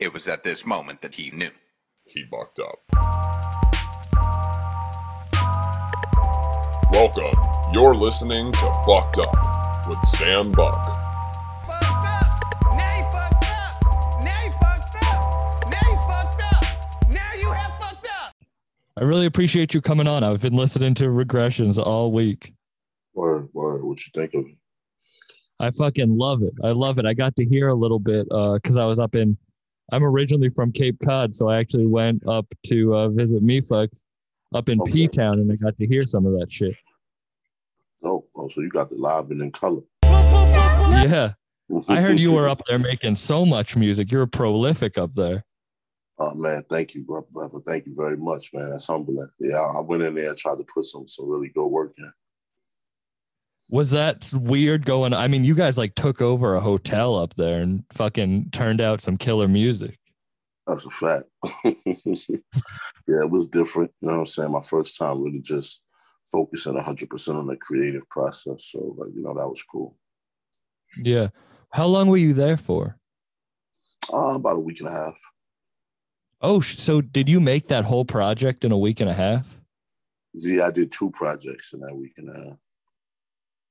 It 0.00 0.12
was 0.12 0.28
at 0.28 0.44
this 0.44 0.64
moment 0.64 1.02
that 1.02 1.12
he 1.12 1.32
knew. 1.32 1.50
He 2.04 2.22
bucked 2.30 2.60
up. 2.60 2.78
Welcome. 6.92 7.34
You're 7.72 7.96
listening 7.96 8.52
to 8.52 8.72
Bucked 8.86 9.18
Up 9.18 9.34
with 9.88 9.98
Sam 10.04 10.52
Buck. 10.52 10.76
fucked 11.66 12.04
up. 12.06 12.74
Now 12.76 13.00
fucked 13.10 13.44
up. 13.44 14.22
Now 14.22 14.50
fucked 14.60 15.02
up. 15.02 15.68
Now 15.68 16.00
fucked 16.08 16.42
up. 16.44 16.64
Now 17.10 17.32
you 17.40 17.50
have 17.50 17.72
fucked 17.80 18.06
up. 18.06 18.36
I 18.96 19.02
really 19.02 19.26
appreciate 19.26 19.74
you 19.74 19.80
coming 19.80 20.06
on. 20.06 20.22
I've 20.22 20.40
been 20.40 20.54
listening 20.54 20.94
to 20.94 21.06
regressions 21.06 21.76
all 21.76 22.12
week. 22.12 22.54
Word, 23.14 23.48
word. 23.52 23.82
What 23.82 23.98
you 24.06 24.12
think 24.14 24.32
of 24.34 24.46
it? 24.46 24.56
I 25.58 25.72
fucking 25.72 26.16
love 26.16 26.44
it. 26.44 26.54
I 26.62 26.70
love 26.70 27.00
it. 27.00 27.04
I 27.04 27.14
got 27.14 27.34
to 27.34 27.44
hear 27.44 27.66
a 27.66 27.74
little 27.74 27.98
bit 27.98 28.28
uh, 28.30 28.54
because 28.54 28.76
I 28.76 28.84
was 28.84 29.00
up 29.00 29.16
in. 29.16 29.36
I'm 29.90 30.04
originally 30.04 30.50
from 30.50 30.72
Cape 30.72 30.98
Cod, 31.04 31.34
so 31.34 31.48
I 31.48 31.58
actually 31.58 31.86
went 31.86 32.26
up 32.26 32.46
to 32.66 32.94
uh, 32.94 33.08
visit 33.08 33.42
Mephux 33.42 34.04
up 34.54 34.68
in 34.68 34.80
Okay. 34.82 34.92
P 34.92 35.08
Town, 35.08 35.38
and 35.40 35.50
I 35.50 35.56
got 35.56 35.76
to 35.78 35.86
hear 35.86 36.02
some 36.02 36.26
of 36.26 36.32
that 36.38 36.52
shit. 36.52 36.76
Oh, 38.02 38.24
oh, 38.36 38.48
so 38.48 38.60
you 38.60 38.68
got 38.68 38.90
the 38.90 38.96
live 38.96 39.30
and 39.30 39.42
in 39.42 39.50
color. 39.50 39.82
Yeah, 40.04 41.32
I 41.88 42.00
heard 42.00 42.18
you 42.18 42.32
were 42.32 42.48
up 42.48 42.62
there 42.68 42.78
making 42.78 43.16
so 43.16 43.44
much 43.46 43.76
music. 43.76 44.10
You're 44.12 44.26
prolific 44.26 44.98
up 44.98 45.14
there. 45.14 45.44
Oh 46.18 46.34
man, 46.34 46.62
thank 46.68 46.94
you, 46.94 47.04
brother. 47.04 47.60
Thank 47.66 47.86
you 47.86 47.94
very 47.94 48.16
much, 48.16 48.50
man. 48.52 48.70
That's 48.70 48.86
humbling. 48.86 49.28
Yeah, 49.38 49.60
I 49.60 49.80
went 49.80 50.02
in 50.02 50.14
there, 50.14 50.34
tried 50.34 50.56
to 50.58 50.64
put 50.64 50.84
some 50.84 51.06
some 51.08 51.28
really 51.28 51.48
good 51.48 51.66
work 51.66 51.94
in. 51.98 52.12
Was 53.70 53.90
that 53.90 54.30
weird 54.32 54.86
going? 54.86 55.12
I 55.12 55.28
mean, 55.28 55.44
you 55.44 55.54
guys 55.54 55.76
like 55.76 55.94
took 55.94 56.22
over 56.22 56.54
a 56.54 56.60
hotel 56.60 57.16
up 57.16 57.34
there 57.34 57.60
and 57.60 57.84
fucking 57.92 58.50
turned 58.50 58.80
out 58.80 59.02
some 59.02 59.18
killer 59.18 59.48
music. 59.48 59.98
That's 60.66 60.84
a 60.84 60.90
fact. 60.90 61.24
yeah, 61.64 61.72
it 63.06 63.30
was 63.30 63.46
different. 63.46 63.90
You 64.00 64.08
know 64.08 64.14
what 64.14 64.20
I'm 64.20 64.26
saying? 64.26 64.52
My 64.52 64.62
first 64.62 64.98
time 64.98 65.22
really 65.22 65.40
just 65.40 65.84
focusing 66.30 66.74
100% 66.74 67.34
on 67.34 67.46
the 67.46 67.56
creative 67.56 68.08
process. 68.10 68.66
So, 68.66 68.94
like, 68.98 69.10
you 69.14 69.22
know, 69.22 69.34
that 69.34 69.48
was 69.48 69.62
cool. 69.62 69.96
Yeah. 70.96 71.28
How 71.72 71.86
long 71.86 72.08
were 72.08 72.16
you 72.16 72.34
there 72.34 72.56
for? 72.56 72.98
Uh, 74.12 74.34
about 74.36 74.56
a 74.56 74.60
week 74.60 74.80
and 74.80 74.88
a 74.88 74.92
half. 74.92 75.18
Oh, 76.40 76.60
so 76.60 77.00
did 77.00 77.28
you 77.28 77.40
make 77.40 77.68
that 77.68 77.84
whole 77.84 78.04
project 78.04 78.64
in 78.64 78.72
a 78.72 78.78
week 78.78 79.00
and 79.00 79.10
a 79.10 79.14
half? 79.14 79.58
Yeah, 80.32 80.66
I 80.66 80.70
did 80.70 80.92
two 80.92 81.10
projects 81.10 81.72
in 81.72 81.80
that 81.80 81.96
week 81.96 82.12
and 82.16 82.30
a 82.30 82.38
half. 82.38 82.58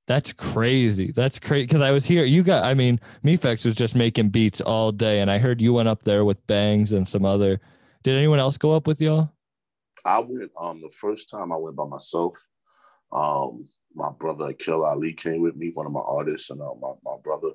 That's 0.08 0.31
crazy. 0.31 1.11
That's 1.11 1.38
crazy. 1.38 1.66
Because 1.66 1.81
I 1.81 1.91
was 1.91 2.05
here. 2.05 2.23
You 2.23 2.41
got. 2.41 2.63
I 2.63 2.73
mean, 2.73 3.00
Mephux 3.23 3.66
was 3.66 3.75
just 3.75 3.94
making 3.94 4.30
beats 4.30 4.61
all 4.61 4.94
day, 4.94 5.19
and 5.19 5.30
I 5.30 5.38
heard 5.38 5.61
you 5.61 5.73
went 5.73 5.89
up 5.89 6.03
there 6.03 6.23
with 6.23 6.45
Bangs 6.47 6.94
and 6.94 7.08
some 7.08 7.25
other. 7.25 7.59
Did 8.03 8.16
anyone 8.17 8.39
else 8.39 8.58
go 8.58 8.73
up 8.73 8.88
with 8.88 9.02
y'all? 9.02 9.31
I 10.05 10.19
went 10.19 10.52
um 10.58 10.81
the 10.81 10.89
first 10.89 11.30
time 11.30 11.52
I 11.52 11.58
went 11.58 11.75
by 11.75 11.85
myself. 11.85 12.41
Um, 13.11 13.67
my 13.94 14.09
brother 14.17 14.45
Akil 14.45 14.85
Ali 14.85 15.11
came 15.11 15.41
with 15.41 15.58
me, 15.58 15.72
one 15.73 15.85
of 15.85 15.91
my 15.91 16.03
artists, 16.05 16.50
and 16.50 16.61
uh, 16.61 16.75
my 16.80 16.94
my 17.03 17.17
brother. 17.22 17.50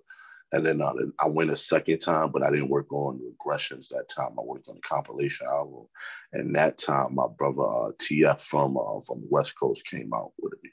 And 0.55 0.67
then 0.67 0.83
uh, 0.83 0.93
I 1.19 1.29
went 1.29 1.51
a 1.51 1.57
second 1.57 2.01
time, 2.01 2.31
but 2.31 2.43
I 2.43 2.51
didn't 2.51 2.69
work 2.69 2.93
on 2.93 3.19
regressions 3.19 3.89
that 3.89 4.11
time. 4.15 4.39
I 4.39 4.43
worked 4.43 4.69
on 4.69 4.75
the 4.75 4.83
compilation 4.83 5.47
album, 5.47 5.87
and 6.35 6.55
that 6.55 6.77
time 6.77 7.15
my 7.15 7.29
brother 7.39 7.63
uh, 7.63 7.93
TF 7.93 8.43
from 8.43 8.77
uh, 8.77 9.01
from 9.07 9.23
the 9.23 9.29
West 9.31 9.59
Coast 9.59 9.87
came 9.87 10.13
out 10.13 10.33
with 10.39 10.53
me. 10.63 10.71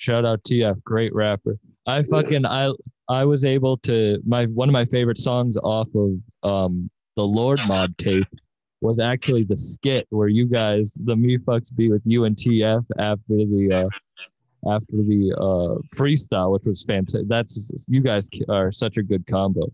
Shout 0.00 0.24
out 0.24 0.42
TF, 0.44 0.82
great 0.82 1.14
rapper. 1.14 1.58
I 1.86 2.02
fucking 2.02 2.46
I 2.46 2.72
I 3.10 3.26
was 3.26 3.44
able 3.44 3.76
to 3.78 4.18
my 4.26 4.46
one 4.46 4.66
of 4.66 4.72
my 4.72 4.86
favorite 4.86 5.18
songs 5.18 5.58
off 5.58 5.88
of 5.94 6.12
um 6.42 6.90
the 7.16 7.22
Lord 7.22 7.60
Mob 7.68 7.94
tape 7.98 8.26
was 8.80 8.98
actually 8.98 9.44
the 9.44 9.58
skit 9.58 10.06
where 10.08 10.28
you 10.28 10.46
guys 10.46 10.94
the 11.04 11.14
Mephux 11.14 11.76
be 11.76 11.90
with 11.90 12.00
you 12.06 12.24
and 12.24 12.34
TF 12.34 12.82
after 12.98 13.20
the 13.28 13.70
uh 14.64 14.70
after 14.72 14.96
the 14.96 15.34
uh 15.38 15.82
freestyle, 15.94 16.52
which 16.52 16.64
was 16.64 16.82
fantastic. 16.82 17.28
That's 17.28 17.70
you 17.86 18.00
guys 18.00 18.26
are 18.48 18.72
such 18.72 18.96
a 18.96 19.02
good 19.02 19.26
combo. 19.26 19.70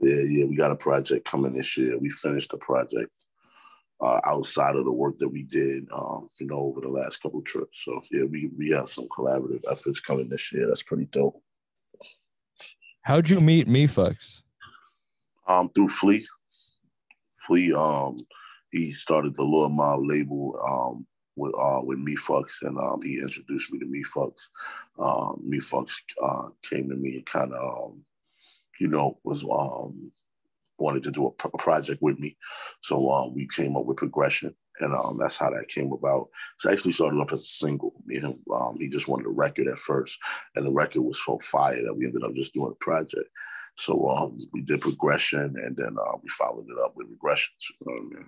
Yeah, 0.00 0.16
yeah, 0.16 0.46
we 0.46 0.56
got 0.56 0.72
a 0.72 0.76
project 0.76 1.30
coming 1.30 1.52
this 1.52 1.76
year. 1.76 1.96
We 1.96 2.10
finished 2.10 2.50
the 2.50 2.58
project 2.58 3.12
uh, 4.00 4.20
outside 4.24 4.76
of 4.76 4.84
the 4.84 4.92
work 4.92 5.18
that 5.18 5.28
we 5.28 5.42
did, 5.42 5.86
um, 5.92 6.28
you 6.38 6.46
know, 6.46 6.58
over 6.58 6.80
the 6.80 6.88
last 6.88 7.22
couple 7.22 7.42
trips. 7.42 7.82
So 7.84 8.00
yeah, 8.10 8.24
we 8.24 8.50
we 8.56 8.70
have 8.70 8.90
some 8.90 9.08
collaborative 9.08 9.62
efforts 9.70 10.00
coming 10.00 10.28
this 10.28 10.52
year. 10.52 10.66
That's 10.66 10.82
pretty 10.82 11.06
dope. 11.06 11.40
How'd 13.02 13.28
you 13.28 13.40
meet 13.40 13.68
Mephux? 13.68 14.16
Um, 15.46 15.70
through 15.74 15.88
Flee, 15.88 16.26
Flee, 17.32 17.72
um, 17.74 18.18
he 18.72 18.92
started 18.92 19.36
the 19.36 19.42
Lord 19.42 19.72
Mob 19.72 20.00
label 20.02 20.58
um 20.66 21.06
with 21.36 21.54
uh 21.58 21.80
with 21.84 21.98
Mephux, 21.98 22.62
and 22.62 22.78
um 22.78 23.02
he 23.02 23.18
introduced 23.18 23.72
me 23.72 23.78
to 23.78 23.86
Mephux. 23.86 24.32
Um, 24.98 25.42
Mephux 25.46 25.92
uh 26.22 26.48
came 26.62 26.88
to 26.88 26.96
me 26.96 27.16
and 27.16 27.26
kind 27.26 27.52
of 27.52 27.90
um, 27.90 28.04
you 28.80 28.88
know, 28.88 29.18
was 29.24 29.44
um 29.44 30.10
wanted 30.84 31.02
to 31.04 31.10
do 31.10 31.26
a, 31.26 31.30
pro- 31.32 31.50
project 31.52 32.02
with 32.02 32.18
me. 32.18 32.36
So 32.82 33.10
um, 33.10 33.34
we 33.34 33.48
came 33.48 33.76
up 33.76 33.86
with 33.86 33.96
progression, 33.96 34.54
and 34.80 34.94
um, 34.94 35.18
that's 35.18 35.36
how 35.36 35.50
that 35.50 35.68
came 35.68 35.92
about. 35.92 36.28
So 36.58 36.70
actually 36.70 36.92
started 36.92 37.16
off 37.16 37.32
as 37.32 37.40
a 37.40 37.44
single. 37.44 37.94
Me 38.06 38.16
and 38.16 38.26
him, 38.26 38.38
um, 38.54 38.76
he 38.78 38.88
just 38.88 39.08
wanted 39.08 39.26
a 39.26 39.30
record 39.30 39.68
at 39.68 39.78
first, 39.78 40.18
and 40.54 40.66
the 40.66 40.72
record 40.72 41.00
was 41.02 41.20
so 41.24 41.38
fire 41.40 41.82
that 41.82 41.94
we 41.94 42.06
ended 42.06 42.22
up 42.22 42.34
just 42.34 42.54
doing 42.54 42.72
a 42.72 42.84
project. 42.84 43.28
So 43.76 44.08
um, 44.08 44.38
we 44.52 44.60
did 44.62 44.80
progression, 44.80 45.54
and 45.64 45.76
then 45.76 45.96
uh, 45.98 46.16
we 46.22 46.28
followed 46.28 46.66
it 46.68 46.82
up 46.84 46.94
with 46.96 47.08
regressions. 47.08 47.64
You 47.80 47.86
know 47.86 47.94
I 47.96 48.00
mean? 48.00 48.26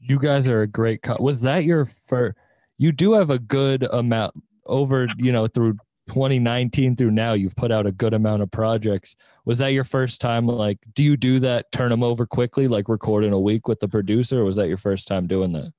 You 0.00 0.18
guys 0.18 0.48
are 0.48 0.62
a 0.62 0.66
great 0.66 1.02
co- 1.02 1.16
was 1.18 1.40
that 1.40 1.64
your 1.64 1.86
first 1.86 2.36
you 2.78 2.92
do 2.92 3.12
have 3.12 3.30
a 3.30 3.38
good 3.38 3.84
amount 3.84 4.34
over, 4.66 5.06
you 5.18 5.32
know, 5.32 5.46
through 5.46 5.76
2019 6.08 6.96
through 6.96 7.10
now 7.10 7.32
you've 7.32 7.56
put 7.56 7.72
out 7.72 7.86
a 7.86 7.92
good 7.92 8.14
amount 8.14 8.42
of 8.42 8.50
projects. 8.50 9.16
Was 9.44 9.58
that 9.58 9.68
your 9.72 9.84
first 9.84 10.20
time 10.20 10.46
like 10.46 10.78
do 10.94 11.02
you 11.02 11.16
do 11.16 11.38
that 11.40 11.70
turn 11.72 11.90
them 11.90 12.02
over 12.02 12.26
quickly 12.26 12.68
like 12.68 12.88
record 12.88 13.24
in 13.24 13.32
a 13.32 13.40
week 13.40 13.68
with 13.68 13.80
the 13.80 13.88
producer 13.88 14.40
or 14.40 14.44
was 14.44 14.56
that 14.56 14.68
your 14.68 14.76
first 14.76 15.08
time 15.08 15.26
doing 15.26 15.52
that? 15.52 15.72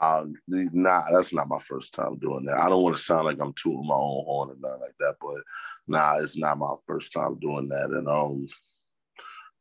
Uh, 0.00 0.26
nah, 0.46 1.02
that's 1.10 1.32
not 1.32 1.48
my 1.48 1.58
first 1.58 1.94
time 1.94 2.18
doing 2.18 2.44
that. 2.44 2.58
I 2.58 2.68
don't 2.68 2.82
want 2.82 2.96
to 2.96 3.02
sound 3.02 3.24
like 3.24 3.40
I'm 3.40 3.54
tooting 3.54 3.86
my 3.86 3.94
own 3.94 4.24
horn 4.24 4.50
and 4.50 4.60
nothing 4.60 4.80
like 4.80 4.94
that, 5.00 5.14
but 5.20 5.40
nah, 5.88 6.18
it's 6.18 6.36
not 6.36 6.58
my 6.58 6.74
first 6.86 7.12
time 7.12 7.38
doing 7.40 7.68
that. 7.70 7.90
And 7.90 8.06
um, 8.08 8.46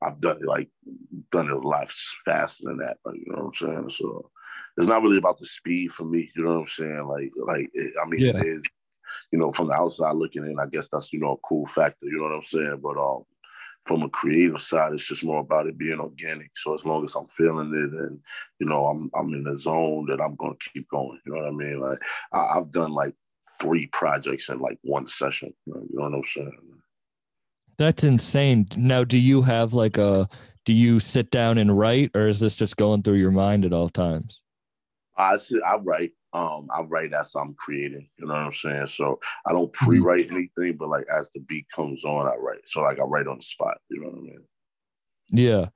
I've 0.02 0.19
done 0.19 0.38
it 0.42 0.46
like 0.46 0.69
done 1.31 1.47
it 1.47 1.53
a 1.53 1.57
lot 1.57 1.90
faster 2.25 2.63
than 2.66 2.78
that. 2.78 2.97
Like, 3.06 3.16
you 3.16 3.25
know 3.28 3.46
what 3.46 3.62
I'm 3.62 3.68
saying? 3.68 3.90
So 3.92 4.30
it's 4.78 4.88
not 4.88 5.02
really 5.02 5.18
about 5.18 5.40
the 5.40 5.46
speed 5.46 5.92
for 5.92 6.03
me. 6.03 6.30
You 6.36 6.44
know 6.44 6.53
what 6.53 6.59
I'm 6.62 6.68
saying? 6.68 7.07
Like, 7.07 7.31
like 7.47 7.69
it, 7.74 7.94
I 8.02 8.07
mean, 8.07 8.19
Yeah. 8.19 8.38
it 8.38 8.46
is. 8.46 8.63
You 9.35 9.41
know, 9.41 9.51
from 9.51 9.68
the 9.68 9.73
outside 9.73 10.16
looking 10.16 10.46
in, 10.46 10.57
I 10.62 10.66
guess 10.66 10.88
that's 10.90 11.12
you 11.12 11.19
know 11.19 11.34
a 11.34 11.47
cool 11.47 11.66
factor. 11.66 12.06
You 12.06 12.19
know 12.19 12.23
what 12.23 12.35
I'm 12.35 12.41
saying? 12.41 12.79
But 12.81 12.97
um, 12.97 13.25
from 13.81 14.03
a 14.03 14.09
creative 14.09 14.62
side, 14.62 14.94
it's 14.94 15.06
just 15.06 15.25
more 15.25 15.41
about 15.41 15.68
it 15.68 15.78
being 15.78 16.00
organic. 16.00 16.51
So 16.56 16.73
as 16.73 16.85
long 16.85 17.03
as 17.03 17.16
I'm 17.16 17.28
feeling 17.28 17.74
it 17.74 18.00
and 18.01 18.22
you 18.59 18.66
know 18.66 18.85
I'm 18.85 19.12
I'm 19.13 19.34
in 19.34 19.44
the 19.44 19.59
zone, 19.59 20.06
that 20.06 20.22
I'm 20.22 20.35
gonna 20.35 20.56
keep 20.74 20.88
going. 20.88 21.19
You 21.25 21.34
know 21.34 21.41
what 21.41 21.50
I 21.50 21.51
mean? 21.51 21.81
Like 21.81 22.00
I, 22.31 22.57
I've 22.57 22.72
done 22.72 22.94
like 22.94 23.13
three 23.59 23.88
projects 23.88 24.47
in 24.47 24.59
like 24.59 24.79
one 24.84 25.06
session. 25.06 25.53
You 25.66 25.74
know, 25.74 25.81
you 25.81 26.00
know 26.00 26.03
what 26.06 26.13
I'm 26.13 26.24
saying? 26.34 26.51
That's 27.78 28.06
insane. 28.06 28.68
Now 28.78 29.03
do 29.03 29.18
you 29.18 29.41
have 29.41 29.74
like 29.74 29.97
a 29.97 30.29
do 30.63 30.72
you 30.72 31.01
sit 31.01 31.29
down 31.29 31.57
and 31.57 31.78
write 31.78 32.12
or 32.16 32.29
is 32.29 32.40
this 32.40 32.56
just 32.56 32.78
going 32.78 33.03
through 33.03 33.16
your 33.16 33.31
mind 33.31 33.66
at 33.66 33.74
all 33.74 33.90
times? 33.90 34.41
I 35.18 35.38
sit, 35.38 35.62
I 35.62 35.75
write. 35.75 36.13
Um, 36.35 36.68
I 36.69 36.81
write 36.81 37.13
as 37.13 37.34
I'm 37.34 37.53
creating. 37.53 38.09
You 38.18 38.28
know 38.28 38.34
what 38.34 38.41
I'm 38.41 38.51
saying? 38.51 38.88
So 38.88 39.19
I 39.47 39.53
don't 39.53 39.72
pre-write 39.72 40.29
anything, 40.31 40.75
but 40.77 40.89
like 40.89 41.06
as 41.09 41.30
the 41.33 41.39
beat 41.39 41.65
comes 41.74 42.04
on, 42.04 42.27
I 42.27 42.36
write. 42.36 42.59
So 42.65 42.81
like 42.81 43.00
I 43.00 43.04
write 43.04 43.27
on 43.27 43.38
the 43.38 43.44
spot. 43.44 43.77
You 43.89 44.01
know 44.01 44.09
what 44.09 44.18
I 44.18 44.21
mean? 44.21 44.44
Yeah. 45.30 45.68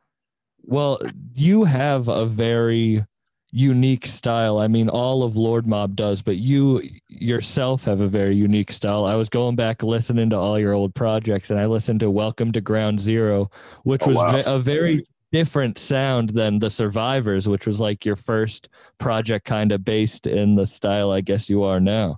Well, 0.63 0.99
you 1.33 1.63
have 1.63 2.09
a 2.09 2.25
very 2.25 3.05
unique 3.51 4.05
style. 4.05 4.59
I 4.59 4.67
mean, 4.67 4.89
all 4.89 5.23
of 5.23 5.37
Lord 5.37 5.65
Mob 5.65 5.95
does, 5.95 6.21
but 6.21 6.35
you 6.35 6.83
yourself 7.07 7.85
have 7.85 8.01
a 8.01 8.07
very 8.09 8.35
unique 8.35 8.71
style. 8.73 9.05
I 9.05 9.15
was 9.15 9.29
going 9.29 9.55
back 9.55 9.81
listening 9.81 10.29
to 10.31 10.37
all 10.37 10.59
your 10.59 10.73
old 10.73 10.93
projects 10.93 11.49
and 11.49 11.59
I 11.59 11.67
listened 11.67 12.01
to 12.01 12.11
Welcome 12.11 12.51
to 12.51 12.61
Ground 12.61 12.99
Zero, 12.99 13.49
which 13.83 14.03
Oh, 14.03 14.09
was 14.09 14.17
wow. 14.17 14.43
a 14.45 14.59
very 14.59 15.05
different 15.31 15.77
sound 15.77 16.29
than 16.31 16.59
The 16.59 16.69
Survivors, 16.69 17.47
which 17.47 17.65
was 17.65 17.79
like 17.79 18.05
your 18.05 18.15
first 18.15 18.69
project 18.97 19.45
kind 19.45 19.71
of 19.71 19.85
based 19.85 20.27
in 20.27 20.55
the 20.55 20.65
style 20.65 21.11
I 21.11 21.21
guess 21.21 21.49
you 21.49 21.63
are 21.63 21.79
now. 21.79 22.17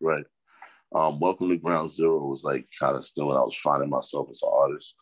Right. 0.00 0.24
Um, 0.94 1.20
Welcome 1.20 1.48
to 1.48 1.56
Ground 1.56 1.92
Zero 1.92 2.26
was 2.26 2.44
like 2.44 2.66
kind 2.78 2.96
of 2.96 3.04
still 3.04 3.28
when 3.28 3.36
I 3.36 3.40
was 3.40 3.56
finding 3.56 3.90
myself 3.90 4.28
as 4.30 4.42
an 4.42 4.50
artist. 4.52 4.94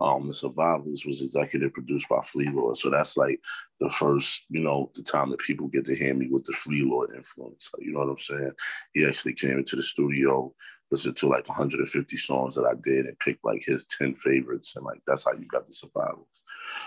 Um, 0.00 0.28
the 0.28 0.34
Survivors 0.34 1.04
was 1.04 1.22
executive 1.22 1.72
produced 1.72 2.08
by 2.08 2.22
Flee 2.22 2.48
Lord. 2.52 2.78
So 2.78 2.88
that's 2.88 3.16
like 3.16 3.40
the 3.80 3.90
first, 3.90 4.42
you 4.48 4.60
know, 4.60 4.90
the 4.94 5.02
time 5.02 5.30
that 5.30 5.40
people 5.40 5.66
get 5.66 5.84
to 5.86 5.96
hear 5.96 6.14
me 6.14 6.28
with 6.30 6.44
the 6.44 6.52
Flee 6.52 6.84
Lord 6.84 7.10
influence. 7.16 7.68
You 7.80 7.92
know 7.92 8.00
what 8.00 8.10
I'm 8.10 8.18
saying? 8.18 8.52
He 8.94 9.04
actually 9.04 9.34
came 9.34 9.58
into 9.58 9.74
the 9.74 9.82
studio 9.82 10.54
listened 10.90 11.16
to 11.16 11.28
like 11.28 11.48
150 11.48 12.16
songs 12.16 12.54
that 12.54 12.64
I 12.64 12.74
did 12.82 13.06
and 13.06 13.18
picked 13.18 13.44
like 13.44 13.62
his 13.64 13.86
10 13.98 14.14
favorites, 14.16 14.76
and 14.76 14.84
like 14.84 15.00
that's 15.06 15.24
how 15.24 15.32
you 15.32 15.46
got 15.46 15.66
the 15.66 15.72
survivals. 15.72 16.26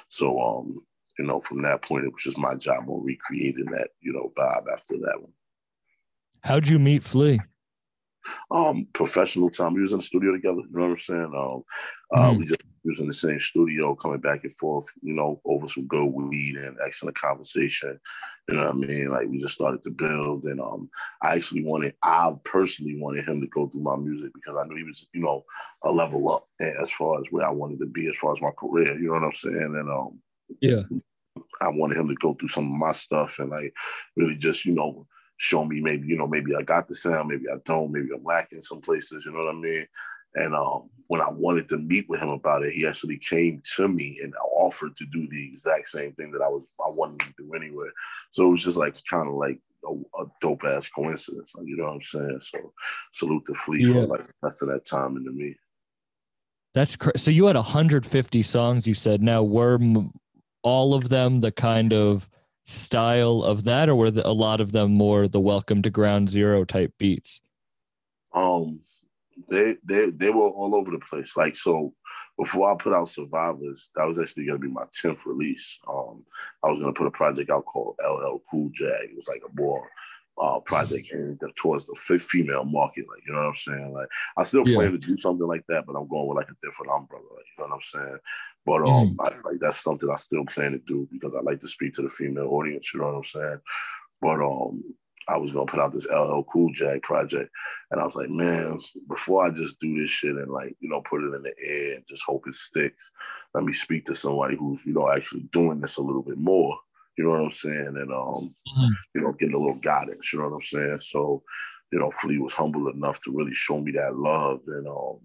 So 0.09 0.39
um, 0.39 0.81
you 1.17 1.25
know, 1.25 1.39
from 1.39 1.61
that 1.63 1.81
point, 1.81 2.05
it 2.05 2.13
was 2.13 2.23
just 2.23 2.37
my 2.37 2.55
job 2.55 2.87
on 2.87 3.03
recreating 3.03 3.65
that, 3.71 3.89
you 3.99 4.13
know, 4.13 4.31
vibe 4.37 4.65
after 4.71 4.97
that 4.97 5.21
one. 5.21 5.33
How'd 6.43 6.67
you 6.67 6.79
meet 6.79 7.03
Flee? 7.03 7.39
Um, 8.49 8.87
professional 8.93 9.49
time. 9.49 9.73
We 9.73 9.81
was 9.81 9.91
in 9.91 9.99
the 9.99 10.03
studio 10.03 10.31
together. 10.31 10.61
You 10.61 10.69
know 10.71 10.81
what 10.81 10.89
I'm 10.91 10.97
saying? 10.97 11.33
Um, 11.35 11.63
uh, 12.13 12.31
Mhm. 12.31 12.39
we 12.39 12.45
just 12.45 12.61
we 12.83 12.89
was 12.89 12.99
in 12.99 13.07
the 13.07 13.13
same 13.13 13.39
studio, 13.39 13.95
coming 13.95 14.19
back 14.19 14.43
and 14.43 14.55
forth. 14.55 14.85
You 15.01 15.13
know, 15.13 15.41
over 15.45 15.67
some 15.67 15.87
good 15.87 16.05
weed 16.05 16.55
and 16.55 16.77
excellent 16.85 17.17
conversation. 17.17 17.99
You 18.47 18.55
know 18.57 18.65
what 18.65 18.75
I 18.75 18.77
mean? 18.77 19.11
Like 19.11 19.27
we 19.27 19.39
just 19.39 19.53
started 19.53 19.83
to 19.83 19.91
build, 19.91 20.43
and 20.45 20.59
um, 20.59 20.89
I 21.21 21.35
actually 21.35 21.63
wanted, 21.63 21.93
I 22.03 22.33
personally 22.43 22.97
wanted 22.99 23.27
him 23.27 23.39
to 23.41 23.47
go 23.47 23.67
through 23.67 23.81
my 23.81 23.95
music 23.95 24.31
because 24.33 24.57
I 24.57 24.65
knew 24.67 24.77
he 24.77 24.83
was, 24.83 25.07
you 25.13 25.21
know, 25.21 25.43
a 25.83 25.91
level 25.91 26.31
up 26.31 26.47
as 26.59 26.91
far 26.91 27.19
as 27.19 27.27
where 27.31 27.47
I 27.47 27.51
wanted 27.51 27.79
to 27.79 27.85
be 27.85 28.07
as 28.07 28.17
far 28.17 28.33
as 28.33 28.41
my 28.41 28.51
career. 28.57 28.97
You 28.97 29.07
know 29.07 29.13
what 29.13 29.23
I'm 29.23 29.31
saying? 29.33 29.75
And 29.75 29.89
um, 29.89 30.19
Yeah. 30.59 30.81
I 31.61 31.69
wanted 31.69 31.97
him 31.97 32.07
to 32.09 32.15
go 32.15 32.33
through 32.33 32.49
some 32.49 32.65
of 32.65 32.71
my 32.71 32.91
stuff 32.91 33.37
and 33.39 33.49
like 33.49 33.73
really 34.17 34.35
just, 34.35 34.65
you 34.65 34.73
know, 34.73 35.07
show 35.37 35.65
me 35.65 35.81
maybe, 35.81 36.07
you 36.07 36.17
know, 36.17 36.27
maybe 36.27 36.55
I 36.55 36.61
got 36.61 36.87
the 36.87 36.95
sound, 36.95 37.29
maybe 37.29 37.45
I 37.51 37.57
don't, 37.65 37.91
maybe 37.91 38.09
I'm 38.13 38.23
lacking 38.23 38.61
some 38.61 38.81
places, 38.81 39.25
you 39.25 39.31
know 39.31 39.43
what 39.43 39.55
I 39.55 39.57
mean? 39.57 39.87
And 40.35 40.55
um, 40.55 40.89
when 41.07 41.21
I 41.21 41.29
wanted 41.29 41.67
to 41.69 41.77
meet 41.77 42.07
with 42.07 42.21
him 42.21 42.29
about 42.29 42.63
it, 42.63 42.73
he 42.73 42.85
actually 42.87 43.17
came 43.17 43.61
to 43.75 43.87
me 43.87 44.19
and 44.23 44.33
offered 44.55 44.95
to 44.95 45.05
do 45.11 45.27
the 45.27 45.45
exact 45.47 45.89
same 45.89 46.13
thing 46.13 46.31
that 46.31 46.41
I 46.41 46.47
was 46.47 46.63
I 46.79 46.89
wanted 46.89 47.19
to 47.21 47.33
do 47.37 47.53
anyway. 47.53 47.87
So 48.29 48.47
it 48.47 48.51
was 48.51 48.63
just 48.63 48.77
like 48.77 48.95
kind 49.09 49.27
of 49.27 49.33
like 49.35 49.59
a, 49.85 50.21
a 50.21 50.25
dope 50.39 50.63
ass 50.63 50.87
coincidence, 50.87 51.51
like, 51.55 51.65
you 51.67 51.75
know 51.75 51.85
what 51.85 51.95
I'm 51.95 52.01
saying? 52.01 52.39
So 52.41 52.73
salute 53.11 53.43
the 53.45 53.55
fleet 53.55 53.87
Yeah. 53.87 53.93
for 53.93 54.07
like 54.07 54.25
that's 54.41 54.61
of 54.61 54.69
that 54.69 54.85
time 54.85 55.17
into 55.17 55.31
me. 55.31 55.55
That's 56.73 56.95
cra- 56.95 57.17
so 57.17 57.31
you 57.31 57.45
had 57.47 57.57
150 57.57 58.41
songs. 58.43 58.87
You 58.87 58.93
said 58.93 59.21
now 59.21 59.43
were 59.43 59.75
m- 59.75 60.11
all 60.63 60.93
of 60.93 61.09
them 61.09 61.41
the 61.41 61.51
kind 61.51 61.91
of 61.91 62.29
style 62.65 63.43
of 63.43 63.65
that, 63.65 63.89
or 63.89 63.95
were 63.95 64.11
the, 64.11 64.25
a 64.25 64.31
lot 64.31 64.61
of 64.61 64.71
them 64.71 64.91
more 64.93 65.27
the 65.27 65.41
Welcome 65.41 65.81
to 65.81 65.89
Ground 65.89 66.29
Zero 66.29 66.63
type 66.63 66.93
beats? 66.97 67.41
um 68.33 68.79
they 69.49 69.77
they 69.83 70.11
they 70.11 70.29
were 70.29 70.49
all 70.49 70.75
over 70.75 70.91
the 70.91 70.99
place. 70.99 71.35
Like 71.37 71.55
so 71.55 71.93
before 72.37 72.71
I 72.71 72.75
put 72.75 72.93
out 72.93 73.09
Survivors, 73.09 73.89
that 73.95 74.05
was 74.07 74.19
actually 74.19 74.45
gonna 74.45 74.59
be 74.59 74.67
my 74.67 74.85
10th 75.03 75.25
release. 75.25 75.79
Um 75.87 76.23
I 76.63 76.69
was 76.69 76.79
gonna 76.79 76.93
put 76.93 77.07
a 77.07 77.11
project 77.11 77.49
out 77.49 77.65
called 77.65 77.95
LL 78.03 78.41
Cool 78.49 78.69
Jag. 78.73 79.09
It 79.09 79.15
was 79.15 79.27
like 79.27 79.41
a 79.47 79.61
more 79.61 79.89
uh 80.37 80.59
project 80.61 81.13
towards 81.57 81.85
the 81.85 81.95
fe- 81.95 82.17
female 82.17 82.63
market, 82.63 83.05
like 83.09 83.21
you 83.27 83.33
know 83.33 83.39
what 83.39 83.47
I'm 83.47 83.53
saying? 83.55 83.93
Like 83.93 84.07
I 84.37 84.43
still 84.43 84.65
Yeah. 84.65 84.75
plan 84.75 84.91
to 84.93 84.97
do 84.97 85.17
something 85.17 85.47
like 85.47 85.65
that, 85.67 85.85
but 85.85 85.95
I'm 85.95 86.07
going 86.07 86.27
with 86.27 86.37
like 86.37 86.49
a 86.49 86.55
different 86.65 86.91
umbrella, 86.91 87.23
like 87.35 87.45
you 87.57 87.63
know 87.63 87.67
what 87.69 87.75
I'm 87.75 87.81
saying? 87.81 88.17
But 88.65 88.81
um 88.83 89.17
I 89.19 89.29
like 89.45 89.59
that's 89.59 89.83
something 89.83 90.09
I 90.09 90.15
still 90.15 90.45
plan 90.45 90.71
to 90.71 90.79
do 90.79 91.07
because 91.11 91.35
I 91.35 91.41
like 91.41 91.59
to 91.61 91.67
speak 91.67 91.93
to 91.93 92.01
the 92.01 92.09
female 92.09 92.47
audience, 92.47 92.93
you 92.93 92.99
know 92.99 93.07
what 93.07 93.15
I'm 93.15 93.23
saying? 93.23 93.59
But 94.21 94.39
um 94.41 94.83
I 95.27 95.37
was 95.37 95.51
gonna 95.51 95.65
put 95.65 95.79
out 95.79 95.91
this 95.93 96.07
LL 96.09 96.43
Cool 96.43 96.71
Jag 96.73 97.01
project, 97.03 97.49
and 97.91 98.01
I 98.01 98.05
was 98.05 98.15
like, 98.15 98.29
man, 98.29 98.79
before 99.07 99.45
I 99.45 99.51
just 99.51 99.79
do 99.79 99.95
this 99.95 100.09
shit 100.09 100.35
and 100.35 100.51
like 100.51 100.75
you 100.79 100.89
know 100.89 101.01
put 101.01 101.23
it 101.23 101.33
in 101.35 101.43
the 101.43 101.53
air 101.63 101.95
and 101.95 102.05
just 102.07 102.23
hope 102.25 102.47
it 102.47 102.55
sticks, 102.55 103.11
let 103.53 103.63
me 103.63 103.73
speak 103.73 104.05
to 104.05 104.15
somebody 104.15 104.55
who's 104.57 104.85
you 104.85 104.93
know 104.93 105.09
actually 105.11 105.43
doing 105.51 105.81
this 105.81 105.97
a 105.97 106.01
little 106.01 106.23
bit 106.23 106.37
more. 106.37 106.77
You 107.17 107.25
know 107.25 107.31
what 107.31 107.41
I'm 107.41 107.51
saying? 107.51 107.93
And 107.97 108.11
um, 108.13 108.55
Mhm. 108.67 108.89
you 109.15 109.21
know, 109.21 109.33
getting 109.33 109.55
a 109.55 109.59
little 109.59 109.79
guidance. 109.79 110.31
You 110.31 110.39
know 110.39 110.49
what 110.49 110.55
I'm 110.55 110.61
saying? 110.61 110.99
So, 110.99 111.43
you 111.91 111.99
know, 111.99 112.11
Flee 112.11 112.37
was 112.39 112.53
humble 112.53 112.87
enough 112.89 113.19
to 113.23 113.31
really 113.35 113.53
show 113.53 113.79
me 113.79 113.91
that 113.93 114.15
love 114.15 114.61
and 114.67 114.87
um, 114.87 115.19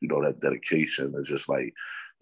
you 0.00 0.08
know, 0.08 0.22
that 0.22 0.40
dedication. 0.40 1.14
It's 1.16 1.28
just 1.28 1.48
like, 1.48 1.72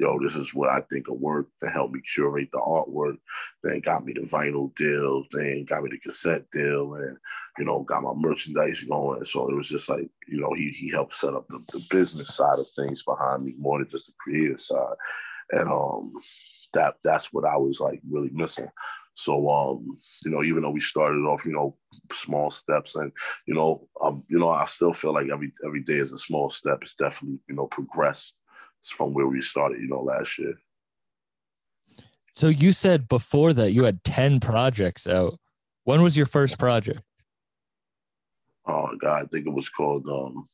yo, 0.02 0.19
this 0.19 0.34
is 0.34 0.52
what 0.52 0.69
I 0.69 0.81
think 0.90 1.08
of 1.08 1.20
work 1.20 1.46
to 1.62 1.70
help 1.70 1.93
me 1.93 2.00
curate 2.00 2.49
the 2.52 2.58
artwork. 2.58 3.19
Then 3.62 3.78
got 3.81 4.04
me 4.04 4.12
the 4.12 4.22
vinyl 4.22 4.75
deal, 4.75 5.25
then 5.31 5.64
got 5.64 5.84
me 5.84 5.90
the 5.90 5.99
cassette 5.99 6.50
deal, 6.50 6.94
and 6.94 7.16
you 7.56 7.64
know, 7.64 7.82
got 7.84 8.02
my 8.02 8.12
merchandise 8.16 8.82
going. 8.82 9.25
So 9.25 9.49
it 9.49 9.54
was 9.54 9.69
just 9.69 9.88
like, 9.88 10.10
you 10.26 10.40
know, 10.40 10.52
he 10.54 10.70
he 10.70 10.90
helped 10.90 11.14
set 11.14 11.34
up 11.34 11.46
the, 11.49 11.60
the 11.72 11.81
business 11.88 12.34
side 12.34 12.58
of 12.58 12.66
things 12.76 13.04
behind 13.04 13.44
me 13.44 13.54
more 13.56 13.78
than 13.78 13.88
just 13.88 14.06
the 14.06 14.12
creative 14.19 14.60
side. 14.60 14.96
And 15.52 15.69
um 15.70 16.12
that 16.75 16.96
that's 17.04 17.32
what 17.32 17.44
I 17.44 17.56
was 17.56 17.78
like 17.78 18.00
really 18.10 18.31
missing. 18.32 18.69
So 19.14 19.49
um, 19.50 19.99
you 20.25 20.32
know, 20.32 20.43
even 20.43 20.62
though 20.62 20.70
we 20.70 20.81
started 20.81 21.20
off, 21.20 21.44
you 21.44 21.52
know, 21.52 21.76
small 22.12 22.50
steps 22.50 22.96
and 22.96 23.12
you 23.46 23.54
know, 23.54 23.87
um, 24.00 24.25
you 24.28 24.38
know, 24.38 24.49
I 24.49 24.64
still 24.66 24.94
feel 24.94 25.12
like 25.12 25.28
every 25.31 25.52
every 25.64 25.82
day 25.82 25.99
is 25.99 26.12
a 26.12 26.19
small 26.19 26.50
step. 26.50 26.78
It's 26.82 26.94
definitely, 26.94 27.38
you 27.49 27.54
know, 27.54 27.66
progressed 27.66 28.37
from 28.90 29.14
where 29.14 29.26
we 29.26 29.40
started, 29.40 29.81
you 29.81 29.88
know, 29.88 30.02
last 30.02 30.38
year. 30.38 30.55
So 32.34 32.49
you 32.49 32.73
said 32.73 33.08
before 33.08 33.52
that 33.52 33.73
you 33.73 33.84
had 33.84 34.05
10 34.05 34.40
projects 34.40 35.06
out. 35.06 35.38
When 35.84 36.02
was 36.02 36.17
your 36.17 36.26
first 36.26 36.58
project? 36.58 37.00
Oh 38.67 38.96
God, 39.00 39.25
I 39.25 39.26
think 39.26 39.46
it 39.46 39.52
was 39.52 39.69
called 39.69 40.08
um 40.08 40.49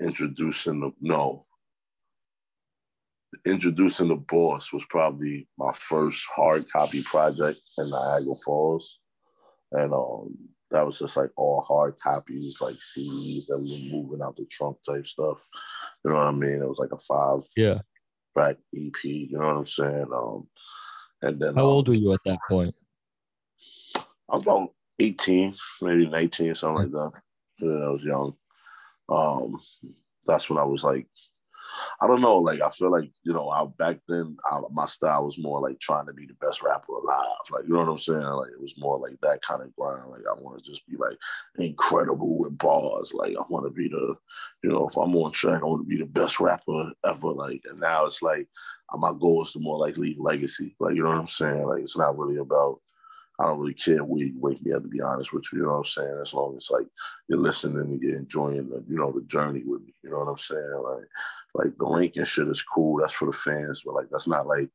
introducing 0.00 0.80
the 0.80 0.90
no. 1.00 1.44
Introducing 3.44 4.08
the 4.08 4.16
boss 4.16 4.72
was 4.72 4.84
probably 4.86 5.46
my 5.58 5.70
first 5.72 6.26
hard 6.34 6.70
copy 6.72 7.02
project 7.02 7.60
in 7.76 7.90
Niagara 7.90 8.34
Falls. 8.44 9.00
And 9.72 9.92
um 9.92 10.34
that 10.70 10.84
was 10.84 10.98
just 10.98 11.16
like 11.16 11.30
all 11.36 11.60
hard 11.62 11.98
copies, 11.98 12.60
like 12.60 12.76
CDs 12.76 13.46
that 13.46 13.58
we 13.58 13.90
were 13.92 14.02
moving 14.02 14.22
out 14.22 14.36
the 14.36 14.44
trunk 14.46 14.76
type 14.86 15.06
stuff. 15.06 15.38
You 16.04 16.10
know 16.10 16.16
what 16.16 16.26
I 16.26 16.32
mean? 16.32 16.62
It 16.62 16.68
was 16.68 16.78
like 16.78 16.92
a 16.92 16.98
five 16.98 17.40
Yeah. 17.56 17.80
track 18.36 18.56
EP, 18.76 19.04
you 19.04 19.38
know 19.38 19.46
what 19.46 19.56
I'm 19.56 19.66
saying? 19.66 20.06
Um 20.12 20.48
and 21.22 21.40
then 21.40 21.54
How 21.54 21.62
um, 21.62 21.66
old 21.68 21.88
were 21.88 21.94
you 21.94 22.12
at 22.12 22.20
that 22.26 22.38
point? 22.48 22.74
I 24.30 24.36
was 24.36 24.42
about 24.42 24.72
18, 24.98 25.54
maybe 25.82 26.06
19, 26.06 26.54
something 26.54 26.84
like 26.84 26.92
that. 26.92 27.20
Yeah, 27.58 27.86
I 27.86 27.88
was 27.88 28.02
young. 28.02 28.34
Um, 29.08 29.60
that's 30.26 30.50
when 30.50 30.58
I 30.58 30.64
was 30.64 30.84
like, 30.84 31.06
I 32.00 32.06
don't 32.06 32.20
know, 32.20 32.38
like 32.38 32.60
I 32.60 32.70
feel 32.70 32.90
like, 32.90 33.10
you 33.24 33.32
know, 33.32 33.48
I 33.48 33.64
back 33.78 33.98
then 34.08 34.36
I, 34.50 34.60
my 34.72 34.86
style 34.86 35.24
was 35.24 35.38
more 35.38 35.60
like 35.60 35.78
trying 35.80 36.06
to 36.06 36.12
be 36.12 36.26
the 36.26 36.34
best 36.40 36.62
rapper 36.62 36.92
alive. 36.92 37.26
Like, 37.50 37.64
you 37.64 37.74
know 37.74 37.80
what 37.80 37.88
I'm 37.88 37.98
saying? 37.98 38.20
Like 38.20 38.50
it 38.50 38.60
was 38.60 38.74
more 38.78 38.98
like 38.98 39.18
that 39.22 39.42
kind 39.42 39.62
of 39.62 39.74
grind. 39.76 40.10
Like 40.10 40.22
I 40.28 40.40
want 40.40 40.62
to 40.62 40.70
just 40.70 40.86
be 40.86 40.96
like 40.96 41.16
incredible 41.58 42.38
with 42.38 42.58
bars. 42.58 43.12
Like 43.14 43.36
I 43.36 43.42
want 43.48 43.66
to 43.66 43.70
be 43.70 43.88
the, 43.88 44.14
you 44.62 44.70
know, 44.70 44.88
if 44.88 44.96
I'm 44.96 45.14
on 45.16 45.32
track, 45.32 45.62
I 45.62 45.66
want 45.66 45.82
to 45.82 45.88
be 45.88 45.98
the 45.98 46.06
best 46.06 46.40
rapper 46.40 46.92
ever. 47.04 47.28
Like, 47.32 47.62
and 47.68 47.80
now 47.80 48.06
it's 48.06 48.22
like 48.22 48.46
uh, 48.92 48.98
my 48.98 49.12
goal 49.18 49.44
is 49.44 49.52
to 49.52 49.60
more 49.60 49.78
like 49.78 49.96
leave 49.96 50.18
legacy. 50.18 50.76
Like, 50.78 50.94
you 50.94 51.02
know 51.02 51.10
what 51.10 51.18
I'm 51.18 51.28
saying? 51.28 51.62
Like 51.62 51.82
it's 51.82 51.98
not 51.98 52.18
really 52.18 52.38
about 52.38 52.80
I 53.40 53.46
don't 53.46 53.60
really 53.60 53.74
care 53.74 54.02
where 54.02 54.24
you 54.24 54.34
wake 54.36 54.64
me 54.64 54.72
up 54.72 54.82
to 54.82 54.88
be 54.88 55.00
honest 55.00 55.32
with 55.32 55.44
you. 55.52 55.60
You 55.60 55.64
know 55.66 55.70
what 55.70 55.78
I'm 55.78 55.84
saying? 55.84 56.18
As 56.20 56.34
long 56.34 56.56
as 56.56 56.70
like 56.70 56.86
you're 57.28 57.38
listening 57.38 57.78
and 57.78 58.02
you're 58.02 58.18
enjoying 58.18 58.68
the, 58.68 58.84
you 58.88 58.96
know, 58.96 59.12
the 59.12 59.22
journey 59.22 59.62
with 59.64 59.82
me. 59.82 59.94
You 60.02 60.10
know 60.10 60.18
what 60.18 60.28
I'm 60.28 60.38
saying? 60.38 60.82
Like 60.82 61.04
like 61.54 61.76
the 61.78 61.86
ranking 61.86 62.24
shit 62.24 62.48
is 62.48 62.62
cool. 62.62 63.00
That's 63.00 63.12
for 63.12 63.26
the 63.26 63.32
fans, 63.32 63.82
but 63.84 63.94
like 63.94 64.08
that's 64.10 64.28
not 64.28 64.46
like, 64.46 64.68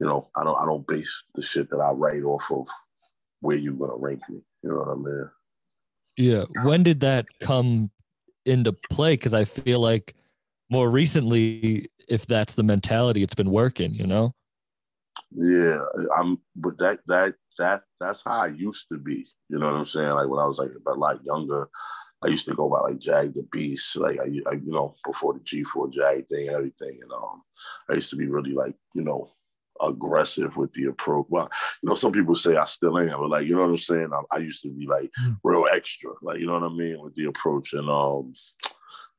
you 0.00 0.06
know, 0.06 0.28
I 0.36 0.44
don't 0.44 0.60
I 0.60 0.66
don't 0.66 0.86
base 0.86 1.24
the 1.34 1.42
shit 1.42 1.70
that 1.70 1.80
I 1.80 1.90
write 1.92 2.22
off 2.22 2.50
of 2.50 2.66
where 3.40 3.56
you're 3.56 3.74
gonna 3.74 3.96
rank 3.96 4.20
me. 4.28 4.40
You 4.62 4.70
know 4.70 4.76
what 4.76 4.88
I 4.88 4.94
mean? 4.94 5.30
Yeah. 6.16 6.44
When 6.64 6.82
did 6.82 7.00
that 7.00 7.26
come 7.42 7.90
into 8.44 8.72
play? 8.90 9.14
Because 9.14 9.34
I 9.34 9.44
feel 9.44 9.80
like 9.80 10.14
more 10.70 10.90
recently, 10.90 11.90
if 12.08 12.26
that's 12.26 12.54
the 12.54 12.62
mentality, 12.62 13.22
it's 13.22 13.34
been 13.34 13.50
working, 13.50 13.94
you 13.94 14.06
know? 14.06 14.34
Yeah, 15.30 15.80
I'm 16.16 16.38
but 16.56 16.78
that 16.78 17.00
that 17.06 17.34
that 17.58 17.82
that's 18.00 18.22
how 18.24 18.42
I 18.42 18.46
used 18.48 18.86
to 18.92 18.98
be. 18.98 19.26
You 19.48 19.58
know 19.58 19.66
what 19.66 19.78
I'm 19.78 19.84
saying? 19.84 20.10
Like 20.10 20.28
when 20.28 20.40
I 20.40 20.46
was 20.46 20.58
like 20.58 20.70
a 20.86 20.94
lot 20.94 21.24
younger, 21.24 21.68
I 22.22 22.28
used 22.28 22.46
to 22.46 22.54
go 22.54 22.68
by 22.68 22.80
like 22.80 22.98
Jag 22.98 23.34
the 23.34 23.46
Beast, 23.52 23.96
like 23.96 24.18
I, 24.20 24.24
I 24.50 24.54
you 24.54 24.72
know 24.72 24.94
before 25.04 25.34
the 25.34 25.40
G4 25.40 25.92
Jag 25.92 26.26
thing 26.28 26.48
and 26.48 26.56
everything, 26.56 26.98
and 27.02 27.12
um, 27.12 27.42
I 27.88 27.94
used 27.94 28.10
to 28.10 28.16
be 28.16 28.26
really 28.26 28.52
like 28.52 28.74
you 28.94 29.02
know 29.02 29.30
aggressive 29.80 30.56
with 30.56 30.72
the 30.72 30.86
approach. 30.86 31.26
Well, 31.28 31.48
you 31.82 31.88
know, 31.88 31.94
some 31.94 32.10
people 32.10 32.34
say 32.34 32.56
I 32.56 32.64
still 32.64 32.98
am, 32.98 33.20
but 33.20 33.30
like 33.30 33.46
you 33.46 33.54
know 33.54 33.62
what 33.62 33.70
I'm 33.70 33.78
saying. 33.78 34.10
I, 34.12 34.36
I 34.36 34.38
used 34.38 34.62
to 34.62 34.70
be 34.70 34.86
like 34.86 35.10
Mm. 35.20 35.38
real 35.44 35.66
extra, 35.72 36.10
like 36.22 36.40
you 36.40 36.46
know 36.46 36.54
what 36.54 36.64
I 36.64 36.74
mean 36.74 37.00
with 37.00 37.14
the 37.14 37.26
approach, 37.26 37.72
and 37.72 37.88
um, 37.88 38.34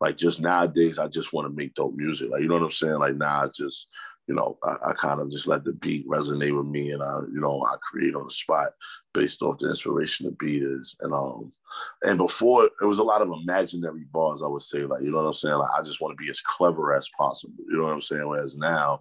like 0.02 0.18
just 0.18 0.42
nowadays 0.42 1.00
I 1.00 1.08
just 1.08 1.32
want 1.34 1.48
to 1.48 1.56
make 1.56 1.76
dope 1.76 1.96
music, 1.96 2.30
like 2.30 2.42
you 2.42 2.48
know 2.48 2.56
what 2.56 2.64
I'm 2.64 2.72
saying. 2.72 2.96
Like 2.96 3.16
now 3.16 3.44
I 3.44 3.48
just 3.56 3.88
you 4.28 4.36
know, 4.36 4.60
I, 4.64 4.76
I 4.90 4.94
kind 4.94 5.20
of 5.20 5.32
just 5.32 5.48
let 5.48 5.64
the 5.64 5.74
beat 5.74 6.08
resonate 6.08 6.56
with 6.56 6.68
me, 6.68 6.92
and 6.92 7.02
I, 7.02 7.18
you 7.34 7.42
know, 7.42 7.64
I 7.66 7.76
create 7.82 8.14
on 8.14 8.26
the 8.26 8.32
spot 8.32 8.70
based 9.14 9.42
off 9.42 9.58
the 9.58 9.70
inspiration 9.70 10.26
the 10.26 10.32
beat 10.34 10.62
is, 10.62 10.96
and 11.02 11.14
um, 11.14 11.52
and 12.04 12.18
before 12.18 12.66
it 12.66 12.86
was 12.86 13.00
a 13.00 13.04
lot 13.04 13.22
of 13.22 13.32
imaginary 13.32 14.06
bars. 14.12 14.44
I 14.44 14.48
would 14.48 14.62
say, 14.62 14.84
like, 14.86 15.04
you 15.04 15.12
know 15.12 15.18
what 15.18 15.28
I'm 15.28 15.34
saying? 15.34 15.56
Like, 15.56 15.72
I 15.78 15.84
just 15.84 16.02
want 16.02 16.18
to 16.18 16.24
be 16.24 16.30
as 16.30 16.42
clever 16.42 16.96
as 16.96 17.10
possible. 17.18 17.64
You 17.70 17.78
know 17.78 17.84
what 17.86 17.94
I'm 17.94 18.02
saying? 18.02 18.28
Whereas 18.28 18.56
now, 18.58 19.00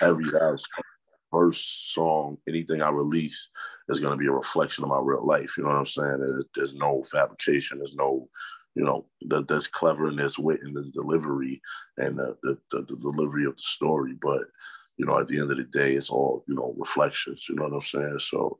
every 0.00 0.24
aspect, 0.24 0.86
first 1.30 1.94
song, 1.94 2.36
anything 2.48 2.82
I 2.82 2.90
release 2.90 3.50
is 3.88 4.00
going 4.00 4.12
to 4.12 4.18
be 4.18 4.26
a 4.26 4.32
reflection 4.32 4.84
of 4.84 4.90
my 4.90 5.00
real 5.00 5.26
life. 5.26 5.50
You 5.56 5.64
know 5.64 5.70
what 5.70 5.78
I'm 5.78 5.86
saying? 5.86 6.18
There's, 6.18 6.44
there's 6.54 6.74
no 6.74 7.02
fabrication. 7.04 7.78
There's 7.78 7.94
no, 7.94 8.28
you 8.74 8.84
know, 8.84 9.06
the, 9.22 9.44
there's 9.44 9.66
cleverness, 9.66 10.38
wit 10.38 10.60
in 10.64 10.74
the 10.74 10.84
delivery 10.94 11.60
and 11.98 12.18
the, 12.18 12.36
the, 12.42 12.58
the, 12.70 12.82
the 12.82 12.96
delivery 12.96 13.46
of 13.46 13.56
the 13.56 13.62
story. 13.62 14.14
But, 14.20 14.42
you 14.96 15.06
know, 15.06 15.18
at 15.18 15.28
the 15.28 15.40
end 15.40 15.50
of 15.50 15.56
the 15.56 15.64
day, 15.64 15.94
it's 15.94 16.10
all, 16.10 16.44
you 16.46 16.54
know, 16.54 16.74
reflections. 16.78 17.46
You 17.48 17.56
know 17.56 17.64
what 17.64 17.74
I'm 17.74 17.82
saying? 17.82 18.18
So, 18.20 18.58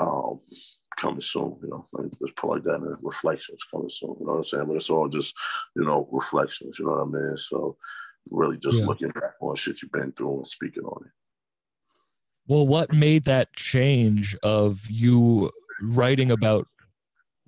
um, 0.00 0.40
coming 0.98 1.20
soon, 1.20 1.58
you 1.62 1.68
know, 1.68 1.86
just 2.20 2.36
put 2.36 2.50
like 2.50 2.62
that 2.64 2.76
in 2.76 2.96
reflections 3.02 3.64
coming 3.70 3.90
soon. 3.90 4.16
You 4.20 4.26
know 4.26 4.32
what 4.32 4.38
I'm 4.38 4.44
saying? 4.44 4.66
But 4.66 4.76
it's 4.76 4.90
all 4.90 5.08
just, 5.08 5.34
you 5.76 5.84
know, 5.84 6.08
reflections. 6.12 6.76
You 6.78 6.86
know 6.86 6.92
what 6.92 7.00
I 7.02 7.04
mean? 7.06 7.36
So, 7.38 7.76
really 8.30 8.56
just 8.58 8.80
Yeah. 8.80 8.86
looking 8.86 9.08
back 9.10 9.34
on 9.40 9.56
shit 9.56 9.82
you've 9.82 9.92
been 9.92 10.12
through 10.12 10.38
and 10.38 10.48
speaking 10.48 10.84
on 10.84 11.04
it. 11.06 11.12
Well, 12.46 12.66
what 12.66 12.92
made 12.92 13.24
that 13.24 13.52
change 13.54 14.36
of 14.42 14.90
you 14.90 15.50
writing 15.80 16.30
about 16.30 16.68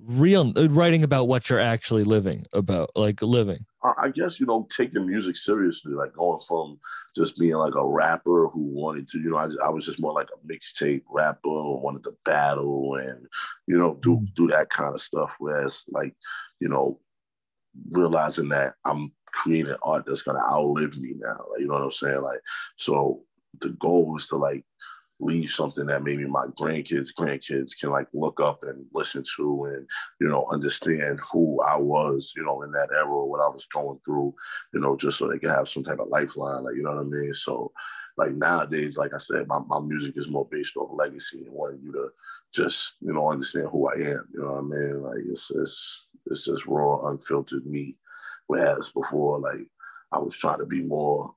real 0.07 0.53
uh, 0.57 0.69
writing 0.69 1.03
about 1.05 1.29
what 1.29 1.49
you're 1.49 1.61
actually 1.61 2.05
living 2.05 2.47
about, 2.53 2.91
like 2.95 3.23
living? 3.23 3.67
I 3.99 4.09
guess 4.09 4.41
you 4.41 4.47
know 4.47 4.67
taking 4.75 5.07
music 5.07 5.37
seriously, 5.37 5.93
like 5.93 6.15
going 6.15 6.41
from 6.49 6.79
just 7.15 7.39
being 7.39 7.55
like 7.55 7.75
a 7.77 7.87
rapper 7.87 8.49
who 8.49 8.61
wanted 8.61 9.09
to, 9.11 9.19
you 9.19 9.31
know, 9.31 9.37
I, 9.37 9.49
I 9.63 9.69
was 9.69 9.85
just 9.85 10.01
more 10.01 10.15
like 10.15 10.29
a 10.35 10.47
mixtape 10.53 11.03
rapper 11.11 11.39
who 11.45 11.77
wanted 11.83 12.03
to 12.05 12.17
battle 12.25 12.95
and 12.97 13.27
you 13.67 13.77
know 13.79 13.99
do 14.03 14.17
Mm. 14.17 14.35
do 14.35 14.47
that 14.49 14.71
kind 14.71 14.95
of 14.95 15.03
stuff. 15.03 15.37
Whereas 15.39 15.85
like 15.89 16.15
you 16.61 16.69
know 16.69 16.99
realizing 17.91 18.49
that 18.51 18.75
I'm 18.85 19.13
creating 19.27 19.75
art 19.83 20.05
that's 20.07 20.23
gonna 20.23 20.41
outlive 20.51 20.97
me 20.97 21.15
now, 21.17 21.45
like 21.51 21.61
you 21.61 21.67
know 21.67 21.75
what 21.75 21.83
I'm 21.83 21.93
saying, 21.93 22.21
like 22.23 22.41
so 22.79 23.23
the 23.61 23.71
goal 23.71 24.17
is 24.19 24.27
to 24.29 24.37
like 24.37 24.65
leave 25.21 25.51
something 25.51 25.87
that 25.87 26.03
maybe 26.03 26.27
my 26.27 26.47
grandkids, 26.59 27.11
grandkids 27.19 27.71
can 27.79 27.91
like 27.91 28.09
look 28.13 28.41
up 28.41 28.63
and 28.65 28.85
listen 28.93 29.25
to 29.37 29.65
and, 29.73 29.87
you 30.21 30.29
know, 30.29 30.47
understand 30.51 31.21
who 31.31 31.61
I 31.63 31.77
was, 31.77 32.33
you 32.37 32.45
know, 32.45 32.63
in 32.63 32.73
that 32.73 32.91
era, 32.93 33.07
what 33.07 33.41
I 33.41 33.49
was 33.49 33.67
going 33.73 33.99
through, 34.05 34.35
you 34.73 34.81
know, 34.81 34.97
just 34.97 35.19
so 35.19 35.29
they 35.29 35.39
can 35.39 35.51
have 35.51 35.69
some 35.69 35.85
type 35.85 36.01
of 36.01 36.09
lifeline, 36.09 36.65
like, 36.65 36.75
you 36.75 36.83
know 36.83 36.95
what 36.95 37.01
I 37.01 37.05
mean? 37.05 37.33
So 37.35 37.73
like 38.17 38.35
nowadays, 38.35 38.97
like 38.97 39.13
I 39.15 39.19
said, 39.19 39.49
my, 39.49 39.61
my 39.67 39.81
music 39.81 40.15
is 40.17 40.29
more 40.29 40.47
based 40.51 40.77
off 40.77 40.91
legacy 40.93 41.45
and 41.45 41.53
wanting 41.53 41.81
you 41.83 41.93
to 41.93 42.09
just, 42.53 42.95
you 43.01 43.13
know, 43.13 43.31
understand 43.31 43.69
who 43.71 43.89
I 43.89 43.95
am. 43.95 44.29
You 44.33 44.41
know 44.41 44.53
what 44.53 44.59
I 44.59 44.63
mean? 44.63 45.03
Like 45.03 45.19
it's 45.29 45.51
it's 45.51 46.07
it's 46.27 46.45
just 46.45 46.67
raw, 46.67 47.09
unfiltered 47.09 47.67
me. 47.67 47.97
Whereas 48.47 48.91
before, 48.91 49.41
like 49.41 49.67
I 50.13 50.19
was 50.19 50.37
trying 50.37 50.59
to 50.59 50.67
be 50.67 50.83
more, 50.83 51.35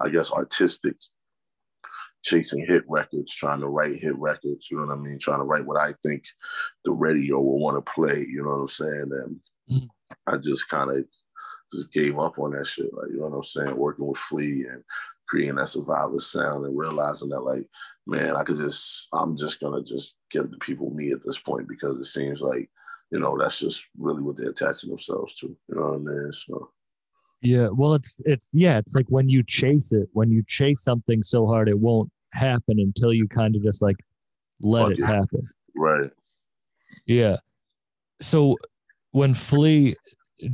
I 0.00 0.08
guess, 0.10 0.30
artistic 0.30 0.96
chasing 2.26 2.66
hit 2.66 2.84
records, 2.88 3.32
trying 3.32 3.60
to 3.60 3.68
write 3.68 4.00
hit 4.00 4.18
records, 4.18 4.68
you 4.70 4.76
know 4.78 4.86
what 4.86 4.98
I 4.98 5.00
mean? 5.00 5.18
Trying 5.18 5.38
to 5.38 5.44
write 5.44 5.64
what 5.64 5.80
I 5.80 5.94
think 6.02 6.24
the 6.84 6.92
radio 6.92 7.40
will 7.40 7.60
want 7.60 7.76
to 7.76 7.92
play, 7.92 8.26
you 8.28 8.42
know 8.42 8.50
what 8.50 8.62
I'm 8.62 8.68
saying? 8.68 9.10
And 9.12 9.40
Mhm. 9.70 9.88
I 10.26 10.36
just 10.36 10.68
kind 10.68 10.90
of 10.90 11.06
just 11.72 11.92
gave 11.92 12.18
up 12.18 12.38
on 12.38 12.52
that 12.52 12.66
shit, 12.66 12.92
like, 12.92 13.10
you 13.10 13.18
know 13.18 13.28
what 13.28 13.36
I'm 13.36 13.44
saying? 13.44 13.76
Working 13.76 14.06
with 14.06 14.18
Flee 14.18 14.66
and 14.66 14.82
creating 15.28 15.56
that 15.56 15.68
survivor 15.68 16.20
sound 16.20 16.66
and 16.66 16.76
realizing 16.78 17.28
that, 17.30 17.40
like, 17.40 17.68
man, 18.06 18.36
I 18.36 18.42
could 18.44 18.56
just, 18.56 19.08
I'm 19.12 19.36
just 19.36 19.60
gonna 19.60 19.82
just 19.82 20.16
give 20.30 20.50
the 20.50 20.58
people 20.58 20.90
me 20.90 21.12
at 21.12 21.24
this 21.24 21.38
point 21.38 21.68
because 21.68 21.98
it 21.98 22.04
seems 22.06 22.40
like, 22.40 22.70
you 23.12 23.20
know, 23.20 23.38
that's 23.38 23.60
just 23.60 23.84
really 23.98 24.22
what 24.22 24.36
they're 24.36 24.50
attaching 24.50 24.90
themselves 24.90 25.34
to, 25.36 25.46
you 25.68 25.74
know 25.76 25.90
what 25.90 25.94
I 25.94 25.98
mean? 25.98 26.32
So, 26.32 26.72
Yeah, 27.42 27.68
well, 27.68 27.94
it's 27.94 28.20
it's 28.24 28.44
yeah, 28.52 28.78
it's 28.78 28.94
like 28.94 29.06
when 29.08 29.28
you 29.28 29.42
chase 29.44 29.92
it, 29.92 30.08
when 30.12 30.30
you 30.30 30.42
chase 30.46 30.82
something 30.82 31.22
so 31.22 31.46
hard, 31.46 31.68
it 31.68 31.78
won't 31.78 32.10
happen 32.32 32.78
until 32.78 33.12
you 33.12 33.28
kind 33.28 33.56
of 33.56 33.62
just 33.62 33.82
like 33.82 33.96
let 34.60 34.82
Fuck 34.84 34.92
it 34.92 34.98
it. 35.00 35.04
happen. 35.04 35.48
right. 35.74 36.10
Yeah. 37.06 37.36
So 38.20 38.56
when 39.12 39.34
Flee 39.34 39.96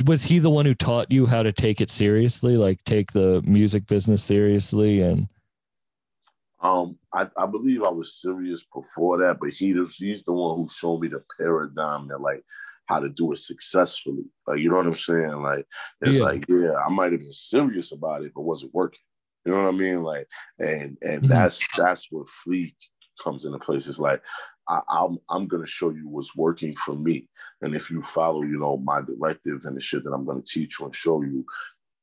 was 0.07 0.23
he 0.25 0.39
the 0.39 0.51
one 0.51 0.65
who 0.67 0.75
taught 0.75 1.11
you 1.11 1.27
how 1.27 1.43
to 1.43 1.53
take 1.53 1.81
it 1.81 1.91
seriously, 1.91 2.57
like 2.57 2.83
take 2.85 3.13
the 3.13 3.43
music 3.45 3.87
business 3.87 4.23
seriously 4.23 5.01
and 5.01 5.29
Um, 6.61 6.99
I, 7.13 7.29
I 7.37 7.47
believe 7.47 7.83
I 7.83 7.89
was 7.89 8.21
serious 8.21 8.63
before 8.75 9.19
that, 9.19 9.39
but 9.41 9.51
he 9.51 9.73
was, 9.75 9.97
he's 9.97 10.23
the 10.25 10.33
one 10.33 10.57
who 10.59 10.69
showed 10.69 11.01
me 11.01 11.09
the 11.09 11.23
paradigm 11.39 12.07
that 12.09 12.21
like 12.21 12.45
how 12.87 13.01
to 13.01 13.09
do 13.09 13.33
it 13.33 13.39
successfully. 13.39 14.25
Like 14.47 14.59
you 14.61 14.69
know 14.71 14.77
what 14.77 14.87
I'm 14.87 14.97
saying? 14.97 15.43
Like 15.43 15.67
it's 16.03 16.19
Yeah. 16.19 16.25
like 16.25 16.45
yeah, 16.49 16.75
I 16.87 16.89
might 16.91 17.13
have 17.13 17.21
been 17.23 17.33
serious 17.33 17.93
about 17.93 18.23
it, 18.25 18.33
but 18.35 18.43
wasn't 18.43 18.75
working? 18.75 19.01
You 19.45 19.53
know 19.53 19.63
what 19.65 19.75
I 19.75 19.77
mean? 19.77 20.03
Like 20.03 20.27
and 20.59 20.97
and 21.03 21.23
Mhm. 21.25 21.29
that's 21.29 21.67
that's 21.77 22.09
where 22.11 22.25
Fleek 22.47 22.75
comes 23.23 23.45
into 23.45 23.59
place. 23.59 23.87
It's 23.87 23.99
like 23.99 24.25
I, 24.69 24.81
I'm 24.89 25.19
I'm 25.31 25.47
gonna 25.49 25.67
show 25.67 25.91
you 25.91 26.09
what's 26.09 26.37
working 26.37 26.75
for 26.77 26.95
me, 26.95 27.29
and 27.61 27.75
if 27.75 27.91
you 27.91 28.03
follow, 28.03 28.43
you 28.43 28.59
know, 28.59 28.77
my 28.79 29.01
directive 29.01 29.65
and 29.65 29.77
the 29.77 29.81
shit 29.81 30.05
that 30.05 30.13
I'm 30.13 30.25
gonna 30.25 30.43
teach 30.47 30.79
you 30.79 30.87
and 30.87 30.95
show 30.95 31.23
you, 31.23 31.45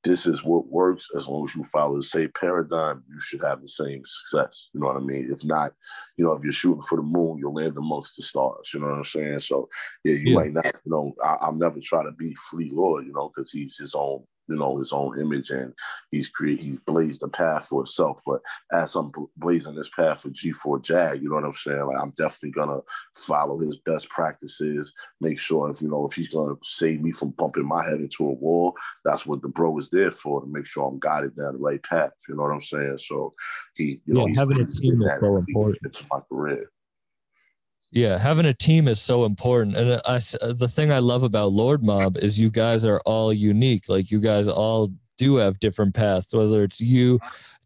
this 0.04 0.26
is 0.26 0.44
what 0.44 0.68
works. 0.68 1.08
As 1.16 1.28
long 1.28 1.46
as 1.48 1.56
you 1.56 1.64
follow 1.64 1.96
the 1.96 2.04
same 2.04 2.32
paradigm, 2.40 3.04
you 3.10 3.20
should 3.20 3.42
have 3.42 3.62
the 3.62 3.68
same 3.70 4.02
success. 4.06 4.70
You 4.74 4.82
know 4.82 4.88
what 4.88 4.98
I 4.98 5.00
mean? 5.02 5.30
If 5.32 5.44
not, 5.46 5.74
you 6.18 6.26
know, 6.26 6.34
if 6.34 6.44
you're 6.44 6.54
shooting 6.54 6.82
for 6.84 6.98
the 6.98 7.02
moon, 7.04 7.38
you'll 7.38 7.54
land 7.54 7.78
amongst 7.78 8.16
the 8.18 8.24
stars. 8.24 8.72
You 8.74 8.82
know 8.82 8.88
what 8.88 8.98
I'm 8.98 9.06
saying? 9.06 9.40
So 9.40 9.68
yeah, 10.04 10.14
you 10.16 10.30
Yeah. 10.32 10.36
might 10.36 10.54
not. 10.54 10.66
You 10.86 10.92
know, 10.92 11.14
I, 11.24 11.36
I'll 11.42 11.56
never 11.56 11.80
try 11.82 12.04
to 12.04 12.12
be 12.12 12.36
Flee 12.50 12.70
Lord. 12.74 13.06
You 13.08 13.14
know, 13.14 13.32
because 13.34 13.52
he's 13.52 13.78
his 13.78 13.96
own. 13.96 14.24
You 14.50 14.56
know, 14.56 14.78
his 14.78 14.92
own 14.92 15.20
image, 15.20 15.50
and 15.52 15.74
he's 16.12 16.30
create. 16.30 16.60
He's 16.60 16.80
blazed 16.80 17.24
a 17.24 17.28
path 17.28 17.68
for 17.68 17.82
himself. 17.82 18.22
But 18.26 18.42
as 18.72 18.96
I'm 18.96 19.12
blazing 19.38 19.76
this 19.76 19.90
path 19.90 20.22
for 20.22 20.30
G4 20.30 20.82
Jag, 20.82 21.22
you 21.22 21.30
know 21.30 21.36
what 21.36 21.46
I'm 21.46 21.54
saying? 21.54 21.82
Like 21.82 21.98
I'm 22.02 22.12
definitely 22.12 22.52
gonna 22.52 22.80
follow 23.16 23.60
his 23.60 23.78
best 23.78 24.10
practices. 24.10 24.94
Make 25.22 25.40
sure 25.40 25.70
if 25.70 25.82
you 25.82 25.90
know 25.90 26.06
if 26.06 26.14
he's 26.14 26.30
gonna 26.30 26.56
save 26.64 27.02
me 27.02 27.12
from 27.12 27.32
bumping 27.32 27.68
my 27.68 27.84
head 27.84 28.00
into 28.00 28.28
a 28.28 28.34
wall, 28.34 28.74
that's 29.06 29.26
what 29.26 29.42
the 29.42 29.48
bro 29.48 29.78
is 29.78 29.90
there 29.90 30.12
for 30.12 30.42
to 30.42 30.48
make 30.48 30.66
sure 30.66 30.88
I'm 30.88 31.00
guided 31.00 31.36
down 31.36 31.54
the 31.54 31.60
right 31.60 31.82
path. 31.84 32.12
You 32.28 32.36
know 32.36 32.44
what 32.44 32.54
I'm 32.54 32.62
saying? 32.62 32.98
So 32.98 33.34
he, 33.76 34.02
you 34.06 34.14
know, 34.14 34.22
Yeah, 34.22 34.28
he's 34.30 34.40
having 34.40 34.60
a 34.60 34.66
team 34.66 35.02
is 35.02 35.12
so 35.20 35.38
important. 35.38 35.78
Into 35.84 36.06
my 36.12 36.20
career. 36.30 36.70
Yeah, 37.92 38.20
having 38.20 38.46
a 38.46 38.54
team 38.54 38.88
is 38.88 39.02
so 39.02 39.26
important. 39.26 39.76
And 39.76 39.92
uh, 39.94 40.02
I, 40.06 40.22
uh, 40.42 40.54
the 40.54 40.68
thing 40.68 40.92
I 40.92 41.00
love 41.00 41.24
about 41.24 41.54
Lord 41.54 41.84
Mob 41.84 42.18
is 42.18 42.40
you 42.40 42.52
guys 42.52 42.86
are 42.86 43.02
all 43.06 43.34
unique. 43.34 43.90
Like 43.90 44.12
you 44.12 44.20
guys 44.20 44.48
all 44.48 44.92
do 45.18 45.38
have 45.38 45.60
different 45.60 45.96
paths, 45.96 46.34
whether 46.34 46.64
it's 46.64 46.80
you, 46.80 47.20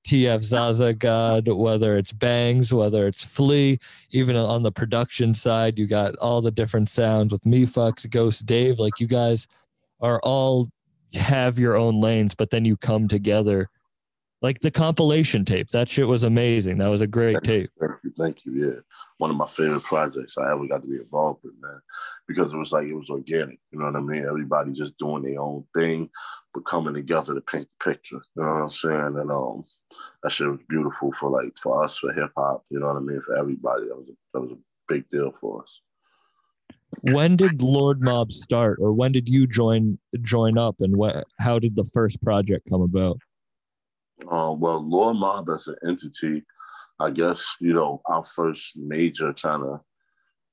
TF 0.07 0.43
Zaza 0.43 0.93
God, 0.93 1.47
whether 1.47 1.97
it's 1.97 2.13
Bangs, 2.13 2.73
whether 2.73 3.07
it's 3.07 3.23
Flee, 3.23 3.79
even 4.11 4.35
on 4.35 4.63
the 4.63 4.71
production 4.71 5.33
side, 5.33 5.77
you 5.77 5.87
got 5.87 6.15
all 6.17 6.41
the 6.41 6.51
different 6.51 6.89
sounds 6.89 7.31
with 7.31 7.43
Mephux, 7.43 8.09
Ghost 8.09 8.45
Dave. 8.45 8.79
Like 8.79 8.99
you 8.99 9.07
guys 9.07 9.47
are 10.01 10.19
all 10.23 10.69
have 11.13 11.59
your 11.59 11.75
own 11.75 12.01
lanes, 12.01 12.35
but 12.35 12.49
then 12.49 12.65
you 12.65 12.75
come 12.77 13.07
together. 13.07 13.69
Like 14.43 14.59
the 14.59 14.71
compilation 14.71 15.45
tape, 15.45 15.69
that 15.69 15.87
shit 15.87 16.05
was 16.05 16.23
amazing. 16.23 16.77
That 16.79 16.89
was 16.89 16.99
a 16.99 17.07
great 17.07 17.41
tape. 17.43 17.69
Thank 17.79 17.93
you, 18.03 18.13
thank 18.19 18.45
you. 18.45 18.51
Yeah, 18.53 18.79
one 19.17 19.29
of 19.29 19.37
my 19.37 19.47
favorite 19.47 19.83
projects 19.83 20.37
I 20.37 20.51
ever 20.51 20.67
got 20.67 20.81
to 20.81 20.87
be 20.87 20.97
involved 20.97 21.39
with, 21.45 21.53
man, 21.61 21.79
because 22.27 22.51
it 22.51 22.57
was 22.57 22.73
like 22.73 22.85
it 22.85 22.93
was 22.93 23.09
organic. 23.09 23.57
You 23.71 23.79
know 23.79 23.85
what 23.85 23.95
I 23.95 24.01
mean? 24.01 24.25
Everybody 24.27 24.73
just 24.73 24.97
doing 24.97 25.23
their 25.23 25.39
own 25.39 25.63
thing, 25.73 26.09
but 26.53 26.65
coming 26.65 26.93
together 26.93 27.33
to 27.33 27.39
paint 27.39 27.69
the 27.69 27.89
picture. 27.89 28.21
You 28.35 28.43
know 28.43 28.49
what 28.49 28.63
I'm 28.63 28.71
saying? 28.71 29.17
And 29.17 29.31
um, 29.31 29.63
that 30.23 30.33
shit 30.33 30.49
was 30.49 30.59
beautiful 30.67 31.13
for 31.13 31.29
like 31.29 31.53
for 31.63 31.81
us 31.81 31.97
for 31.97 32.11
hip 32.11 32.31
hop. 32.35 32.65
You 32.69 32.81
know 32.81 32.87
what 32.87 32.97
I 32.97 32.99
mean? 32.99 33.21
For 33.25 33.37
everybody, 33.37 33.87
that 33.87 33.95
was 33.95 34.09
a, 34.09 34.13
that 34.33 34.41
was 34.41 34.51
a 34.51 34.57
big 34.89 35.07
deal 35.07 35.33
for 35.39 35.63
us. 35.63 35.79
when 37.13 37.37
did 37.37 37.61
Lord 37.61 38.01
Mob 38.01 38.33
start, 38.33 38.79
or 38.81 38.91
when 38.91 39.13
did 39.13 39.29
you 39.29 39.47
join 39.47 39.97
join 40.21 40.57
up, 40.57 40.81
and 40.81 40.93
what? 40.97 41.23
How 41.39 41.59
did 41.59 41.77
the 41.77 41.89
first 41.93 42.21
project 42.21 42.67
come 42.69 42.81
about? 42.81 43.17
Um, 44.29 44.59
well, 44.59 44.87
Lord 44.87 45.17
Mob 45.17 45.49
as 45.49 45.67
an 45.67 45.75
entity, 45.87 46.43
I 46.99 47.09
guess 47.09 47.55
you 47.59 47.73
know 47.73 48.01
our 48.05 48.25
first 48.25 48.75
major 48.75 49.33
kind 49.33 49.63
of 49.63 49.81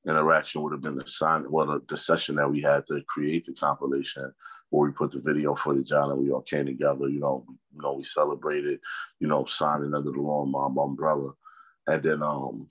interaction 0.07 0.63
would 0.63 0.73
have 0.73 0.81
been 0.81 0.97
the 0.97 1.07
sign, 1.07 1.45
well, 1.51 1.67
the, 1.67 1.83
the 1.89 1.97
session 1.97 2.37
that 2.37 2.51
we 2.51 2.63
had 2.63 2.87
to 2.87 3.03
create 3.07 3.45
the 3.45 3.53
compilation, 3.55 4.33
where 4.71 4.89
we 4.89 4.93
put 4.93 5.11
the 5.11 5.21
video 5.21 5.55
footage 5.55 5.93
out 5.93 6.11
and 6.11 6.19
we 6.19 6.31
all 6.31 6.43
came 6.43 6.67
together. 6.67 7.09
You 7.09 7.21
know, 7.21 7.45
you 7.75 7.83
know, 7.83 7.95
we 7.95 8.05
celebrated, 8.05 8.81
you 9.19 9.29
know, 9.29 9.45
signing 9.45 9.95
under 9.95 10.11
the 10.11 10.21
Lord 10.21 10.49
Mob 10.49 10.79
umbrella, 10.79 11.33
and 11.87 12.03
then 12.03 12.23
um, 12.23 12.67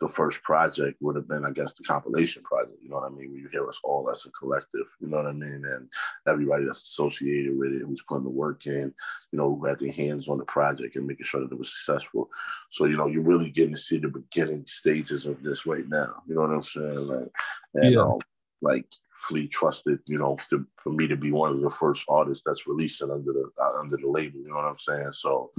the 0.00 0.08
first 0.08 0.42
project 0.42 0.96
would 1.00 1.14
have 1.14 1.28
been, 1.28 1.44
I 1.44 1.50
guess, 1.50 1.74
the 1.74 1.84
compilation 1.84 2.42
project. 2.42 2.78
You 2.82 2.88
know 2.88 2.96
what 2.96 3.10
I 3.12 3.14
mean? 3.14 3.30
Where 3.30 3.40
you 3.40 3.48
hear 3.52 3.68
us 3.68 3.78
all 3.84 4.08
as 4.10 4.24
a 4.24 4.30
collective. 4.30 4.86
You 4.98 5.08
know 5.08 5.18
what 5.18 5.26
I 5.26 5.32
mean? 5.32 5.62
And 5.66 5.88
everybody 6.26 6.64
that's 6.64 6.82
associated 6.82 7.58
with 7.58 7.72
it, 7.72 7.82
who's 7.82 8.02
putting 8.02 8.24
the 8.24 8.30
work 8.30 8.66
in, 8.66 8.94
you 9.30 9.38
know, 9.38 9.54
who 9.54 9.66
had 9.66 9.78
their 9.78 9.92
hands 9.92 10.28
on 10.28 10.38
the 10.38 10.44
project 10.46 10.96
and 10.96 11.06
making 11.06 11.26
sure 11.26 11.40
that 11.40 11.52
it 11.52 11.58
was 11.58 11.70
successful. 11.70 12.30
So, 12.70 12.86
you 12.86 12.96
know, 12.96 13.08
you're 13.08 13.22
really 13.22 13.50
getting 13.50 13.74
to 13.74 13.80
see 13.80 13.98
the 13.98 14.08
beginning 14.08 14.64
stages 14.66 15.26
of 15.26 15.42
this 15.42 15.66
right 15.66 15.86
now. 15.86 16.22
You 16.26 16.34
know 16.34 16.42
what 16.42 16.50
I'm 16.50 16.62
saying? 16.62 17.06
Like, 17.06 17.28
and 17.74 17.94
Yeah. 17.94 18.02
um, 18.02 18.18
like 18.62 18.86
Flee 19.28 19.48
trusted, 19.48 19.98
you 20.06 20.18
know, 20.18 20.38
to, 20.48 20.66
for 20.76 20.92
me 20.92 21.06
to 21.08 21.16
be 21.16 21.30
one 21.30 21.52
of 21.52 21.60
the 21.60 21.70
first 21.70 22.06
artists 22.08 22.42
that's 22.44 22.66
releasing 22.66 23.10
under 23.10 23.32
the 23.32 23.50
uh, 23.62 23.80
under 23.80 23.98
the 23.98 24.06
label. 24.10 24.40
You 24.40 24.48
know 24.48 24.56
what 24.56 24.64
I'm 24.64 24.78
saying? 24.78 25.12
So, 25.12 25.50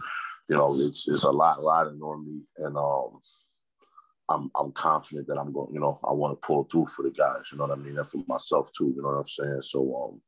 you 0.50 0.56
know, 0.56 0.74
it's 0.80 1.08
it's 1.08 1.24
a 1.24 1.30
lot 1.30 1.62
riding 1.64 2.02
on 2.02 2.26
me, 2.26 2.42
and 2.58 2.76
um, 2.76 3.22
I'm 4.32 4.52
I'm 4.56 4.72
confident 4.72 5.28
that 5.28 5.38
I'm 5.38 5.52
going. 5.52 5.74
You 5.74 5.80
know, 5.80 6.00
I 6.04 6.14
want 6.14 6.40
to 6.40 6.46
pull 6.46 6.64
through 6.64 6.88
for 6.88 7.04
the 7.04 7.12
guys. 7.12 7.44
You 7.52 7.58
know 7.58 7.66
what 7.66 7.78
I 7.78 7.82
mean, 7.82 7.98
and 7.98 8.08
for 8.08 8.24
myself 8.28 8.72
too. 8.74 8.94
You 8.96 9.02
know 9.02 9.10
what 9.10 9.20
I'm 9.20 9.28
saying? 9.28 9.62
So 9.64 10.12
um, 10.12 10.22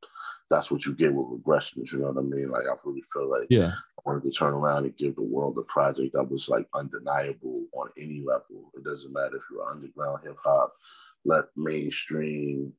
that's 0.50 0.70
what 0.70 0.84
you 0.86 0.94
get 0.94 1.12
with 1.14 1.40
regressions. 1.42 1.92
You 1.92 1.98
know 1.98 2.12
what 2.12 2.18
I 2.18 2.26
mean? 2.26 2.50
Like 2.50 2.64
I 2.70 2.74
really 2.84 3.02
feel 3.12 3.30
like 3.30 3.46
Yeah. 3.50 3.72
I 3.72 4.02
wanted 4.04 4.24
to 4.24 4.30
turn 4.30 4.52
around 4.52 4.84
and 4.84 4.96
give 4.96 5.16
the 5.16 5.22
world 5.22 5.56
a 5.58 5.62
project 5.62 6.12
that 6.14 6.30
was 6.30 6.48
like 6.48 6.66
undeniable 6.74 7.64
on 7.72 7.88
any 7.98 8.20
level. 8.20 8.70
It 8.74 8.84
doesn't 8.84 9.12
matter 9.12 9.36
if 9.36 9.42
you're 9.50 9.66
underground 9.66 10.20
hip 10.22 10.36
hop, 10.44 10.74
let 11.24 11.44
mainstream, 11.56 12.72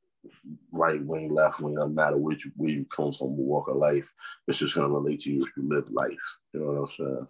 right 0.74 1.04
wing, 1.04 1.30
left 1.30 1.60
wing, 1.60 1.76
doesn't 1.76 1.96
matter 1.96 2.18
where 2.18 2.36
you, 2.36 2.52
where 2.56 2.72
you 2.72 2.86
come 2.86 3.12
from, 3.12 3.36
walk 3.38 3.68
of 3.70 3.78
life. 3.78 4.12
It's 4.48 4.60
just 4.60 4.76
gonna 4.76 4.90
relate 4.90 5.22
to 5.22 5.34
you 5.34 5.42
if 5.42 5.52
you 5.58 5.68
live 5.68 5.90
life. 5.90 6.14
You 6.54 6.60
know 6.60 6.68
what 6.68 6.82
I'm 6.82 6.92
saying? 6.92 7.28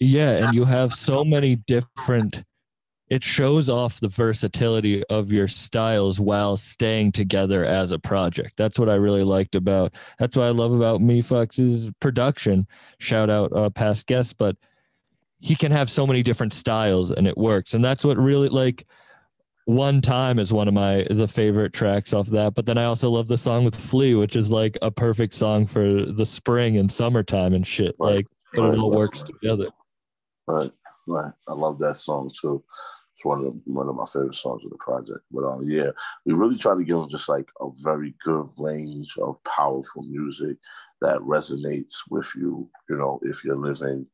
Yeah, 0.00 0.30
and 0.30 0.54
you 0.54 0.64
have 0.64 0.92
so 0.92 1.24
many 1.24 1.56
different 1.56 2.44
it 3.10 3.24
shows 3.24 3.70
off 3.70 4.00
the 4.00 4.08
versatility 4.08 5.02
of 5.04 5.32
your 5.32 5.48
styles 5.48 6.20
while 6.20 6.56
staying 6.56 7.12
together 7.12 7.64
as 7.64 7.90
a 7.90 7.98
project. 7.98 8.54
That's 8.56 8.78
what 8.78 8.88
I 8.88 8.94
really 8.94 9.24
liked 9.24 9.54
about. 9.54 9.94
That's 10.18 10.36
what 10.36 10.46
I 10.46 10.50
love 10.50 10.72
about 10.72 11.00
Mephux's 11.00 11.90
production. 12.00 12.66
Shout 12.98 13.30
out 13.30 13.52
uh, 13.56 13.70
past 13.70 14.06
guests, 14.06 14.32
but 14.32 14.56
he 15.40 15.54
can 15.54 15.72
have 15.72 15.88
so 15.88 16.06
many 16.06 16.22
different 16.22 16.52
styles 16.52 17.10
and 17.10 17.26
it 17.26 17.38
works. 17.38 17.74
And 17.74 17.84
that's 17.84 18.04
what 18.04 18.18
really 18.18 18.48
like 18.48 18.84
one 19.64 20.00
time 20.00 20.38
is 20.38 20.52
one 20.52 20.66
of 20.66 20.74
my 20.74 21.06
the 21.10 21.28
favorite 21.28 21.72
tracks 21.72 22.12
off 22.12 22.28
that. 22.28 22.54
But 22.54 22.66
then 22.66 22.78
I 22.78 22.84
also 22.84 23.10
love 23.10 23.28
the 23.28 23.38
song 23.38 23.64
with 23.64 23.76
Flee, 23.76 24.14
which 24.14 24.34
is 24.34 24.50
like 24.50 24.76
a 24.82 24.90
perfect 24.90 25.34
song 25.34 25.66
for 25.66 26.04
the 26.04 26.26
spring 26.26 26.76
and 26.78 26.90
summertime 26.90 27.54
and 27.54 27.66
shit. 27.66 27.94
Like 27.98 28.26
but 28.54 28.74
it 28.74 28.78
all 28.78 28.90
works 28.90 29.22
together. 29.22 29.68
Right, 30.46 30.70
right. 31.06 31.32
I 31.46 31.52
love 31.52 31.78
that 31.80 31.98
song 32.00 32.30
too. 32.40 32.64
It's 33.18 33.24
one 33.24 33.40
of 33.40 33.46
the, 33.46 33.60
one 33.64 33.88
of 33.88 33.96
my 33.96 34.06
favorite 34.06 34.36
songs 34.36 34.64
of 34.64 34.70
the 34.70 34.76
project. 34.76 35.20
But 35.32 35.44
um, 35.44 35.68
yeah, 35.68 35.90
we 36.24 36.34
really 36.34 36.56
try 36.56 36.76
to 36.76 36.84
give 36.84 36.98
them 36.98 37.10
just 37.10 37.28
like 37.28 37.48
a 37.60 37.66
very 37.82 38.14
good 38.24 38.48
range 38.56 39.16
of 39.18 39.42
powerful 39.42 40.04
music 40.04 40.56
that 41.00 41.18
resonates 41.18 41.96
with 42.10 42.28
you. 42.36 42.70
You 42.88 42.96
know, 42.96 43.18
if 43.24 43.42
you're 43.42 43.56
living 43.56 44.06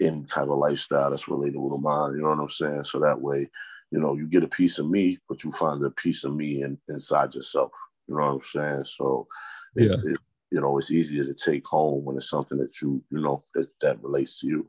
any 0.00 0.24
type 0.24 0.48
of 0.48 0.58
lifestyle 0.58 1.10
that's 1.10 1.24
relatable 1.24 1.70
to 1.70 1.78
mine. 1.78 2.14
You 2.14 2.22
know 2.22 2.30
what 2.30 2.40
I'm 2.40 2.48
saying? 2.48 2.82
So 2.82 2.98
that 2.98 3.20
way, 3.20 3.48
you 3.92 4.00
know, 4.00 4.16
you 4.16 4.26
get 4.26 4.42
a 4.42 4.48
piece 4.48 4.80
of 4.80 4.90
me, 4.90 5.20
but 5.28 5.44
you 5.44 5.52
find 5.52 5.84
a 5.84 5.90
piece 5.90 6.24
of 6.24 6.34
me 6.34 6.62
in, 6.62 6.76
inside 6.88 7.36
yourself. 7.36 7.70
You 8.08 8.16
know 8.16 8.26
what 8.26 8.32
I'm 8.32 8.42
saying? 8.42 8.84
So 8.86 9.28
it's, 9.76 10.04
it's 10.04 10.18
you 10.50 10.60
know, 10.60 10.76
it's 10.78 10.90
easier 10.90 11.24
to 11.24 11.34
take 11.34 11.64
home 11.64 12.04
when 12.04 12.16
it's 12.16 12.28
something 12.28 12.58
that 12.58 12.80
you, 12.82 13.02
you 13.10 13.20
know, 13.20 13.44
that, 13.54 13.68
that 13.80 14.02
relates 14.02 14.40
to 14.40 14.48
you. 14.48 14.68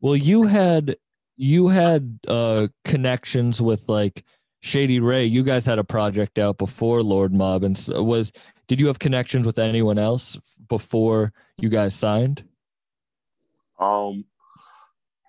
Well, 0.00 0.16
you 0.16 0.44
had 0.44 0.96
you 1.38 1.68
had 1.68 2.18
uh 2.28 2.66
connections 2.84 3.62
with 3.62 3.88
like 3.88 4.24
Shady 4.60 5.00
Ray. 5.00 5.24
You 5.24 5.42
guys 5.42 5.64
had 5.64 5.78
a 5.78 5.84
project 5.84 6.38
out 6.38 6.58
before 6.58 7.02
Lord 7.02 7.32
Mob, 7.32 7.62
and 7.62 7.78
so 7.78 8.02
was 8.02 8.32
did 8.66 8.80
you 8.80 8.88
have 8.88 8.98
connections 8.98 9.46
with 9.46 9.58
anyone 9.58 9.98
else 9.98 10.36
before 10.68 11.32
you 11.56 11.70
guys 11.70 11.94
signed? 11.94 12.44
Um, 13.78 14.24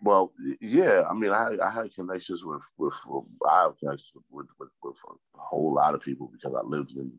well, 0.01 0.33
yeah. 0.59 1.03
I 1.09 1.13
mean, 1.13 1.31
I, 1.31 1.55
I 1.63 1.69
had 1.71 1.93
connections 1.93 2.43
with 2.43 2.63
with 2.77 2.93
I 3.49 3.63
have 3.63 3.77
connections 3.77 4.11
with, 4.31 4.47
with 4.59 4.69
with 4.83 4.97
a 5.07 5.39
whole 5.39 5.73
lot 5.73 5.93
of 5.93 6.01
people 6.01 6.29
because 6.33 6.55
I 6.55 6.65
lived 6.65 6.97
in 6.97 7.11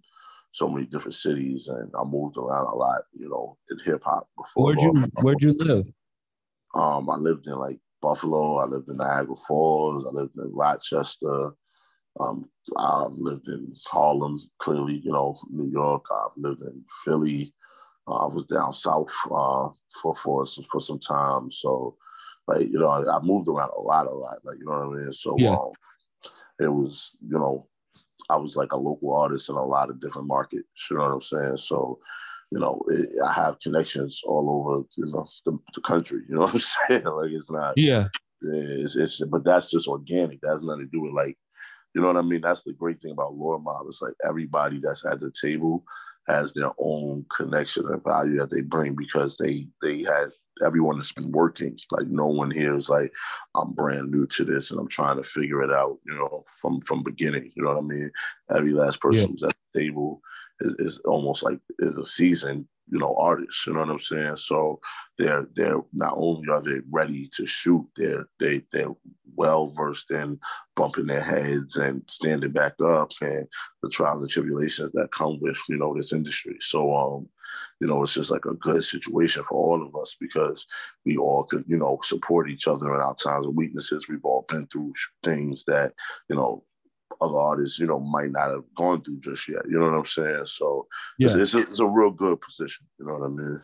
so 0.52 0.68
many 0.68 0.84
different 0.84 1.14
cities 1.14 1.68
and 1.68 1.90
I 1.98 2.02
moved 2.02 2.36
around 2.36 2.66
a 2.66 2.74
lot. 2.74 3.02
You 3.12 3.28
know, 3.28 3.56
in 3.70 3.78
hip 3.78 4.02
hop 4.04 4.28
before. 4.36 4.64
Where'd 4.64 4.80
you 4.80 5.04
Where'd 5.22 5.40
you 5.40 5.54
live? 5.58 5.86
Um, 6.74 7.08
I 7.08 7.16
lived 7.16 7.46
in 7.46 7.54
like 7.54 7.78
Buffalo. 8.00 8.56
I 8.56 8.64
lived 8.64 8.88
in 8.88 8.96
Niagara 8.96 9.36
Falls. 9.36 10.06
I 10.06 10.10
lived 10.10 10.36
in 10.36 10.50
Rochester. 10.52 11.52
Um, 12.18 12.48
I've 12.76 13.12
lived 13.12 13.48
in 13.48 13.72
Harlem. 13.86 14.40
Clearly, 14.58 15.00
you 15.04 15.12
know, 15.12 15.38
New 15.50 15.70
York. 15.70 16.04
I've 16.12 16.36
lived 16.36 16.62
in 16.62 16.84
Philly. 17.04 17.54
Uh, 18.08 18.26
I 18.26 18.34
was 18.34 18.44
down 18.44 18.72
south 18.72 19.08
uh, 19.26 19.68
for 20.02 20.14
for 20.14 20.44
for 20.46 20.80
some 20.80 20.98
time. 20.98 21.50
So, 21.50 21.96
like 22.48 22.68
you 22.68 22.78
know, 22.78 22.88
I, 22.88 23.16
I 23.16 23.20
moved 23.22 23.48
around 23.48 23.70
a 23.76 23.80
lot, 23.80 24.06
a 24.06 24.10
lot. 24.10 24.38
Like 24.44 24.58
you 24.58 24.64
know 24.64 24.72
what 24.72 24.98
I 24.98 25.02
mean. 25.02 25.12
So, 25.12 25.36
Yeah. 25.38 25.54
um, 25.54 25.70
it 26.58 26.68
was 26.68 27.16
you 27.22 27.38
know, 27.38 27.68
I 28.28 28.36
was 28.36 28.56
like 28.56 28.72
a 28.72 28.76
local 28.76 29.14
artist 29.14 29.48
in 29.48 29.56
a 29.56 29.64
lot 29.64 29.90
of 29.90 30.00
different 30.00 30.28
markets. 30.28 30.66
You 30.90 30.96
know 30.96 31.04
what 31.04 31.12
I'm 31.12 31.22
saying? 31.22 31.56
So, 31.58 32.00
you 32.50 32.58
know, 32.58 32.82
it, 32.88 33.08
I 33.24 33.32
have 33.32 33.60
connections 33.60 34.20
all 34.24 34.48
over 34.50 34.84
you 34.96 35.06
know 35.12 35.26
the, 35.46 35.58
the 35.74 35.80
country. 35.80 36.22
You 36.28 36.34
know 36.34 36.42
what 36.42 36.54
I'm 36.54 36.60
saying? 36.88 37.04
Like 37.04 37.30
it's 37.30 37.50
not. 37.50 37.74
Yeah, 37.76 38.08
It's, 38.42 38.96
it's 38.96 39.20
but 39.26 39.44
that's 39.44 39.70
just 39.70 39.88
organic. 39.88 40.40
That 40.40 40.50
has 40.50 40.62
nothing 40.62 40.86
to 40.86 40.90
do 40.90 41.02
with 41.02 41.12
like, 41.12 41.38
you 41.94 42.00
know 42.00 42.08
what 42.08 42.16
I 42.16 42.22
mean? 42.22 42.40
That's 42.40 42.62
the 42.62 42.72
great 42.72 43.00
thing 43.00 43.12
about 43.12 43.34
Lord 43.34 43.62
Mob. 43.62 43.86
It's 43.88 44.02
like 44.02 44.14
everybody 44.26 44.80
that's 44.82 45.04
at 45.04 45.20
the 45.20 45.32
table 45.40 45.84
has 46.28 46.52
their 46.52 46.70
own 46.78 47.24
connection 47.34 47.86
and 47.88 48.02
value 48.04 48.38
that 48.38 48.50
they 48.50 48.60
bring 48.60 48.94
because 48.94 49.36
they 49.36 49.66
they 49.82 50.02
had 50.02 50.30
everyone 50.64 50.98
that's 50.98 51.12
been 51.12 51.32
working. 51.32 51.78
Like 51.90 52.06
no 52.08 52.26
one 52.26 52.50
here 52.50 52.76
is 52.76 52.88
like, 52.88 53.12
I'm 53.54 53.72
brand 53.72 54.10
new 54.10 54.26
to 54.26 54.44
this 54.44 54.70
and 54.70 54.78
I'm 54.78 54.88
trying 54.88 55.16
to 55.16 55.22
figure 55.24 55.62
it 55.62 55.70
out, 55.70 55.98
you 56.06 56.14
know, 56.14 56.44
from 56.60 56.80
from 56.82 57.02
beginning. 57.02 57.50
You 57.54 57.62
know 57.64 57.70
what 57.70 57.78
I 57.78 57.82
mean? 57.86 58.10
Every 58.54 58.72
last 58.72 59.00
person 59.00 59.36
Yeah. 59.38 59.48
at 59.48 59.54
the 59.72 59.80
table 59.80 60.20
is, 60.60 60.74
is 60.78 60.98
almost 61.04 61.42
like 61.42 61.58
is 61.78 61.96
a 61.96 62.04
seasoned, 62.04 62.66
you 62.90 62.98
know, 62.98 63.14
artist. 63.16 63.66
You 63.66 63.74
know 63.74 63.80
what 63.80 63.90
I'm 63.90 64.00
saying? 64.00 64.36
So 64.36 64.80
they're 65.18 65.46
they're 65.54 65.80
not 65.92 66.14
only 66.16 66.48
are 66.50 66.62
they 66.62 66.80
ready 66.90 67.28
to 67.36 67.46
shoot, 67.46 67.86
they're 67.96 68.28
they 68.38 68.62
they're 68.72 68.94
well 69.36 69.68
versed 69.68 70.10
in 70.10 70.38
bumping 70.76 71.06
their 71.06 71.22
heads 71.22 71.76
and 71.76 72.02
standing 72.08 72.52
back 72.52 72.74
up 72.84 73.12
and 73.20 73.46
the 73.82 73.88
trials 73.88 74.22
and 74.22 74.30
tribulations 74.30 74.92
that 74.92 75.12
come 75.16 75.38
with 75.40 75.58
you 75.68 75.76
know 75.76 75.94
this 75.94 76.12
industry. 76.12 76.56
So 76.60 76.94
um, 76.94 77.28
you 77.80 77.86
know, 77.86 78.02
it's 78.02 78.14
just 78.14 78.30
like 78.30 78.44
a 78.44 78.54
good 78.54 78.84
situation 78.84 79.42
for 79.44 79.54
all 79.54 79.82
of 79.82 79.96
us 80.00 80.16
because 80.20 80.66
we 81.04 81.16
all 81.16 81.44
could 81.44 81.64
you 81.66 81.76
know 81.76 81.98
support 82.02 82.50
each 82.50 82.68
other 82.68 82.94
in 82.94 83.00
our 83.00 83.14
times 83.14 83.46
of 83.46 83.54
weaknesses. 83.54 84.06
We've 84.08 84.24
all 84.24 84.44
been 84.48 84.66
through 84.66 84.94
things 85.24 85.64
that 85.66 85.94
you 86.28 86.36
know 86.36 86.64
other 87.20 87.36
artists 87.36 87.78
you 87.78 87.86
know 87.86 88.00
might 88.00 88.30
not 88.30 88.50
have 88.50 88.64
gone 88.76 89.02
through 89.02 89.20
just 89.20 89.48
yet. 89.48 89.62
You 89.68 89.78
know 89.78 89.90
what 89.90 89.98
I'm 89.98 90.06
saying? 90.06 90.46
So 90.46 90.86
it's, 91.18 91.34
yeah, 91.34 91.42
it's, 91.42 91.54
a, 91.54 91.58
it's 91.58 91.80
a 91.80 91.86
real 91.86 92.10
good 92.10 92.40
position. 92.40 92.86
You 92.98 93.06
know 93.06 93.14
what 93.14 93.26
I 93.26 93.28
mean? 93.28 93.60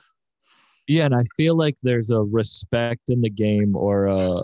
yeah. 0.89 1.05
And 1.07 1.15
I 1.15 1.25
feel 1.37 1.57
like 1.57 1.77
there's 1.83 2.11
a 2.11 2.21
respect 2.23 3.03
in 3.09 3.21
the 3.23 3.31
game, 3.31 3.75
or 3.77 4.09
uh 4.09 4.43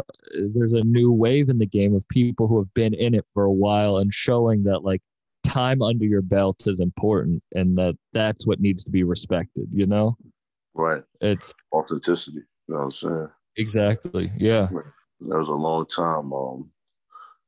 there's 0.55 0.75
a 0.75 0.83
new 0.85 1.13
wave 1.13 1.49
in 1.49 1.59
the 1.59 1.67
game 1.67 1.95
of 1.95 2.09
people 2.09 2.49
who 2.49 2.59
have 2.59 2.73
been 2.75 2.95
in 2.95 3.15
it 3.15 3.25
for 3.35 3.45
a 3.45 3.53
while 3.53 3.99
and 3.99 4.13
showing 4.13 4.65
that 4.65 4.81
like 4.81 5.03
time 5.45 5.83
under 5.83 6.05
your 6.05 6.23
belt 6.23 6.67
is 6.67 6.81
important 6.81 7.43
and 7.53 7.77
that 7.77 7.97
that's 8.13 8.47
what 8.47 8.61
needs 8.61 8.83
to 8.85 8.91
be 8.91 9.03
respected. 9.05 9.67
You 9.73 9.87
know, 9.87 10.17
Right. 10.75 11.03
it's 11.21 11.53
Authenticity. 11.73 12.39
You 12.69 12.75
know 12.75 12.77
what 12.79 12.85
I'm 12.85 12.91
saying? 12.93 13.29
exactly 13.57 14.33
yeah. 14.39 14.69
That 15.21 15.39
was 15.39 15.49
a 15.49 15.53
long 15.53 15.85
time. 15.87 16.33
Um, 16.33 16.71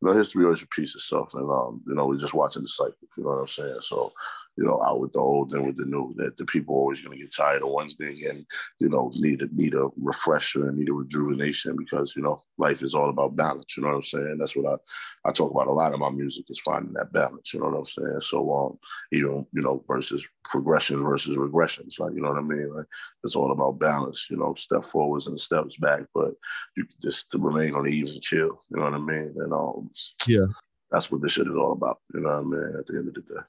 know, 0.05 0.13
history 0.17 0.45
always 0.45 0.63
repeats 0.63 0.95
itself, 0.95 1.31
and 1.35 1.51
um, 1.51 1.83
you 1.87 1.95
know, 1.95 2.07
we're 2.07 2.19
just 2.19 2.35
watching 2.35 2.63
the 2.63 2.69
cycle. 2.69 2.95
You 3.17 3.25
know 3.25 3.31
what 3.31 3.41
I'm 3.41 3.49
saying? 3.49 3.79
So, 3.83 4.13
you 4.57 4.65
know, 4.65 4.81
out 4.83 5.01
with 5.01 5.13
the 5.13 5.19
old 5.19 5.53
and 5.53 5.67
with 5.67 5.77
the 5.77 5.85
new, 5.85 6.15
that 6.17 6.37
the 6.37 6.45
people 6.45 6.75
are 6.75 6.79
always 6.79 7.01
going 7.01 7.17
to 7.17 7.23
get 7.25 7.35
tired 7.35 7.63
of 7.63 7.71
one 7.71 7.91
thing, 7.91 8.23
and 8.29 8.47
you 8.79 8.89
know, 8.89 9.11
need 9.15 9.43
a 9.43 9.49
need 9.53 9.75
a 9.75 9.89
refresher 9.97 10.69
and 10.69 10.79
need 10.79 10.89
a 10.89 10.93
rejuvenation 10.93 11.77
because 11.77 12.15
you 12.17 12.23
know, 12.23 12.43
life 12.59 12.83
is 12.83 12.95
all 12.95 13.11
about 13.11 13.37
balance. 13.37 13.77
You 13.77 13.83
know 13.83 13.91
what 13.91 13.97
I'm 13.97 14.03
saying? 14.03 14.37
That's 14.39 14.57
what 14.57 14.81
I 15.25 15.29
I 15.29 15.33
talk 15.33 15.51
about 15.51 15.67
a 15.67 15.73
lot 15.73 15.93
of 15.93 16.01
my 16.01 16.11
music 16.11 16.45
is 16.49 16.61
finding 16.61 16.93
that 16.95 17.13
balance. 17.13 17.53
You 17.53 17.61
know 17.61 17.71
what 17.71 17.79
I'm 17.79 17.87
saying? 17.87 18.21
So, 18.23 18.53
um, 18.55 18.79
even 19.13 19.47
you 19.53 19.63
know, 19.63 19.85
versus 19.89 20.25
progression 20.45 21.03
versus 21.03 21.37
regressions, 21.37 21.99
like 21.99 22.15
you 22.15 22.21
know 22.23 22.31
what 22.31 22.39
I 22.39 22.43
mean? 22.43 22.75
Like 22.75 22.87
it's 23.25 23.37
all 23.37 23.53
about 23.53 23.79
balance. 23.79 24.29
You 24.31 24.37
know, 24.37 24.55
step 24.55 24.85
forwards 24.85 25.27
and 25.27 25.41
steps 25.41 25.77
back, 25.79 26.03
but 26.15 26.33
you 26.77 26.85
can 26.85 26.97
just 27.03 27.31
to 27.31 27.39
remain 27.39 27.75
on 27.75 27.85
the 27.85 27.91
even 27.91 28.21
kill. 28.21 28.61
You 28.71 28.77
know 28.77 28.85
what 28.85 28.95
I 28.95 28.99
mean? 28.99 29.35
And 29.37 29.53
um, 29.53 29.91
Yeah. 30.27 30.47
that's 30.91 31.11
what 31.11 31.23
this 31.23 31.33
shit 31.33 31.49
is 31.49 31.57
all 31.57 31.73
about. 31.73 31.99
You 32.13 32.21
know 32.21 32.29
what 32.29 32.39
I 32.39 32.43
mean? 32.43 32.77
At 32.79 32.87
the 32.87 32.99
end 32.99 33.09
of 33.09 33.15
the 33.15 33.21
day, 33.23 33.41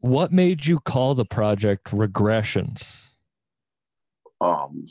What 0.00 0.32
made 0.32 0.66
you 0.66 0.80
call 0.80 1.14
the 1.14 1.24
project 1.24 1.90
regressions? 1.90 3.06
um, 4.40 4.86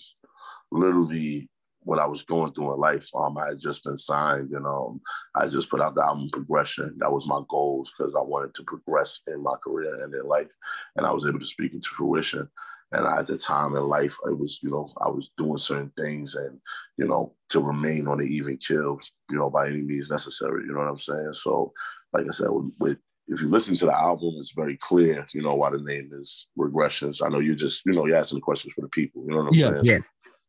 literally 0.72 1.50
what 1.82 2.00
I 2.00 2.06
was 2.06 2.24
going 2.24 2.54
through 2.54 2.74
in 2.74 2.80
life. 2.80 3.08
Um, 3.16 3.38
I 3.38 3.48
had 3.48 3.60
just 3.60 3.84
been 3.84 3.98
signed, 3.98 4.52
and 4.52 4.66
um, 4.66 5.02
I 5.36 5.48
just 5.48 5.70
put 5.70 5.82
out 5.82 5.96
the 5.96 6.04
album 6.04 6.30
Progression. 6.32 6.96
That 7.00 7.12
was 7.12 7.28
my 7.28 7.42
goals 7.50 7.92
because 7.98 8.16
I 8.16 8.22
wanted 8.22 8.54
to 8.56 8.64
progress 8.64 9.22
in 9.28 9.42
my 9.42 9.56
career 9.64 10.04
and 10.04 10.14
in 10.14 10.28
life, 10.28 10.50
and 10.96 11.06
I 11.06 11.12
was 11.12 11.26
able 11.26 11.40
to 11.40 11.46
speak 11.46 11.74
into 11.74 11.90
fruition. 11.90 12.48
And 12.92 13.06
at 13.06 13.28
the 13.28 13.38
time 13.38 13.76
in 13.76 13.84
life, 13.84 14.18
I 14.26 14.32
was, 14.32 14.60
you 14.64 14.72
know, 14.72 14.90
I 15.00 15.10
was 15.10 15.30
doing 15.38 15.58
certain 15.58 15.92
things, 15.98 16.36
and 16.36 16.60
you 16.98 17.08
know, 17.08 17.34
to 17.50 17.60
remain 17.60 18.08
on 18.08 18.20
the 18.20 18.26
even 18.26 18.58
kill, 18.58 19.00
you 19.30 19.38
know, 19.38 19.50
by 19.50 19.68
any 19.68 19.82
means 19.82 20.10
necessary. 20.10 20.66
You 20.66 20.74
know 20.74 20.80
what 20.80 20.90
I'm 20.90 21.00
saying? 21.00 21.34
So, 21.34 21.72
like 22.14 22.26
I 22.28 22.34
said, 22.34 22.50
with, 22.50 22.72
with 22.80 22.98
if 23.30 23.42
you 23.42 23.50
listen 23.50 23.76
to 23.78 23.86
the 23.86 23.96
album, 23.96 24.36
it's 24.38 24.52
very 24.52 24.76
clear, 24.78 25.26
you 25.34 25.42
know, 25.42 25.56
why 25.56 25.70
the 25.70 25.78
name 25.78 26.10
is 26.14 26.48
Regressions. 26.58 27.22
I 27.24 27.30
know 27.30 27.40
you 27.40 27.56
just, 27.56 27.84
you 27.86 27.94
know, 27.94 28.06
you're 28.06 28.18
asking 28.18 28.38
the 28.38 28.44
questions 28.44 28.74
for 28.74 28.82
the 28.82 28.90
people. 28.90 29.24
You 29.24 29.32
know 29.32 29.38
what 29.38 29.48
I'm 29.48 29.54
Yeah, 29.54 29.72
saying? 29.72 29.86
yeah. 29.86 30.00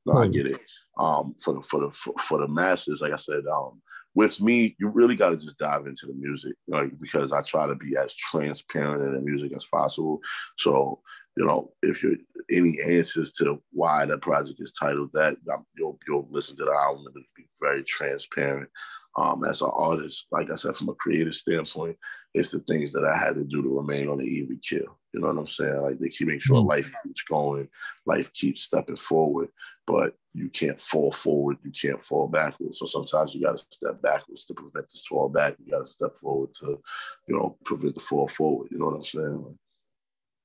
no, 0.07 0.15
I 0.15 0.29
get 0.29 0.47
it. 0.47 0.61
Um, 0.99 1.35
for 1.43 1.55
the 1.55 1.63
for 1.63 1.81
the 1.81 1.91
for, 1.93 2.15
for 2.21 2.39
the 2.39 2.49
masses, 2.49 3.03
like 3.03 3.13
I 3.13 3.17
said, 3.17 3.43
um, 3.53 3.81
with 4.15 4.41
me, 4.41 4.77
you 4.81 4.89
really 4.89 5.15
got 5.15 5.31
to 5.31 5.37
just 5.37 5.59
dive 5.59 5.87
into 5.87 6.07
the 6.07 6.15
music, 6.15 6.55
like 6.69 6.91
because 7.01 7.33
I 7.33 7.43
try 7.43 7.67
to 7.67 7.75
be 7.75 7.97
as 7.97 8.15
transparent 8.15 9.03
in 9.03 9.13
the 9.13 9.21
music 9.21 9.53
as 9.55 9.67
possible. 9.67 10.21
So, 10.59 11.01
you 11.37 11.47
know, 11.47 11.73
if 11.83 12.03
you're 12.03 12.17
any 12.51 12.79
answers 12.83 13.33
to 13.35 13.63
why 13.73 14.07
that 14.07 14.23
project 14.23 14.59
is 14.61 14.73
titled 14.73 15.11
that, 15.13 15.37
um, 15.53 15.65
you'll 15.77 15.99
you'll 16.09 16.29
listen 16.31 16.57
to 16.57 16.65
the 16.65 16.73
album 16.73 17.07
and 17.07 17.15
it'll 17.17 17.37
be 17.37 17.47
very 17.61 17.85
transparent. 17.85 18.69
Um, 19.17 19.45
as 19.45 19.61
an 19.61 19.71
artist, 19.73 20.27
like 20.31 20.51
I 20.51 20.57
said, 20.57 20.77
from 20.77 20.89
a 20.89 20.95
creative 20.95 21.35
standpoint, 21.35 21.97
it's 22.33 22.51
the 22.51 22.61
things 22.61 22.93
that 22.93 23.05
I 23.05 23.17
had 23.17 23.35
to 23.35 23.43
do 23.43 23.61
to 23.61 23.77
remain 23.79 24.09
on 24.09 24.19
the 24.19 24.25
even 24.25 24.61
kill. 24.63 24.99
You 25.13 25.21
know 25.21 25.27
what 25.27 25.39
I'm 25.39 25.47
saying? 25.49 25.77
Like 25.79 25.99
they 25.99 26.09
keep 26.09 26.29
making 26.29 26.43
sure 26.43 26.63
Mm. 26.63 26.69
life 26.69 26.89
keeps 27.03 27.23
going, 27.25 27.69
life 28.07 28.33
keeps 28.33 28.63
stepping 28.63 28.97
forward, 28.97 29.49
but 29.87 30.15
you 30.33 30.49
can't 30.49 30.81
fall 30.81 31.11
forward, 31.11 31.59
you 31.65 31.73
can't 31.73 32.01
fall 32.01 32.29
backwards. 32.29 32.79
So 32.79 32.87
sometimes 32.87 33.35
you 33.35 33.43
got 33.43 33.59
to 33.59 33.65
step 33.71 34.01
backwards 34.01 34.45
to 34.45 34.55
prevent 34.55 34.89
this 34.89 35.07
fall 35.07 35.29
back. 35.29 35.57
You 35.59 35.73
got 35.73 35.85
to 35.85 35.91
step 35.91 36.17
forward 36.17 36.55
to, 36.61 36.81
you 37.27 37.37
know, 37.37 37.57
prevent 37.65 37.97
the 37.97 38.01
fall 38.01 38.29
forward. 38.29 38.69
You 38.71 38.79
know 38.79 38.87
what 38.87 38.97
I'm 38.97 39.05
saying? 39.05 39.45
Like, 39.45 39.57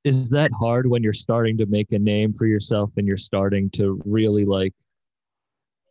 is 0.05 0.29
that 0.31 0.51
hard 0.53 0.87
when 0.87 1.03
you're 1.03 1.13
starting 1.13 1.57
to 1.57 1.65
make 1.67 1.91
a 1.91 1.99
name 1.99 2.33
for 2.33 2.47
yourself 2.47 2.91
and 2.97 3.07
you're 3.07 3.17
starting 3.17 3.69
to 3.71 4.01
really 4.05 4.45
like 4.45 4.73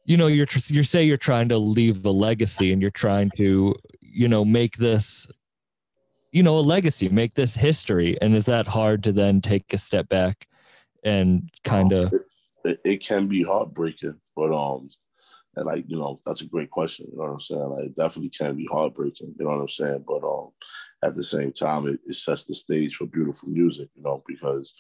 you 0.05 0.17
know 0.17 0.27
you're 0.27 0.47
you 0.67 0.83
say 0.83 1.03
you're 1.03 1.17
trying 1.17 1.49
to 1.49 1.59
leave 1.59 2.05
a 2.05 2.11
legacy 2.11 2.73
and 2.73 2.81
you're 2.81 2.91
trying 2.91 3.31
to 3.37 3.75
you 4.01 4.29
know 4.29 4.45
make 4.45 4.77
this 4.77 5.27
you 6.33 6.43
know 6.43 6.59
a 6.59 6.61
legacy 6.61 7.09
make 7.09 7.35
this 7.35 7.55
history 7.55 8.17
and 8.21 8.35
is 8.35 8.47
that 8.47 8.67
hard 8.67 9.03
to 9.03 9.13
then 9.13 9.41
take 9.41 9.73
a 9.73 9.79
step 9.79 10.09
back 10.09 10.47
and 11.03 11.51
kind 11.65 11.93
of 11.93 12.13
it, 12.65 12.81
it 12.85 13.03
can 13.05 13.29
be 13.29 13.43
heartbreaking, 13.43 14.19
but 14.35 14.53
um, 14.53 14.89
and 15.57 15.67
like 15.67 15.85
you 15.87 15.97
know, 15.97 16.21
that's 16.27 16.41
a 16.41 16.47
great 16.47 16.71
question. 16.71 17.07
You 17.11 17.19
know 17.19 17.25
what 17.25 17.33
I'm 17.33 17.41
saying? 17.41 17.61
Like, 17.61 17.85
it 17.85 17.97
definitely 17.97 18.31
can 18.31 18.57
be 18.57 18.69
heartbreaking. 18.71 19.35
You 19.39 19.45
know 19.45 19.53
what 19.53 19.61
I'm 19.61 19.69
saying? 19.69 20.05
But 20.07 20.27
um, 20.27 20.51
at 21.03 21.15
the 21.15 21.23
same 21.23 21.53
time, 21.53 21.87
it, 21.87 22.01
it 22.07 22.15
sets 22.15 22.45
the 22.45 22.55
stage 22.55 22.97
for 22.97 23.07
beautiful 23.07 23.49
music. 23.49 23.89
You 23.95 24.03
know, 24.03 24.23
because 24.27 24.75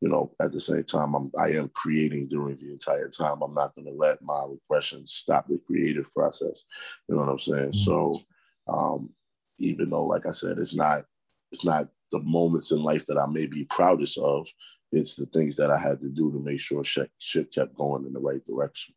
you 0.00 0.08
know, 0.08 0.32
at 0.40 0.52
the 0.52 0.60
same 0.60 0.84
time, 0.84 1.14
I'm 1.14 1.30
I 1.38 1.50
am 1.50 1.70
creating 1.74 2.28
during 2.28 2.56
the 2.56 2.72
entire 2.72 3.08
time. 3.08 3.42
I'm 3.42 3.54
not 3.54 3.74
going 3.74 3.86
to 3.86 3.92
let 3.92 4.22
my 4.22 4.46
regression 4.48 5.06
stop 5.06 5.46
the 5.46 5.60
creative 5.66 6.10
process. 6.12 6.64
You 7.08 7.14
know 7.14 7.20
what 7.22 7.30
I'm 7.30 7.38
saying? 7.38 7.72
Mhm. 7.72 7.74
So, 7.74 8.22
um, 8.66 9.10
even 9.58 9.90
though, 9.90 10.06
like 10.06 10.26
I 10.26 10.30
said, 10.30 10.58
it's 10.58 10.74
not 10.74 11.04
it's 11.52 11.64
not 11.64 11.88
the 12.12 12.20
moments 12.20 12.72
in 12.72 12.82
life 12.82 13.04
that 13.06 13.18
I 13.18 13.26
may 13.26 13.46
be 13.46 13.64
proudest 13.64 14.18
of. 14.18 14.46
It's 14.92 15.14
the 15.14 15.26
things 15.26 15.54
that 15.56 15.70
I 15.70 15.78
had 15.78 16.00
to 16.00 16.08
do 16.08 16.32
to 16.32 16.38
make 16.38 16.60
sure 16.60 16.82
shit, 16.82 17.10
shit 17.18 17.52
kept 17.52 17.76
going 17.76 18.04
in 18.06 18.12
the 18.12 18.20
right 18.20 18.44
direction. 18.46 18.94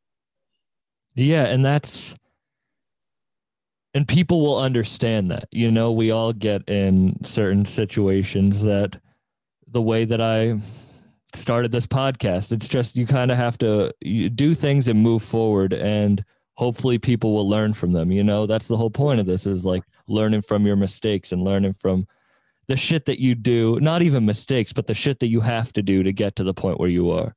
Yeah, 1.15 1.43
and 1.45 1.63
that's 1.63 2.15
and 3.93 4.07
people 4.07 4.41
will 4.41 4.57
understand 4.57 5.29
that. 5.31 5.49
You 5.51 5.69
know, 5.69 5.91
we 5.91 6.11
all 6.11 6.33
get 6.33 6.67
in 6.67 7.23
certain 7.23 7.65
situations 7.65 8.63
that 8.63 8.99
the 9.67 9.81
way 9.81 10.05
that 10.05 10.21
I 10.21 10.61
started 11.35 11.71
this 11.71 11.87
podcast, 11.87 12.51
it's 12.51 12.67
just 12.67 12.95
you 12.97 13.05
kind 13.05 13.31
of 13.31 13.37
have 13.37 13.57
to 13.59 13.93
you 14.01 14.29
do 14.29 14.53
things 14.53 14.87
and 14.87 15.01
move 15.01 15.23
forward 15.23 15.73
and 15.73 16.23
hopefully 16.55 16.99
people 16.99 17.33
will 17.33 17.49
learn 17.49 17.73
from 17.73 17.93
them. 17.93 18.11
You 18.11 18.23
know, 18.23 18.45
that's 18.45 18.67
the 18.67 18.77
whole 18.77 18.91
point 18.91 19.19
of 19.19 19.25
this 19.25 19.47
is 19.47 19.65
like 19.65 19.83
learning 20.07 20.43
from 20.43 20.65
your 20.65 20.75
mistakes 20.75 21.31
and 21.31 21.43
learning 21.43 21.73
from 21.73 22.07
the 22.67 22.77
shit 22.77 23.05
that 23.05 23.19
you 23.19 23.35
do, 23.35 23.79
not 23.81 24.01
even 24.01 24.25
mistakes, 24.25 24.71
but 24.71 24.87
the 24.87 24.93
shit 24.93 25.19
that 25.19 25.27
you 25.27 25.41
have 25.41 25.73
to 25.73 25.81
do 25.81 26.03
to 26.03 26.13
get 26.13 26.35
to 26.35 26.43
the 26.43 26.53
point 26.53 26.79
where 26.79 26.89
you 26.89 27.09
are. 27.11 27.35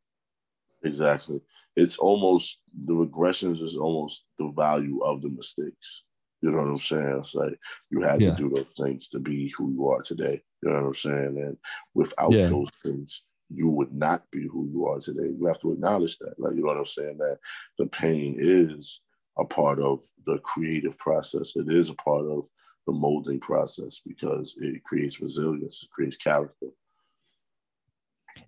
Exactly. 0.84 1.40
It's 1.74 1.96
almost 1.98 2.60
the 2.84 2.92
regressions 2.92 3.60
is 3.60 3.76
almost 3.76 4.24
the 4.38 4.50
value 4.56 5.00
of 5.02 5.22
the 5.22 5.30
mistakes. 5.30 6.04
You 6.42 6.50
know 6.50 6.58
what 6.58 6.68
I'm 6.68 6.78
saying? 6.78 7.18
It's 7.20 7.34
like 7.34 7.58
you 7.90 8.02
had 8.02 8.20
Yeah. 8.20 8.30
to 8.30 8.36
do 8.36 8.50
those 8.50 8.66
things 8.78 9.08
to 9.08 9.18
be 9.18 9.52
who 9.56 9.72
you 9.72 9.88
are 9.88 10.02
today. 10.02 10.42
You 10.62 10.70
know 10.70 10.76
what 10.76 10.86
I'm 10.86 10.94
saying? 10.94 11.38
And 11.38 11.56
without 11.94 12.32
Yeah. 12.32 12.46
those 12.46 12.70
things, 12.82 13.22
you 13.48 13.68
would 13.68 13.92
not 13.92 14.24
be 14.30 14.46
who 14.46 14.68
you 14.72 14.86
are 14.86 15.00
today. 15.00 15.28
You 15.38 15.46
have 15.46 15.60
to 15.60 15.72
acknowledge 15.72 16.18
that. 16.18 16.34
Like, 16.38 16.54
you 16.54 16.60
know 16.62 16.68
what 16.68 16.78
I'm 16.78 16.86
saying? 16.86 17.18
That 17.18 17.38
the 17.78 17.86
pain 17.86 18.36
is 18.38 19.00
a 19.38 19.44
part 19.44 19.78
of 19.78 20.00
the 20.24 20.38
creative 20.38 20.98
process. 20.98 21.54
It 21.56 21.70
is 21.70 21.90
a 21.90 21.94
part 21.94 22.26
of 22.26 22.46
the 22.86 22.92
molding 22.92 23.40
process 23.40 24.00
because 24.04 24.54
it 24.60 24.82
creates 24.84 25.20
resilience, 25.20 25.82
it 25.82 25.90
creates 25.90 26.16
character. 26.16 26.68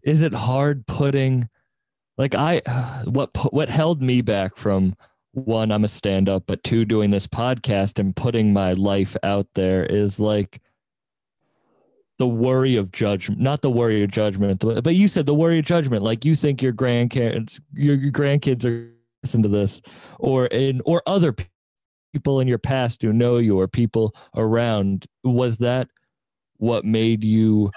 is 0.03 0.23
it 0.23 0.33
hard 0.35 0.87
putting 0.87 1.49
like 2.17 2.35
i 2.35 2.61
what 3.05 3.31
what 3.53 3.69
held 3.69 4.03
me 4.03 4.21
back 4.21 4.57
from 4.57 4.95
one 5.33 5.71
i'm 5.73 5.85
a 5.85 5.89
stand 5.89 6.29
up 6.29 6.45
but 6.47 6.63
two 6.63 6.85
doing 6.85 7.11
this 7.11 7.27
podcast 7.27 7.99
and 7.99 8.17
putting 8.17 8.53
my 8.53 8.73
life 8.75 9.17
out 9.23 9.47
there 9.55 9.85
is 9.85 10.21
like 10.21 10.61
the 12.19 12.27
worry 12.27 12.77
of 12.77 12.91
judgment 12.93 13.41
not 13.41 13.63
the 13.63 13.71
worry 13.71 14.03
of 14.03 14.11
judgment 14.11 14.61
but 14.61 14.95
you 14.95 15.09
said 15.09 15.27
the 15.27 15.35
worry 15.35 15.59
of 15.59 15.65
judgment 15.65 16.03
like 16.03 16.25
you 16.25 16.35
think 16.35 16.61
your 16.61 16.73
grandkids 16.73 17.61
your, 17.73 17.97
grandkids 17.97 18.65
are 18.65 18.91
listen 19.23 19.43
to 19.43 19.49
this 19.49 19.81
or 20.19 20.47
in 20.47 20.81
or 20.85 21.03
other 21.07 21.35
people 22.13 22.41
in 22.41 22.49
your 22.49 22.59
past 22.59 23.03
who 23.03 23.13
know 23.13 23.39
you 23.39 23.59
or 23.59 23.69
people 23.69 24.15
around. 24.37 25.07
Was 25.25 25.59
that 25.59 25.89
what 26.57 26.85
made 26.85 27.25
you 27.25 27.71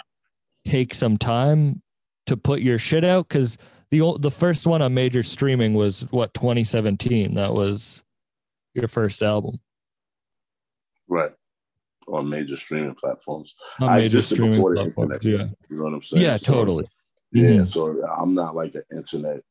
take 0.65 0.93
some 0.93 1.17
time 1.17 1.82
to 2.27 2.38
put 2.38 2.62
your 2.62 2.77
shit 2.77 3.04
out? 3.04 3.27
Because 3.27 3.58
the 3.89 4.17
the 4.19 4.32
first 4.32 4.65
one 4.65 4.82
on 4.82 4.93
major 4.93 5.23
streaming 5.23 5.73
was 5.73 6.01
what 6.12 6.34
2017 6.34 7.36
that 7.36 7.54
was 7.54 8.04
your 8.73 8.88
first 8.88 9.21
album. 9.21 9.60
Right. 11.08 11.32
On 12.12 12.28
major 12.30 12.56
streaming 12.56 12.95
platforms. 12.95 13.56
I 13.80 14.02
existed 14.02 14.38
before 14.38 14.76
the 14.76 14.82
internet. 14.82 15.24
yeah 15.24 15.45
You 15.69 15.78
know 15.78 15.84
what 15.86 15.93
I'm 15.93 16.04
saying? 16.04 16.24
yeah 16.24 16.38
So- 16.38 16.54
totally 16.54 16.86
Yeah, 17.34 17.50
Mhm. 17.62 17.67
so 17.67 18.04
I'm 18.19 18.34
not 18.34 18.56
like 18.56 18.76
an 18.76 18.84
internet 18.95 19.41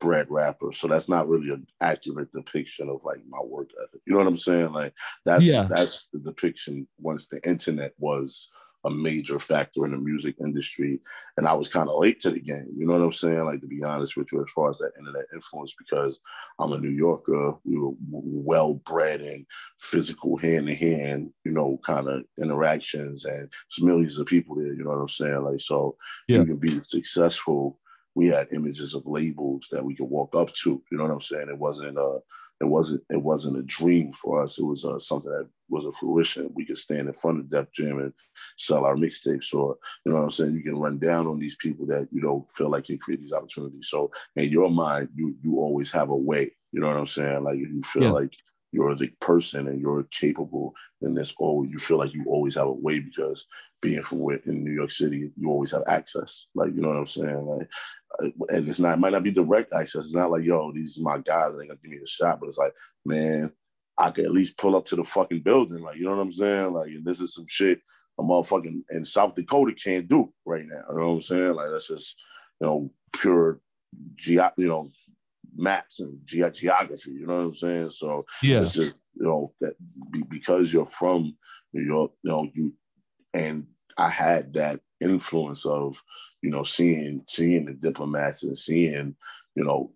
bread 0.00 0.28
rapper, 0.30 0.70
so 0.72 0.86
that's 0.86 1.08
not 1.08 1.28
really 1.28 1.50
an 1.50 1.66
accurate 1.80 2.30
depiction 2.30 2.88
of 2.88 3.00
like 3.04 3.20
my 3.28 3.40
work 3.44 3.70
ethic. 3.82 4.00
You 4.06 4.12
know 4.12 4.18
what 4.20 4.28
I'm 4.28 4.36
saying? 4.38 4.72
Like 4.72 4.94
that's 5.24 5.44
Yeah. 5.44 5.66
that's 5.68 6.06
the 6.12 6.20
depiction 6.20 6.86
once 7.00 7.26
the 7.26 7.40
internet 7.48 7.94
was 7.98 8.48
a 8.84 8.90
major 8.90 9.38
factor 9.38 9.84
in 9.84 9.90
the 9.92 9.98
music 9.98 10.36
industry, 10.40 11.00
and 11.36 11.46
I 11.48 11.52
was 11.52 11.68
kind 11.68 11.88
of 11.88 11.98
late 11.98 12.20
to 12.20 12.30
the 12.30 12.40
game. 12.40 12.68
You 12.76 12.86
know 12.86 12.94
what 12.98 13.04
I'm 13.04 13.12
saying? 13.12 13.44
Like 13.44 13.60
to 13.60 13.66
be 13.66 13.82
honest 13.82 14.16
with 14.16 14.32
you, 14.32 14.40
as 14.42 14.50
far 14.54 14.68
as 14.70 14.78
that 14.78 14.92
internet 14.98 15.26
influence, 15.34 15.74
because 15.76 16.18
I'm 16.60 16.72
a 16.72 16.78
New 16.78 16.90
Yorker, 16.90 17.54
we 17.64 17.78
were 17.78 17.92
well 18.10 18.74
bred 18.74 19.20
in 19.20 19.44
physical 19.80 20.36
hand 20.36 20.68
to 20.68 20.74
hand, 20.74 21.30
you 21.44 21.52
know, 21.52 21.78
kind 21.84 22.08
of 22.08 22.24
interactions, 22.40 23.24
and 23.24 23.50
millions 23.80 24.18
of 24.18 24.26
people 24.26 24.56
there. 24.56 24.72
You 24.72 24.84
know 24.84 24.90
what 24.90 25.00
I'm 25.00 25.08
saying? 25.08 25.42
Like 25.42 25.60
so, 25.60 25.96
Yeah. 26.28 26.38
you 26.38 26.46
can 26.46 26.56
be 26.56 26.68
successful. 26.86 27.78
We 28.14 28.26
had 28.28 28.48
images 28.52 28.94
of 28.94 29.06
labels 29.06 29.68
that 29.70 29.84
we 29.84 29.94
could 29.94 30.08
walk 30.08 30.34
up 30.34 30.52
to. 30.62 30.82
You 30.90 30.98
know 30.98 31.04
what 31.04 31.12
I'm 31.12 31.20
saying? 31.20 31.48
It 31.48 31.58
wasn't 31.58 31.98
uh 31.98 32.18
it 32.60 32.64
wasn't 32.66 33.02
it 33.10 33.22
wasn't 33.22 33.58
a 33.58 33.62
dream 33.62 34.12
for 34.12 34.42
us. 34.42 34.58
It 34.58 34.64
was 34.64 34.84
uh, 34.84 34.98
something 34.98 35.30
that 35.30 35.48
was 35.68 35.84
a 35.84 35.92
fruition. 35.92 36.50
We 36.54 36.64
could 36.66 36.78
stand 36.78 37.06
in 37.06 37.12
front 37.12 37.38
of 37.38 37.48
Def 37.48 37.70
Jam 37.72 37.98
and 38.00 38.12
sell 38.56 38.84
our 38.84 38.96
mixtapes, 38.96 39.54
or 39.54 39.76
you 40.04 40.12
know 40.12 40.18
what 40.18 40.24
I'm 40.24 40.30
saying. 40.32 40.54
You 40.54 40.62
can 40.62 40.78
run 40.78 40.98
down 40.98 41.26
on 41.26 41.38
these 41.38 41.56
people 41.56 41.86
that 41.86 42.08
you 42.10 42.20
don't 42.20 42.48
feel 42.48 42.68
like 42.70 42.88
you 42.88 42.98
create 42.98 43.20
these 43.20 43.32
opportunities. 43.32 43.88
So 43.88 44.10
in 44.36 44.48
your 44.50 44.70
mind, 44.70 45.10
you 45.14 45.36
you 45.42 45.58
always 45.58 45.90
have 45.92 46.10
a 46.10 46.16
way. 46.16 46.52
You 46.72 46.80
know 46.80 46.88
what 46.88 46.96
I'm 46.96 47.06
saying? 47.06 47.44
Like 47.44 47.58
you 47.58 47.80
feel 47.82 48.04
Yeah. 48.04 48.10
like 48.10 48.32
you're 48.72 48.94
the 48.94 49.08
person 49.20 49.68
and 49.68 49.80
you're 49.80 50.02
capable, 50.10 50.74
and 51.00 51.16
this 51.16 51.34
always 51.38 51.70
you 51.70 51.78
feel 51.78 51.98
like 51.98 52.12
you 52.12 52.24
always 52.26 52.56
have 52.56 52.66
a 52.66 52.72
way 52.72 52.98
because 52.98 53.46
being 53.80 54.02
from 54.02 54.18
where 54.18 54.40
in 54.46 54.64
New 54.64 54.72
York 54.72 54.90
City, 54.90 55.30
you 55.36 55.48
always 55.48 55.70
have 55.70 55.84
access. 55.86 56.46
Like 56.56 56.74
you 56.74 56.82
know 56.82 56.88
what 56.88 56.96
I'm 56.96 57.06
saying? 57.06 57.46
Like 57.46 57.68
Uh, 58.22 58.30
and 58.48 58.68
it's 58.68 58.78
not 58.78 58.94
it 58.94 59.00
might 59.00 59.12
not 59.12 59.22
be 59.22 59.30
direct 59.30 59.72
access. 59.72 60.06
It's 60.06 60.14
not 60.14 60.30
like 60.30 60.44
yo, 60.44 60.72
these 60.72 60.98
are 60.98 61.02
my 61.02 61.18
guys. 61.18 61.56
They 61.56 61.66
gonna 61.66 61.78
give 61.82 61.90
me 61.90 61.98
a 62.02 62.06
shot, 62.06 62.40
but 62.40 62.48
it's 62.48 62.58
like 62.58 62.74
man, 63.04 63.52
I 63.98 64.10
could 64.10 64.24
at 64.24 64.32
least 64.32 64.56
pull 64.56 64.76
up 64.76 64.84
to 64.86 64.96
the 64.96 65.04
fucking 65.04 65.42
building. 65.42 65.82
Like 65.82 65.96
you 65.96 66.04
know 66.04 66.16
what 66.16 66.22
I'm 66.22 66.32
saying? 66.32 66.72
Like 66.72 66.88
and 66.88 67.04
this 67.04 67.20
is 67.20 67.34
some 67.34 67.46
shit 67.48 67.80
a 68.18 68.22
motherfucking 68.22 68.82
in 68.90 69.04
South 69.04 69.34
Dakota 69.34 69.72
can't 69.72 70.08
do 70.08 70.32
right 70.44 70.64
now. 70.66 70.82
You 70.90 70.98
know 70.98 71.08
what 71.08 71.14
I'm 71.14 71.22
saying? 71.22 71.54
Like 71.54 71.70
that's 71.70 71.88
just 71.88 72.20
you 72.60 72.66
know 72.66 72.90
pure 73.12 73.60
ge 74.16 74.30
you 74.30 74.68
know 74.68 74.90
maps 75.56 76.00
and 76.00 76.18
ge- 76.24 76.52
geography. 76.52 77.12
You 77.12 77.26
know 77.26 77.36
what 77.38 77.44
I'm 77.44 77.54
saying? 77.54 77.90
So 77.90 78.24
yeah 78.42 78.62
it's 78.62 78.72
just 78.72 78.96
you 79.14 79.26
know 79.26 79.52
that 79.60 79.74
be, 80.10 80.22
because 80.22 80.72
you're 80.72 80.84
from 80.84 81.36
New 81.72 81.84
York, 81.84 82.12
you 82.22 82.30
know 82.30 82.50
you 82.54 82.74
and 83.34 83.66
I 83.96 84.08
had 84.08 84.54
that 84.54 84.80
influence 85.00 85.66
of 85.66 86.02
you 86.42 86.50
know 86.50 86.64
seeing 86.64 87.22
seeing 87.26 87.64
the 87.64 87.74
diplomats 87.74 88.42
and 88.42 88.56
seeing 88.56 89.14
you 89.54 89.64
know 89.64 89.92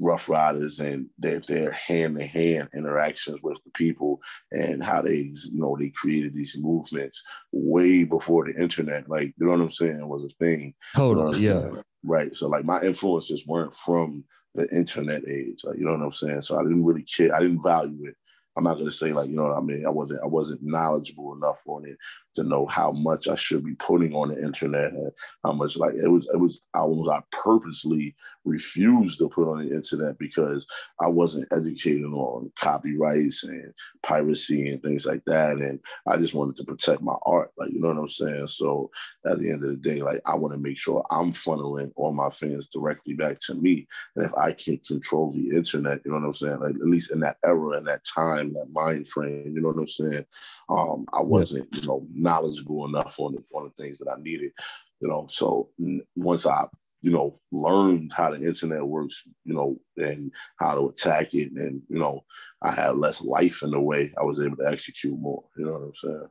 Ruff 0.00 0.28
Ryders 0.28 0.80
and 0.80 1.06
their 1.18 1.40
their 1.40 1.72
hand 1.72 2.18
to 2.18 2.26
hand 2.26 2.68
interactions 2.74 3.42
with 3.42 3.60
the 3.64 3.70
people 3.70 4.20
and 4.52 4.82
how 4.82 5.02
they 5.02 5.16
you 5.16 5.60
know 5.60 5.76
they 5.78 5.90
created 5.90 6.34
these 6.34 6.56
movements 6.58 7.22
way 7.52 8.04
before 8.04 8.46
the 8.46 8.60
internet. 8.60 9.08
Like 9.08 9.34
you 9.38 9.46
know 9.46 9.52
what 9.52 9.60
I'm 9.60 9.70
saying 9.70 10.06
was 10.06 10.24
a 10.24 10.44
thing. 10.44 10.74
You 10.96 11.14
know 11.14 11.30
Totally. 11.30 11.44
Yeah. 11.44 11.70
Right. 12.04 12.32
So 12.34 12.48
like 12.48 12.64
my 12.64 12.80
influences 12.82 13.46
weren't 13.46 13.74
from 13.74 14.24
the 14.54 14.68
internet 14.74 15.28
age. 15.28 15.62
Like 15.64 15.78
you 15.78 15.84
know 15.84 15.92
what 15.92 16.02
I'm 16.02 16.12
saying. 16.12 16.42
So 16.42 16.58
I 16.58 16.62
didn't 16.62 16.84
really 16.84 17.02
care. 17.02 17.34
I 17.34 17.40
didn't 17.40 17.62
value 17.62 18.06
it. 18.06 18.14
I'm 18.58 18.64
not 18.64 18.76
gonna 18.76 18.90
say 18.90 19.12
like 19.12 19.30
you 19.30 19.36
know 19.36 19.44
what 19.44 19.56
I 19.56 19.60
mean. 19.60 19.86
I 19.86 19.90
wasn't 19.90 20.20
I 20.22 20.26
wasn't 20.26 20.64
knowledgeable 20.64 21.32
enough 21.32 21.62
on 21.66 21.86
it 21.86 21.96
to 22.34 22.42
know 22.42 22.66
how 22.66 22.90
much 22.90 23.28
I 23.28 23.36
should 23.36 23.64
be 23.64 23.76
putting 23.76 24.14
on 24.14 24.30
the 24.30 24.42
internet 24.42 24.92
and 24.92 25.12
how 25.44 25.52
much 25.52 25.76
like 25.76 25.94
it 25.94 26.08
was 26.08 26.28
it 26.34 26.38
was 26.40 26.60
I 26.74 26.84
was 26.84 27.08
I 27.08 27.22
purposely 27.30 28.16
refused 28.44 29.20
to 29.20 29.28
put 29.28 29.48
on 29.48 29.64
the 29.64 29.72
internet 29.72 30.18
because 30.18 30.66
I 31.00 31.06
wasn't 31.06 31.46
educated 31.52 32.06
on 32.06 32.50
copyrights 32.58 33.44
and 33.44 33.72
piracy 34.02 34.70
and 34.70 34.82
things 34.82 35.06
like 35.06 35.22
that. 35.26 35.58
And 35.58 35.78
I 36.08 36.16
just 36.16 36.34
wanted 36.34 36.56
to 36.56 36.64
protect 36.64 37.00
my 37.00 37.16
art. 37.26 37.52
Like 37.56 37.70
you 37.70 37.80
know 37.80 37.88
what 37.88 37.98
I'm 37.98 38.08
saying. 38.08 38.48
So 38.48 38.90
at 39.24 39.38
the 39.38 39.52
end 39.52 39.62
of 39.62 39.70
the 39.70 39.76
day, 39.76 40.02
like 40.02 40.20
I 40.26 40.34
want 40.34 40.52
to 40.54 40.60
make 40.60 40.78
sure 40.78 41.06
I'm 41.12 41.30
funneling 41.30 41.92
all 41.94 42.12
my 42.12 42.30
fans 42.30 42.66
directly 42.66 43.14
back 43.14 43.38
to 43.46 43.54
me. 43.54 43.86
And 44.16 44.24
if 44.24 44.34
I 44.34 44.50
can 44.50 44.78
control 44.78 45.30
the 45.30 45.56
internet, 45.56 46.00
you 46.04 46.10
know 46.10 46.18
what 46.18 46.26
I'm 46.26 46.34
saying? 46.34 46.58
Like 46.58 46.74
at 46.74 46.88
least 46.88 47.12
in 47.12 47.20
that 47.20 47.36
era, 47.44 47.78
and 47.78 47.86
that 47.86 48.04
time, 48.04 48.47
that 48.54 48.72
mind 48.72 49.08
frame, 49.08 49.52
you 49.54 49.60
know 49.60 49.68
what 49.68 49.78
I'm 49.78 49.88
saying? 49.88 50.24
Um, 50.68 51.06
I 51.12 51.22
wasn't, 51.22 51.68
you 51.74 51.82
know, 51.86 52.06
knowledgeable 52.12 52.86
enough 52.86 53.18
on 53.18 53.34
the 53.34 53.44
on 53.54 53.64
the 53.64 53.82
things 53.82 53.98
that 53.98 54.10
I 54.10 54.20
needed, 54.20 54.52
you 55.00 55.08
know. 55.08 55.28
So 55.30 55.70
once 56.16 56.46
I, 56.46 56.66
you 57.02 57.10
know, 57.10 57.40
learned 57.52 58.12
how 58.16 58.30
the 58.30 58.44
internet 58.44 58.84
works, 58.86 59.24
you 59.44 59.54
know, 59.54 59.78
and 59.96 60.32
how 60.58 60.74
to 60.74 60.88
attack 60.88 61.34
it, 61.34 61.52
and 61.52 61.82
you 61.88 61.98
know, 61.98 62.24
I 62.62 62.72
had 62.72 62.96
less 62.96 63.22
life 63.22 63.62
in 63.62 63.70
the 63.70 63.80
way 63.80 64.12
I 64.18 64.22
was 64.22 64.44
able 64.44 64.56
to 64.58 64.68
execute 64.68 65.18
more. 65.18 65.44
You 65.56 65.66
know 65.66 65.72
what 65.72 65.82
I'm 65.82 65.94
saying? 65.94 66.28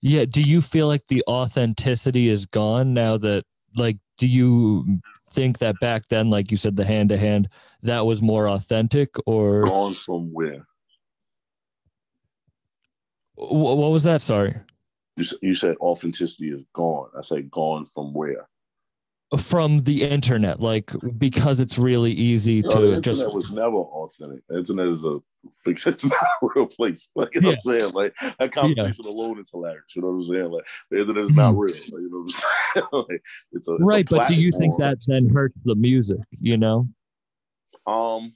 Yeah. 0.00 0.24
Do 0.26 0.42
you 0.42 0.60
feel 0.60 0.86
like 0.86 1.08
the 1.08 1.24
authenticity 1.28 2.28
is 2.28 2.46
gone 2.46 2.94
now 2.94 3.16
that, 3.18 3.44
like, 3.76 3.98
do 4.16 4.26
you 4.26 5.00
think 5.30 5.58
that 5.58 5.78
back 5.80 6.08
then, 6.08 6.30
like 6.30 6.50
you 6.50 6.56
said, 6.56 6.76
the 6.76 6.84
hand 6.84 7.08
to 7.10 7.18
hand, 7.18 7.48
that 7.82 8.06
was 8.06 8.22
more 8.22 8.48
authentic 8.48 9.14
or 9.26 9.64
Gone 9.64 9.94
from 9.94 10.32
where? 10.32 10.58
wh- 10.58 10.77
what 13.38 13.90
was 13.90 14.02
that? 14.02 14.22
Sorry. 14.22 14.54
You, 15.16 15.24
you 15.42 15.54
said 15.54 15.76
authenticity 15.80 16.50
is 16.50 16.64
gone. 16.74 17.10
I 17.16 17.22
say 17.22 17.42
gone 17.42 17.86
from 17.86 18.12
where? 18.12 18.48
From 19.36 19.80
the 19.80 20.04
internet, 20.04 20.58
like, 20.58 20.90
because 21.18 21.60
it's 21.60 21.76
really 21.78 22.12
easy 22.12 22.62
No, 22.62 22.80
the 22.80 22.86
to 22.86 22.94
internet 22.94 23.02
just, 23.02 23.34
was 23.34 23.50
never 23.50 23.76
authentic. 23.76 24.40
The 24.48 24.58
internet 24.58 24.88
is 24.88 25.04
a. 25.04 25.18
It's 25.66 25.84
not 26.04 26.14
a 26.42 26.48
real 26.54 26.66
place. 26.66 27.10
Like 27.14 27.34
you 27.34 27.42
know 27.42 27.48
what 27.48 27.54
I'm 27.56 27.60
saying? 27.60 27.92
Like 27.92 28.14
that 28.38 28.52
conversation 28.52 29.04
alone 29.04 29.38
is 29.38 29.50
hilarious. 29.50 29.84
You 29.94 30.02
know 30.02 30.08
what 30.08 30.24
I'm 30.24 30.32
saying? 30.32 30.50
Like 30.50 30.66
the 30.90 31.00
internet 31.00 31.24
is 31.24 31.34
not 31.34 31.56
real. 31.56 31.74
Like, 31.74 31.90
you 31.90 32.10
know 32.10 32.20
what 32.20 32.34
I'm 32.34 32.90
saying? 32.90 33.04
like, 33.10 33.22
it's 33.52 33.68
a 33.68 33.74
it's 33.74 33.82
a 33.82 33.84
right. 33.84 34.08
But 34.08 34.28
do 34.28 34.34
you 34.34 34.50
think 34.50 34.78
that 34.78 34.98
then 35.06 35.28
hurts 35.28 35.58
the 35.64 35.74
music, 35.74 36.20
you 36.40 36.56
know? 36.56 36.86
Um, 37.86 38.30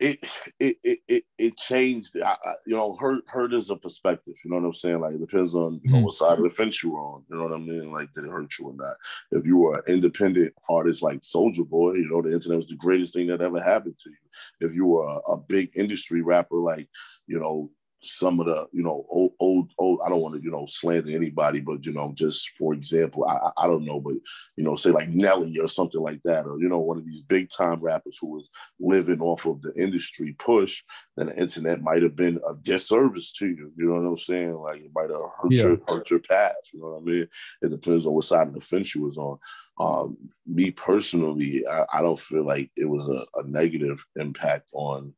it 0.00 0.24
it 0.60 0.76
it 1.08 1.24
it, 1.38 1.56
changed. 1.56 2.16
I, 2.22 2.36
I, 2.44 2.54
you 2.66 2.76
know, 2.76 2.94
hurt 2.96 3.24
hurt 3.26 3.52
is 3.52 3.70
a 3.70 3.76
perspective. 3.76 4.34
You 4.44 4.50
know 4.50 4.58
what 4.58 4.66
I'm 4.66 4.74
saying? 4.74 5.00
Like 5.00 5.14
it 5.14 5.20
depends 5.20 5.54
on 5.54 5.80
you 5.82 5.92
know 5.92 6.00
what 6.00 6.12
mm-hmm. 6.12 6.24
side 6.24 6.38
of 6.38 6.44
the 6.44 6.50
fence 6.50 6.82
you 6.82 6.92
were 6.92 7.00
on. 7.00 7.24
You 7.28 7.36
know 7.36 7.44
what 7.44 7.54
I 7.54 7.58
mean? 7.58 7.90
Like 7.90 8.12
did 8.12 8.24
it 8.24 8.30
hurt 8.30 8.52
you 8.58 8.66
or 8.66 8.74
not? 8.74 8.96
If 9.32 9.44
you 9.44 9.56
were 9.56 9.76
an 9.76 9.82
independent 9.88 10.54
artist 10.68 11.02
like 11.02 11.20
Soulja 11.22 11.68
Boy, 11.68 11.94
you 11.94 12.08
know 12.08 12.22
the 12.22 12.32
internet 12.32 12.58
was 12.58 12.68
the 12.68 12.76
greatest 12.76 13.14
thing 13.14 13.26
that 13.28 13.42
ever 13.42 13.60
happened 13.60 13.98
to 13.98 14.10
you. 14.10 14.68
If 14.68 14.74
you 14.74 14.86
were 14.86 15.06
a, 15.06 15.32
a 15.32 15.36
big 15.36 15.70
industry 15.74 16.22
rapper 16.22 16.56
like 16.56 16.88
you 17.26 17.40
know 17.40 17.70
some 18.00 18.38
of 18.38 18.46
the 18.46 18.66
you 18.72 18.82
know 18.82 19.04
old 19.10 19.32
old 19.40 19.72
old 19.78 20.00
I 20.04 20.08
don't 20.08 20.20
want 20.20 20.36
to 20.36 20.42
you 20.42 20.50
know 20.50 20.66
slander 20.66 21.14
anybody, 21.14 21.60
but 21.60 21.84
you 21.84 21.92
know 21.92 22.12
just 22.14 22.50
for 22.50 22.72
example, 22.72 23.24
I 23.26 23.50
I, 23.56 23.66
don't 23.66 23.84
know, 23.84 24.00
but 24.00 24.14
you 24.56 24.64
know 24.64 24.76
say 24.76 24.90
like 24.90 25.08
Nelly 25.08 25.58
or 25.58 25.68
something 25.68 26.00
like 26.00 26.20
that, 26.24 26.46
or 26.46 26.60
you 26.60 26.68
know 26.68 26.78
one 26.78 26.98
of 26.98 27.06
these 27.06 27.22
big 27.22 27.48
time 27.50 27.80
rappers 27.80 28.18
who 28.20 28.28
was 28.28 28.50
living 28.78 29.20
off 29.20 29.46
of 29.46 29.60
the 29.62 29.72
industry 29.74 30.34
push, 30.38 30.82
then 31.16 31.26
the 31.26 31.36
internet 31.36 31.82
might 31.82 32.02
have 32.02 32.14
been 32.14 32.40
a 32.48 32.54
disservice 32.62 33.32
to 33.32 33.48
you. 33.48 33.72
You 33.76 33.86
know 33.86 34.00
what 34.00 34.08
I'm 34.08 34.16
saying? 34.16 34.54
Like 34.54 34.80
it 34.80 34.90
might 34.94 35.10
have 35.10 35.20
hurt 35.40 35.52
Yeah. 35.52 35.62
your 35.64 35.80
hurt 35.88 36.10
your 36.10 36.20
path. 36.20 36.54
You 36.72 36.80
know 36.80 36.90
what 36.90 37.02
I 37.02 37.04
mean? 37.04 37.28
It 37.62 37.70
depends 37.70 38.06
on 38.06 38.14
what 38.14 38.24
side 38.24 38.46
of 38.46 38.54
the 38.54 38.60
fence 38.60 38.94
you 38.94 39.02
was 39.02 39.18
on. 39.18 39.38
Um, 39.80 40.16
me 40.46 40.70
personally, 40.70 41.66
I, 41.66 41.84
I 41.94 42.02
don't 42.02 42.18
feel 42.18 42.44
like 42.44 42.70
it 42.76 42.88
was 42.88 43.08
a, 43.08 43.26
a 43.34 43.44
negative 43.44 44.04
impact 44.16 44.70
on 44.72 45.14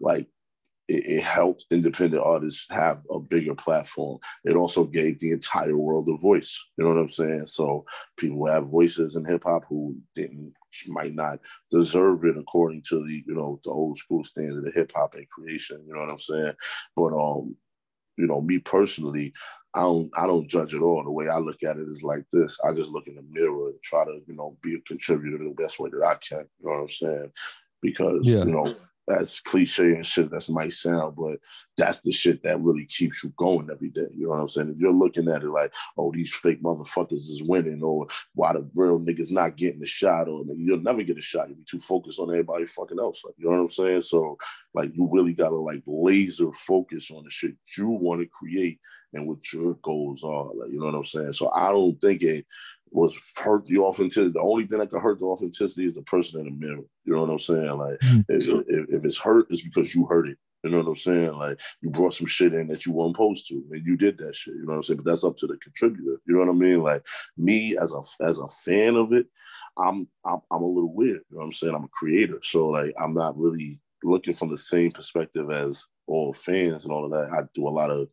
like 0.00 0.28
it, 0.90 1.06
it 1.06 1.22
helped 1.22 1.66
independent 1.70 2.22
artists 2.24 2.66
have 2.70 3.00
a 3.10 3.20
bigger 3.20 3.54
platform. 3.54 4.18
It 4.44 4.56
also 4.56 4.84
gave 4.84 5.18
the 5.18 5.30
entire 5.30 5.76
world 5.76 6.08
a 6.08 6.16
voice. 6.16 6.58
You 6.76 6.84
know 6.84 6.90
what 6.90 7.00
I'm 7.00 7.10
saying? 7.10 7.46
So 7.46 7.84
people 8.18 8.46
have 8.46 8.70
voices 8.70 9.16
in 9.16 9.24
hip 9.24 9.44
hop 9.44 9.64
who 9.68 9.96
didn't 10.14 10.52
might 10.86 11.14
not 11.14 11.40
deserve 11.70 12.24
it 12.24 12.38
according 12.38 12.82
to 12.88 13.04
the 13.04 13.22
you 13.26 13.34
know 13.34 13.60
the 13.64 13.70
old 13.70 13.98
school 13.98 14.22
standard 14.22 14.66
of 14.66 14.74
hip 14.74 14.92
hop 14.94 15.14
and 15.14 15.28
creation. 15.28 15.82
You 15.86 15.94
know 15.94 16.00
what 16.00 16.12
I'm 16.12 16.18
saying? 16.18 16.54
But 16.96 17.12
um, 17.12 17.56
you 18.16 18.26
know, 18.26 18.40
me 18.40 18.58
personally, 18.58 19.32
I 19.74 19.82
don't 19.82 20.10
I 20.18 20.26
don't 20.26 20.48
judge 20.48 20.74
at 20.74 20.82
all. 20.82 21.04
The 21.04 21.12
way 21.12 21.28
I 21.28 21.38
look 21.38 21.62
at 21.62 21.76
it 21.76 21.88
is 21.88 22.02
like 22.02 22.24
this. 22.32 22.58
I 22.66 22.72
just 22.72 22.90
look 22.90 23.06
in 23.06 23.14
the 23.14 23.24
mirror 23.30 23.70
and 23.70 23.82
try 23.82 24.04
to, 24.04 24.20
you 24.26 24.34
know, 24.34 24.56
be 24.62 24.74
a 24.74 24.80
contributor 24.80 25.38
the 25.38 25.54
best 25.56 25.78
way 25.78 25.90
that 25.90 26.04
I 26.04 26.14
can. 26.16 26.46
You 26.58 26.66
know 26.68 26.72
what 26.72 26.82
I'm 26.82 26.88
saying? 26.88 27.32
Because 27.80 28.26
Yeah. 28.26 28.44
you 28.44 28.50
know, 28.52 28.74
that's 29.10 29.40
cliche 29.40 29.94
and 29.94 30.06
shit 30.06 30.30
that 30.30 30.48
might 30.50 30.72
sound, 30.72 31.16
but 31.16 31.38
that's 31.76 32.00
the 32.00 32.12
shit 32.12 32.42
that 32.44 32.60
really 32.60 32.86
keeps 32.86 33.24
you 33.24 33.32
going 33.36 33.68
every 33.70 33.90
day. 33.90 34.06
You 34.14 34.24
know 34.24 34.30
what 34.30 34.40
I'm 34.40 34.48
saying? 34.48 34.70
If 34.70 34.78
you're 34.78 34.92
looking 34.92 35.28
at 35.28 35.42
it 35.42 35.48
like, 35.48 35.74
oh, 35.98 36.12
these 36.12 36.32
fake 36.32 36.62
motherfuckers 36.62 37.28
is 37.28 37.42
winning, 37.42 37.82
or 37.82 38.06
why 38.34 38.52
the 38.52 38.68
real 38.74 39.00
niggas 39.00 39.32
not 39.32 39.56
getting 39.56 39.80
the 39.80 39.86
shot, 39.86 40.28
or 40.28 40.44
you'll 40.56 40.80
never 40.80 41.02
get 41.02 41.18
a 41.18 41.22
shot. 41.22 41.48
You'll 41.48 41.58
be 41.58 41.64
too 41.68 41.80
focused 41.80 42.20
on 42.20 42.30
everybody 42.30 42.66
fucking 42.66 43.00
else. 43.00 43.22
Like, 43.24 43.34
you 43.36 43.46
know 43.46 43.52
what 43.52 43.60
I'm 43.62 43.68
saying? 43.68 44.02
So, 44.02 44.38
like, 44.74 44.92
you 44.94 45.08
really 45.10 45.32
gotta 45.32 45.56
like 45.56 45.82
laser 45.86 46.52
focus 46.52 47.10
on 47.10 47.24
the 47.24 47.30
shit 47.30 47.54
you 47.76 47.88
want 47.90 48.20
to 48.20 48.28
create 48.28 48.78
and 49.12 49.26
what 49.26 49.52
your 49.52 49.74
goals 49.82 50.22
are. 50.22 50.54
Like, 50.54 50.70
you 50.70 50.78
know 50.78 50.86
what 50.86 50.94
I'm 50.94 51.04
saying? 51.04 51.32
So 51.32 51.50
I 51.50 51.70
don't 51.70 52.00
think 52.00 52.22
it 52.22 52.46
was 52.90 53.14
hurt 53.36 53.66
the 53.66 53.78
authenticity. 53.78 54.32
The 54.32 54.40
only 54.40 54.66
thing 54.66 54.78
that 54.78 54.90
could 54.90 55.00
hurt 55.02 55.18
the 55.18 55.24
authenticity 55.26 55.86
is 55.86 55.94
the 55.94 56.02
person 56.02 56.40
in 56.40 56.46
the 56.46 56.66
mirror. 56.66 56.84
You 57.04 57.14
know 57.14 57.20
what 57.22 57.30
I'm 57.30 57.38
saying? 57.38 57.76
Like 57.78 57.98
Mhm. 58.00 58.24
if, 58.28 58.48
if, 58.68 58.88
if 58.88 59.04
it's 59.04 59.18
hurt, 59.18 59.46
it's 59.50 59.62
because 59.62 59.94
you 59.94 60.06
hurt 60.06 60.28
it. 60.28 60.38
You 60.62 60.70
know 60.70 60.78
what 60.78 60.88
I'm 60.88 60.96
saying? 60.96 61.32
Like 61.34 61.58
you 61.80 61.88
brought 61.90 62.14
some 62.14 62.26
shit 62.26 62.52
in 62.52 62.66
that 62.68 62.84
you 62.84 62.92
weren't 62.92 63.14
supposed 63.16 63.48
to, 63.48 63.64
and 63.70 63.86
you 63.86 63.96
did 63.96 64.18
that 64.18 64.36
shit. 64.36 64.54
You 64.54 64.62
know 64.66 64.72
what 64.72 64.76
I'm 64.76 64.82
saying? 64.82 64.98
But 64.98 65.06
that's 65.06 65.24
up 65.24 65.36
to 65.38 65.46
the 65.46 65.56
contributor. 65.56 66.20
You 66.26 66.34
know 66.34 66.40
what 66.40 66.50
I 66.50 66.52
mean? 66.52 66.82
Like 66.82 67.06
me 67.38 67.76
as 67.78 67.92
a 67.92 68.00
as 68.22 68.38
a 68.38 68.48
fan 68.48 68.96
of 68.96 69.12
it, 69.12 69.26
I'm 69.78 70.06
I'm, 70.26 70.40
I'm 70.50 70.62
a 70.62 70.66
little 70.66 70.92
weird. 70.92 71.20
You 71.30 71.36
know 71.36 71.38
what 71.38 71.44
I'm 71.46 71.52
saying? 71.52 71.74
I'm 71.74 71.84
a 71.84 71.88
creator, 71.88 72.40
so 72.42 72.66
like 72.68 72.92
I'm 73.00 73.14
not 73.14 73.38
really 73.38 73.80
looking 74.02 74.34
from 74.34 74.50
the 74.50 74.58
same 74.58 74.90
perspective 74.92 75.50
as 75.50 75.86
all 76.06 76.32
fans 76.34 76.84
and 76.84 76.92
all 76.92 77.04
of 77.06 77.12
that. 77.12 77.32
I 77.32 77.42
do 77.54 77.66
a 77.66 77.70
lot 77.70 77.90
of 77.90 78.08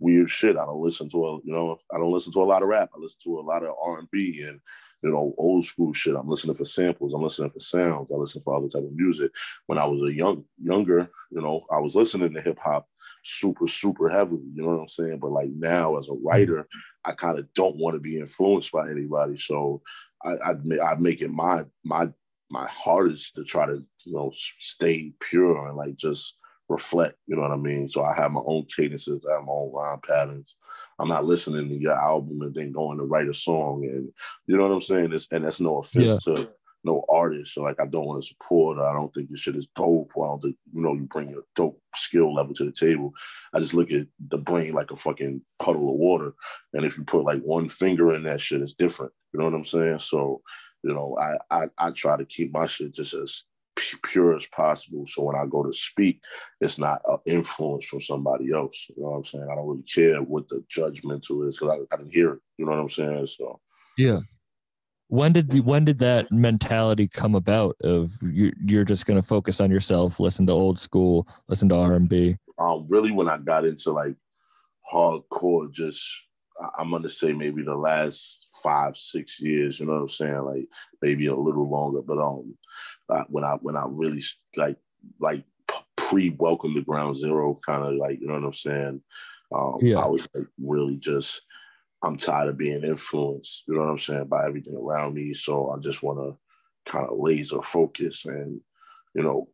weird 0.00 0.30
shit. 0.30 0.56
I 0.56 0.64
don't 0.64 0.80
listen 0.80 1.08
to 1.10 1.24
a, 1.24 1.34
you 1.44 1.52
know, 1.52 1.78
I 1.92 1.98
don't 1.98 2.12
listen 2.12 2.32
to 2.34 2.42
a 2.42 2.44
lot 2.44 2.62
of 2.62 2.68
rap. 2.68 2.90
I 2.94 2.98
listen 2.98 3.20
to 3.24 3.40
a 3.40 3.42
lot 3.42 3.62
of 3.62 3.74
R 3.82 3.98
and 3.98 4.10
B 4.10 4.42
and 4.46 4.60
you 5.02 5.10
know 5.10 5.34
old 5.38 5.64
school 5.64 5.92
shit. 5.92 6.14
I'm 6.14 6.28
listening 6.28 6.54
for 6.54 6.64
samples. 6.64 7.14
I'm 7.14 7.22
listening 7.22 7.50
for 7.50 7.60
sounds. 7.60 8.10
I 8.10 8.16
listen 8.16 8.42
for 8.42 8.54
other 8.54 8.68
type 8.68 8.82
of 8.82 8.92
music. 8.92 9.32
When 9.66 9.78
I 9.78 9.86
was 9.86 10.08
a 10.08 10.14
young 10.14 10.44
younger, 10.62 11.10
you 11.30 11.40
know, 11.40 11.64
I 11.70 11.78
was 11.78 11.94
listening 11.94 12.32
to 12.34 12.40
hip 12.40 12.58
hop 12.58 12.88
super 13.24 13.66
super 13.66 14.08
heavily. 14.08 14.48
You 14.54 14.62
know 14.62 14.68
what 14.68 14.80
I'm 14.80 14.88
saying? 14.88 15.18
But 15.18 15.32
like 15.32 15.50
now 15.50 15.96
as 15.96 16.08
a 16.08 16.12
mm-hmm. 16.12 16.26
writer, 16.26 16.68
I 17.04 17.12
kind 17.12 17.38
of 17.38 17.52
don't 17.54 17.76
want 17.76 17.94
to 17.94 18.00
be 18.00 18.18
influenced 18.18 18.72
by 18.72 18.90
anybody. 18.90 19.36
So 19.36 19.82
I 20.24 20.32
I, 20.32 20.54
I 20.92 20.94
make 20.96 21.22
it 21.22 21.30
my 21.30 21.64
my 21.84 22.08
my 22.50 22.66
hardest 22.66 23.34
to 23.36 23.44
try 23.44 23.66
to 23.66 23.84
you 24.04 24.12
know 24.12 24.32
stay 24.58 25.12
pure 25.20 25.68
and 25.68 25.76
like 25.76 25.96
just 25.96 26.36
reflect, 26.68 27.16
you 27.26 27.36
know 27.36 27.42
what 27.42 27.52
I 27.52 27.56
mean? 27.56 27.88
So 27.88 28.04
I 28.04 28.14
have 28.14 28.30
my 28.32 28.42
own 28.44 28.64
cadences, 28.64 29.24
I 29.28 29.36
have 29.36 29.44
my 29.44 29.52
own 29.52 29.72
rhyme 29.72 30.00
patterns. 30.06 30.56
I'm 30.98 31.08
not 31.08 31.24
listening 31.24 31.68
to 31.68 31.74
your 31.74 31.94
album 31.94 32.42
and 32.42 32.54
then 32.54 32.72
going 32.72 32.98
to 32.98 33.04
write 33.04 33.28
a 33.28 33.34
song. 33.34 33.84
And 33.84 34.12
you 34.46 34.56
know 34.56 34.66
what 34.66 34.74
I'm 34.74 34.80
saying? 34.80 35.12
It's, 35.12 35.28
and 35.30 35.44
that's 35.44 35.60
no 35.60 35.78
offense 35.78 36.24
to 36.24 36.52
no 36.84 37.04
artist. 37.08 37.54
So 37.54 37.62
like 37.62 37.80
I 37.80 37.86
don't 37.86 38.04
want 38.06 38.22
to 38.22 38.28
support 38.28 38.78
or 38.78 38.86
I 38.86 38.92
don't 38.92 39.12
think 39.12 39.30
your 39.30 39.36
shit 39.36 39.56
is 39.56 39.68
dope. 39.74 40.12
Or 40.14 40.26
I 40.26 40.28
don't 40.30 40.40
think, 40.40 40.56
you 40.74 40.82
know, 40.82 40.94
you 40.94 41.02
bring 41.02 41.32
a 41.32 41.40
dope 41.54 41.80
skill 41.94 42.34
level 42.34 42.54
to 42.54 42.64
the 42.64 42.72
table. 42.72 43.12
I 43.54 43.60
just 43.60 43.74
look 43.74 43.90
at 43.90 44.06
the 44.28 44.38
brain 44.38 44.74
like 44.74 44.90
a 44.90 44.96
fucking 44.96 45.40
puddle 45.58 45.90
of 45.90 45.96
water. 45.96 46.34
And 46.74 46.84
if 46.84 46.98
you 46.98 47.04
put 47.04 47.24
like 47.24 47.40
one 47.42 47.68
finger 47.68 48.12
in 48.12 48.24
that 48.24 48.40
shit, 48.40 48.60
it's 48.60 48.74
different. 48.74 49.12
You 49.32 49.40
know 49.40 49.46
what 49.46 49.54
I'm 49.54 49.64
saying? 49.64 49.98
So, 49.98 50.42
you 50.82 50.94
know, 50.94 51.16
I 51.18 51.36
I, 51.50 51.68
I 51.78 51.90
try 51.90 52.16
to 52.16 52.24
keep 52.24 52.52
my 52.52 52.66
shit 52.66 52.94
just 52.94 53.14
as 53.14 53.44
pure 54.04 54.36
as 54.36 54.46
possible. 54.46 55.04
So 55.06 55.22
when 55.22 55.36
I 55.36 55.44
go 55.46 55.62
to 55.62 55.72
speak, 55.72 56.22
it's 56.60 56.78
not 56.78 57.00
an 57.06 57.18
influence 57.26 57.86
from 57.86 58.00
somebody 58.00 58.52
else. 58.52 58.90
You 58.96 59.02
know 59.02 59.10
what 59.10 59.16
I'm 59.18 59.24
saying? 59.24 59.48
I 59.50 59.54
don't 59.54 59.68
really 59.68 59.82
care 59.82 60.22
what 60.22 60.48
the 60.48 60.64
judgmental 60.70 61.46
is 61.46 61.56
because 61.56 61.76
I, 61.90 61.94
I 61.94 61.98
didn't 61.98 62.14
hear 62.14 62.34
it. 62.34 62.40
You 62.56 62.66
know 62.66 62.72
what 62.72 62.80
I'm 62.80 62.88
saying? 62.88 63.26
So 63.26 63.60
Yeah. 63.96 64.20
when 65.08 65.32
did 65.32 65.50
the, 65.50 65.60
when 65.60 65.84
did 65.84 65.98
that 66.00 66.30
mentality 66.30 67.08
come 67.08 67.34
about 67.34 67.76
of 67.82 68.12
you, 68.22 68.52
you're 68.64 68.84
just 68.84 69.06
going 69.06 69.20
to 69.20 69.26
focus 69.26 69.60
on 69.60 69.70
yourself 69.70 70.20
listen 70.20 70.46
to 70.46 70.52
old 70.52 70.78
school 70.78 71.26
listen 71.48 71.68
to 71.68 71.74
r&b 71.74 72.36
um, 72.58 72.86
really 72.88 73.12
when 73.12 73.28
I 73.28 73.38
got 73.38 73.64
into 73.64 73.92
like 73.92 74.16
hardcore, 74.92 75.70
just 75.72 76.04
I'm 76.76 76.90
gonna 76.90 77.08
say 77.08 77.32
maybe 77.32 77.62
the 77.62 77.76
last 77.76 78.48
five, 78.62 78.96
six 78.96 79.40
years. 79.40 79.78
You 79.78 79.86
know 79.86 79.92
what 79.92 80.00
I'm 80.02 80.08
saying? 80.08 80.38
Like 80.38 80.68
maybe 81.02 81.26
a 81.26 81.36
little 81.36 81.70
longer. 81.70 82.02
But 82.02 82.18
um, 82.18 82.56
uh, 83.08 83.24
when 83.28 83.44
I 83.44 83.56
when 83.60 83.76
I 83.76 83.84
really 83.88 84.22
like 84.56 84.76
like 85.20 85.44
pre 85.96 86.30
welcome 86.30 86.74
to 86.74 86.82
Ground 86.82 87.16
Zero, 87.16 87.58
kind 87.66 87.84
of 87.84 87.94
like 87.94 88.20
you 88.20 88.26
know 88.26 88.34
what 88.34 88.44
I'm 88.44 88.52
saying. 88.52 89.02
Um, 89.54 89.78
Yeah. 89.80 89.98
I 89.98 90.06
was 90.06 90.28
like 90.34 90.46
really 90.60 90.96
just 90.96 91.42
I'm 92.02 92.16
tired 92.16 92.48
of 92.48 92.58
being 92.58 92.84
influenced. 92.84 93.64
You 93.66 93.74
know 93.74 93.80
what 93.80 93.90
I'm 93.90 93.98
saying 93.98 94.26
by 94.26 94.46
everything 94.46 94.76
around 94.76 95.14
me. 95.14 95.34
So 95.34 95.70
I 95.70 95.78
just 95.78 96.02
want 96.02 96.18
to 96.18 96.90
kind 96.90 97.06
of 97.06 97.18
laser 97.18 97.62
focus 97.62 98.24
and 98.24 98.60
you 99.14 99.22
know 99.22 99.48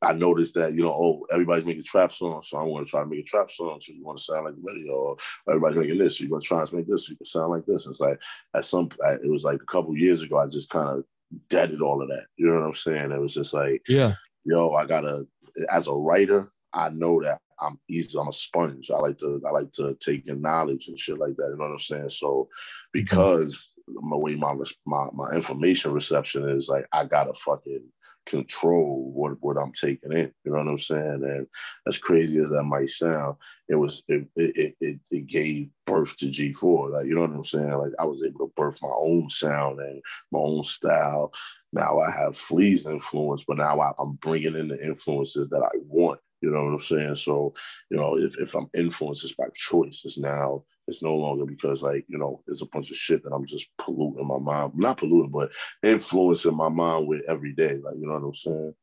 I 0.00 0.12
noticed 0.12 0.54
that, 0.54 0.74
you 0.74 0.82
know, 0.82 0.92
oh, 0.92 1.26
everybody's 1.32 1.64
making 1.64 1.82
trap 1.82 2.12
songs, 2.12 2.48
so 2.48 2.58
I'm 2.58 2.68
going 2.68 2.84
to 2.84 2.90
try 2.90 3.00
to 3.00 3.06
make 3.06 3.20
a 3.20 3.24
trap 3.24 3.50
song. 3.50 3.80
So 3.80 3.92
you 3.92 4.04
want 4.04 4.18
to 4.18 4.24
sound 4.24 4.44
like 4.44 4.54
the 4.54 4.62
radio, 4.62 4.94
or 4.94 5.16
everybody's 5.48 5.76
making 5.76 5.98
this, 5.98 6.18
so 6.18 6.22
you're 6.22 6.30
going 6.30 6.40
to 6.40 6.46
try 6.46 6.64
to 6.64 6.76
make 6.76 6.86
this, 6.86 7.06
so 7.06 7.10
you 7.10 7.16
can 7.16 7.26
sound 7.26 7.50
like 7.50 7.66
this. 7.66 7.86
It's 7.86 7.98
like 7.98 8.20
at 8.54 8.64
some, 8.64 8.90
it 9.00 9.28
was 9.28 9.42
like 9.42 9.60
a 9.60 9.66
couple 9.66 9.96
years 9.96 10.22
ago, 10.22 10.38
I 10.38 10.46
just 10.46 10.70
kind 10.70 10.88
of 10.88 11.04
deaded 11.48 11.82
all 11.82 12.02
of 12.02 12.08
that. 12.08 12.26
You 12.36 12.46
know 12.46 12.54
what 12.60 12.66
I'm 12.66 12.74
saying? 12.74 13.12
It 13.12 13.20
was 13.20 13.34
just 13.34 13.54
like, 13.54 13.82
yeah 13.88 14.14
yo, 14.48 14.72
I 14.72 14.84
gotta. 14.84 15.26
As 15.70 15.88
a 15.88 15.92
writer, 15.92 16.48
I 16.72 16.90
know 16.90 17.20
that 17.22 17.40
I'm 17.60 17.78
easy. 17.88 18.18
I'm 18.18 18.28
a 18.28 18.32
sponge. 18.32 18.90
I 18.90 18.98
like 18.98 19.18
to. 19.18 19.40
I 19.46 19.50
like 19.50 19.72
to 19.72 19.96
take 20.00 20.26
in 20.26 20.40
knowledge 20.40 20.88
and 20.88 20.98
shit 20.98 21.18
like 21.18 21.36
that. 21.36 21.50
You 21.50 21.56
know 21.56 21.64
what 21.64 21.72
I'm 21.72 21.80
saying? 21.80 22.10
So, 22.10 22.26
mm-hmm. 22.26 22.48
because 22.92 23.72
my 23.94 24.16
way 24.16 24.34
my 24.34 24.54
my 24.86 25.08
my 25.12 25.30
information 25.32 25.92
reception 25.92 26.48
is 26.48 26.68
like, 26.68 26.86
I 26.92 27.04
gotta 27.04 27.34
fucking 27.34 27.84
control 28.26 29.10
what 29.14 29.36
what 29.40 29.56
I'm 29.56 29.72
taking 29.72 30.12
in. 30.12 30.32
You 30.44 30.52
know 30.52 30.58
what 30.58 30.68
I'm 30.68 30.78
saying? 30.78 31.24
And 31.24 31.46
as 31.86 31.98
crazy 31.98 32.38
as 32.38 32.50
that 32.50 32.64
might 32.64 32.90
sound, 32.90 33.36
it 33.68 33.76
was 33.76 34.04
it 34.08 34.28
it 34.36 34.76
it, 34.80 35.00
it 35.10 35.26
gave 35.26 35.70
birth 35.86 36.16
to 36.16 36.26
G4. 36.26 36.90
Like 36.90 37.06
you 37.06 37.14
know 37.14 37.22
what 37.22 37.30
I'm 37.30 37.44
saying? 37.44 37.72
Like 37.72 37.92
I 37.98 38.04
was 38.04 38.24
able 38.24 38.46
to 38.46 38.52
birth 38.56 38.78
my 38.82 38.92
own 38.92 39.30
sound 39.30 39.80
and 39.80 40.02
my 40.30 40.40
own 40.40 40.62
style. 40.62 41.32
Now 41.72 41.98
I 41.98 42.10
have 42.10 42.36
Flee's 42.36 42.86
influence, 42.86 43.44
but 43.46 43.58
now 43.58 43.80
I, 43.80 43.92
I'm 43.98 44.12
bringing 44.14 44.56
in 44.56 44.68
the 44.68 44.82
influences 44.84 45.48
that 45.48 45.62
I 45.62 45.76
want. 45.86 46.20
You 46.40 46.50
know 46.50 46.64
what 46.64 46.72
I'm 46.72 46.80
saying? 46.80 47.16
So, 47.16 47.52
you 47.90 47.96
know, 47.98 48.16
if, 48.16 48.38
if 48.38 48.54
I'm 48.54 48.68
influenced, 48.76 49.24
it's 49.24 49.34
by 49.34 49.48
choice. 49.54 50.02
It's 50.04 50.18
now, 50.18 50.64
it's 50.88 51.02
no 51.02 51.14
longer 51.14 51.44
because, 51.44 51.82
like, 51.82 52.04
you 52.08 52.18
know, 52.18 52.42
it's 52.48 52.62
a 52.62 52.66
bunch 52.66 52.90
of 52.90 52.96
shit 52.96 53.22
that 53.22 53.32
I'm 53.32 53.46
just 53.46 53.68
polluting 53.78 54.26
my 54.26 54.38
mind. 54.38 54.72
Not 54.74 54.98
polluting, 54.98 55.30
but 55.30 55.52
influencing 55.82 56.56
my 56.56 56.70
mind 56.70 57.06
with 57.06 57.22
every 57.28 57.52
day. 57.52 57.74
Like, 57.74 57.96
you 57.96 58.06
know 58.06 58.14
what 58.14 58.24
I'm 58.24 58.34
saying? 58.34 58.74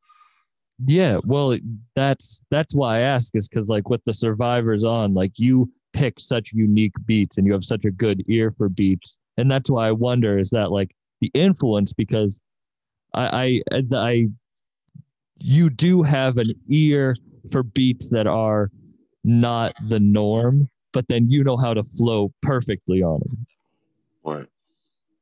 Yeah, 0.85 1.19
well, 1.25 1.57
that's 1.95 2.43
that's 2.51 2.75
why 2.75 2.97
I 2.97 3.01
ask 3.01 3.35
is 3.35 3.47
because 3.47 3.69
like 3.69 3.89
with 3.89 4.03
the 4.05 4.13
survivors 4.13 4.83
on, 4.83 5.13
like 5.13 5.31
you 5.37 5.71
pick 5.93 6.19
such 6.19 6.51
unique 6.53 6.93
beats 7.05 7.37
and 7.37 7.47
you 7.47 7.53
have 7.53 7.63
such 7.63 7.85
a 7.85 7.91
good 7.91 8.23
ear 8.27 8.51
for 8.51 8.69
beats, 8.69 9.17
and 9.37 9.49
that's 9.49 9.71
why 9.71 9.87
I 9.87 9.91
wonder 9.93 10.37
is 10.37 10.49
that 10.49 10.71
like 10.71 10.93
the 11.21 11.31
influence 11.33 11.93
because 11.93 12.41
I 13.13 13.61
I 13.71 13.83
I 13.93 14.27
you 15.39 15.69
do 15.69 16.03
have 16.03 16.37
an 16.37 16.51
ear 16.69 17.15
for 17.51 17.63
beats 17.63 18.09
that 18.09 18.27
are 18.27 18.69
not 19.23 19.73
the 19.87 19.99
norm, 19.99 20.69
but 20.95 21.09
then 21.09 21.29
you 21.29 21.43
know 21.43 21.57
how 21.57 21.73
to 21.73 21.83
flow 21.83 22.33
perfectly 22.41 23.03
on 23.03 23.19
them. 23.25 23.45
Right. 24.23 24.47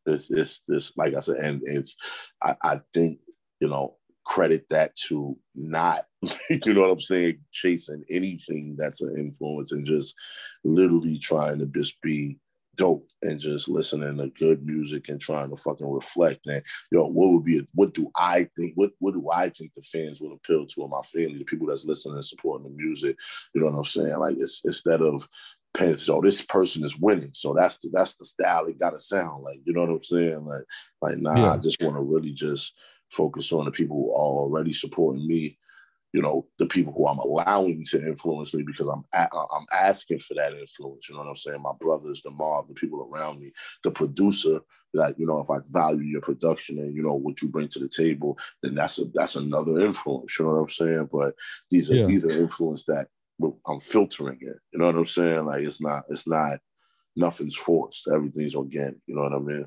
It's, 0.06 0.30
it's, 0.30 0.62
it's 0.68 0.96
like 0.96 1.16
I 1.16 1.20
said, 1.20 1.38
and 1.38 1.62
it's, 1.66 1.98
I, 2.44 2.56
I 2.64 2.82
think, 2.94 3.20
you 3.60 3.70
know, 3.70 3.96
credit 4.24 4.70
that 4.70 4.96
to 5.08 5.36
not, 5.56 6.06
you 6.50 6.74
know 6.76 6.82
what 6.82 6.92
I'm 6.92 7.02
saying, 7.02 7.40
chasing 7.52 8.04
anything 8.10 8.76
that's 8.78 9.02
an 9.02 9.18
influence 9.18 9.72
and 9.72 9.84
just 9.84 10.16
literally 10.64 11.18
trying 11.18 11.58
to 11.58 11.66
just 11.66 12.00
be 12.02 12.38
dope 12.76 13.08
and 13.22 13.40
just 13.40 13.68
listening 13.68 14.18
to 14.18 14.28
good 14.40 14.66
music 14.66 15.10
and 15.10 15.22
trying 15.22 15.50
to 15.50 15.56
fucking 15.56 15.92
reflect 15.92 16.48
and 16.48 16.64
you 16.92 16.98
know 16.98 17.06
what 17.06 17.32
would 17.32 17.44
be 17.44 17.62
what 17.76 17.94
do 17.94 18.10
I 18.16 18.48
think 18.58 18.74
what 18.76 18.92
what 19.00 19.14
do 19.14 19.30
I 19.32 19.50
think 19.50 19.74
the 19.74 19.84
fans 19.84 20.20
would 20.20 20.32
appeal 20.32 20.66
to 20.66 20.84
in 20.84 20.90
my 20.90 21.02
family 21.04 21.38
the 21.38 21.44
people 21.44 21.68
that's 21.68 21.86
listening 21.86 22.16
and 22.16 22.26
supporting 22.26 22.68
the 22.68 22.76
music 22.76 23.16
you 23.54 23.62
know 23.62 23.68
what 23.68 23.78
I'm 23.78 23.84
saying 23.84 24.18
like 24.18 24.38
it's 24.40 24.66
instead 24.66 25.02
of 25.02 25.28
oh 25.82 26.22
this 26.22 26.42
person 26.42 26.84
is 26.84 27.00
winning 27.00 27.32
so 27.34 27.54
that's 27.54 27.78
the 27.78 27.90
that's 27.94 28.16
the 28.16 28.26
style 28.26 28.66
it 28.66 28.80
gotta 28.80 29.00
sound 29.00 29.44
like 29.44 29.60
you 29.66 29.74
know 29.74 29.82
what 29.82 29.90
I'm 29.90 30.04
saying 30.04 30.46
like 30.46 30.64
like 31.02 31.18
nah 31.18 31.44
Yeah. 31.44 31.54
I 31.54 31.58
just 31.58 31.82
want 31.82 31.96
to 31.96 32.02
really 32.02 32.32
just 32.32 32.74
focus 33.12 33.52
on 33.52 33.66
the 33.66 33.72
people 33.72 33.96
who 33.98 34.12
are 34.12 34.16
already 34.16 34.74
supporting 34.74 35.28
me 35.28 35.58
you 36.14 36.22
know 36.22 36.46
the 36.60 36.68
people 36.68 36.94
who 36.94 37.08
I'm 37.08 37.18
allowing 37.18 37.84
to 37.86 38.02
influence 38.06 38.54
me 38.54 38.64
because 38.64 38.88
I'm 38.88 39.04
a- 39.14 39.30
I'm 39.52 39.66
asking 39.74 40.20
for 40.20 40.36
that 40.36 40.54
influence. 40.54 41.10
You 41.10 41.16
know 41.16 41.22
what 41.22 41.30
I'm 41.30 41.36
saying? 41.36 41.62
My 41.62 41.74
brothers, 41.82 42.22
the 42.22 42.30
mob, 42.30 42.68
the 42.68 42.76
people 42.76 43.10
around 43.12 43.40
me, 43.40 43.52
the 43.84 43.92
producer. 43.92 44.62
That 44.96 45.20
you 45.20 45.26
know, 45.26 45.40
if 45.40 45.50
I 45.50 45.58
value 45.72 46.04
your 46.04 46.22
production 46.22 46.78
and 46.78 46.96
you 46.96 47.02
know 47.02 47.16
what 47.16 47.42
you 47.42 47.50
bring 47.50 47.68
to 47.70 47.80
the 47.80 47.90
table, 47.90 48.38
then 48.62 48.76
that's 48.76 49.00
a 49.00 49.06
that's 49.06 49.36
another 49.36 49.80
influence. 49.80 50.38
You 50.38 50.46
know 50.46 50.52
what 50.52 50.62
I'm 50.62 50.70
saying? 50.70 51.10
But 51.12 51.34
these 51.72 51.90
are 51.90 51.96
Yeah. 51.96 52.06
these 52.06 52.24
are 52.26 52.40
influence 52.44 52.84
that 52.84 53.08
I'm 53.68 53.80
filtering 53.80 54.38
it. 54.42 54.58
You 54.72 54.80
know 54.80 54.88
what 54.88 54.96
I'm 54.96 55.06
saying? 55.06 55.46
Like 55.46 55.64
it's 55.64 55.82
not 55.82 56.04
it's 56.10 56.28
not 56.28 56.60
nothing's 57.16 57.56
forced. 57.56 58.08
Everything's 58.08 58.56
organic. 58.56 58.98
You 59.08 59.16
know 59.16 59.24
what 59.24 59.34
I 59.34 59.40
mean? 59.40 59.66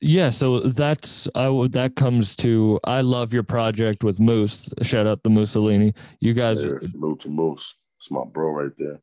Yeah, 0.00 0.30
so 0.30 0.60
that's 0.60 1.28
I 1.34 1.48
would 1.48 1.72
that 1.72 1.96
comes 1.96 2.34
to 2.36 2.80
I 2.84 3.00
love 3.02 3.32
your 3.32 3.42
project 3.44 4.02
with 4.04 4.18
Moose. 4.20 4.68
Shout 4.82 5.06
out 5.06 5.22
to 5.24 5.30
Mussolini. 5.30 5.94
You 6.20 6.34
guys 6.34 6.62
Yeah, 6.62 6.78
salute 6.90 7.20
to 7.20 7.28
Moose. 7.30 7.76
It's 7.98 8.10
my 8.10 8.24
bro 8.24 8.50
right 8.52 8.72
there. 8.78 9.00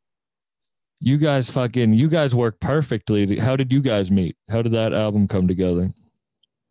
you 0.99 1.17
guys 1.17 1.49
fucking 1.49 1.93
you 1.93 2.09
guys 2.09 2.35
work 2.35 2.59
perfectly. 2.59 3.37
How 3.39 3.55
did 3.55 3.71
you 3.71 3.81
guys 3.81 4.11
meet? 4.11 4.35
How 4.49 4.61
did 4.61 4.73
that 4.73 4.93
album 4.93 5.27
come 5.27 5.47
together? 5.47 5.91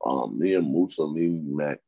um, 0.04 0.38
me 0.38 0.54
and 0.54 0.72
Mussolini 0.72 1.28
met 1.28 1.80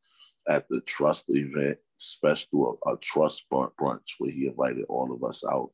at 0.49 0.69
the 0.69 0.81
Trust 0.83 1.27
event, 1.29 1.79
special 1.99 2.79
a, 2.87 2.93
a 2.93 2.97
Trust 2.99 3.45
brunch, 3.51 4.15
where 4.19 4.31
he 4.31 4.47
invited 4.47 4.85
all 4.89 5.13
of 5.13 5.23
us 5.23 5.45
out. 5.45 5.71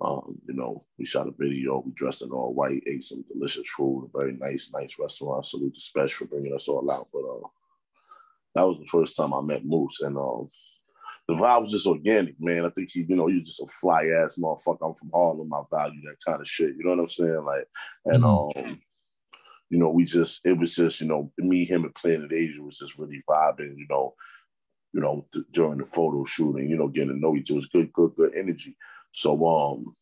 Um, 0.00 0.38
you 0.48 0.54
know, 0.54 0.84
we 0.98 1.04
shot 1.04 1.28
a 1.28 1.32
video. 1.38 1.82
We 1.84 1.92
dressed 1.92 2.22
in 2.22 2.30
all 2.30 2.54
white, 2.54 2.82
ate 2.86 3.02
some 3.02 3.24
delicious 3.32 3.68
food, 3.76 4.08
a 4.14 4.18
very 4.18 4.32
nice, 4.32 4.70
nice 4.72 4.96
restaurant. 4.98 5.46
Salute 5.46 5.74
to 5.74 5.80
Spesh 5.80 6.12
for 6.12 6.24
bringing 6.26 6.54
us 6.54 6.68
all 6.68 6.90
out. 6.90 7.08
But 7.12 7.20
uh, 7.20 7.48
that 8.54 8.66
was 8.66 8.78
the 8.78 8.86
first 8.86 9.16
time 9.16 9.34
I 9.34 9.42
met 9.42 9.66
Moose, 9.66 10.00
and 10.00 10.16
um, 10.16 10.50
the 11.28 11.34
vibe 11.34 11.62
was 11.62 11.72
just 11.72 11.86
organic, 11.86 12.36
man. 12.40 12.64
I 12.64 12.70
think 12.70 12.90
he, 12.90 13.00
you 13.00 13.16
know, 13.16 13.28
you're 13.28 13.42
just 13.42 13.60
a 13.60 13.66
fly 13.66 14.06
ass 14.06 14.36
motherfucker. 14.36 14.86
I'm 14.86 14.94
from 14.94 15.10
Harlem. 15.12 15.52
I 15.52 15.60
value 15.70 16.00
that 16.02 16.16
kind 16.24 16.40
of 16.40 16.48
shit. 16.48 16.74
You 16.76 16.84
know 16.84 16.90
what 16.90 17.00
I'm 17.00 17.08
saying? 17.08 17.44
Like, 17.44 17.66
and 18.06 18.24
um, 18.24 18.80
you 19.70 19.78
know, 19.78 19.90
we 19.90 20.04
just 20.04 20.40
it 20.44 20.56
was 20.56 20.74
just 20.74 21.00
you 21.00 21.08
know 21.08 21.32
me, 21.38 21.64
him, 21.64 21.84
and 21.84 21.94
Planet 21.94 22.32
Asia 22.32 22.62
was 22.62 22.78
just 22.78 22.98
really 22.98 23.22
vibing. 23.28 23.76
You 23.76 23.86
know, 23.88 24.14
you 24.92 25.00
know 25.00 25.26
th- 25.32 25.46
during 25.52 25.78
the 25.78 25.84
photo 25.84 26.24
shooting, 26.24 26.68
you 26.68 26.76
know, 26.76 26.88
getting 26.88 27.10
to 27.10 27.18
know 27.18 27.36
each 27.36 27.50
other. 27.50 27.56
Was 27.56 27.66
good, 27.66 27.92
good, 27.92 28.12
good 28.16 28.34
energy. 28.34 28.76
So 29.12 29.44
um, 29.46 29.96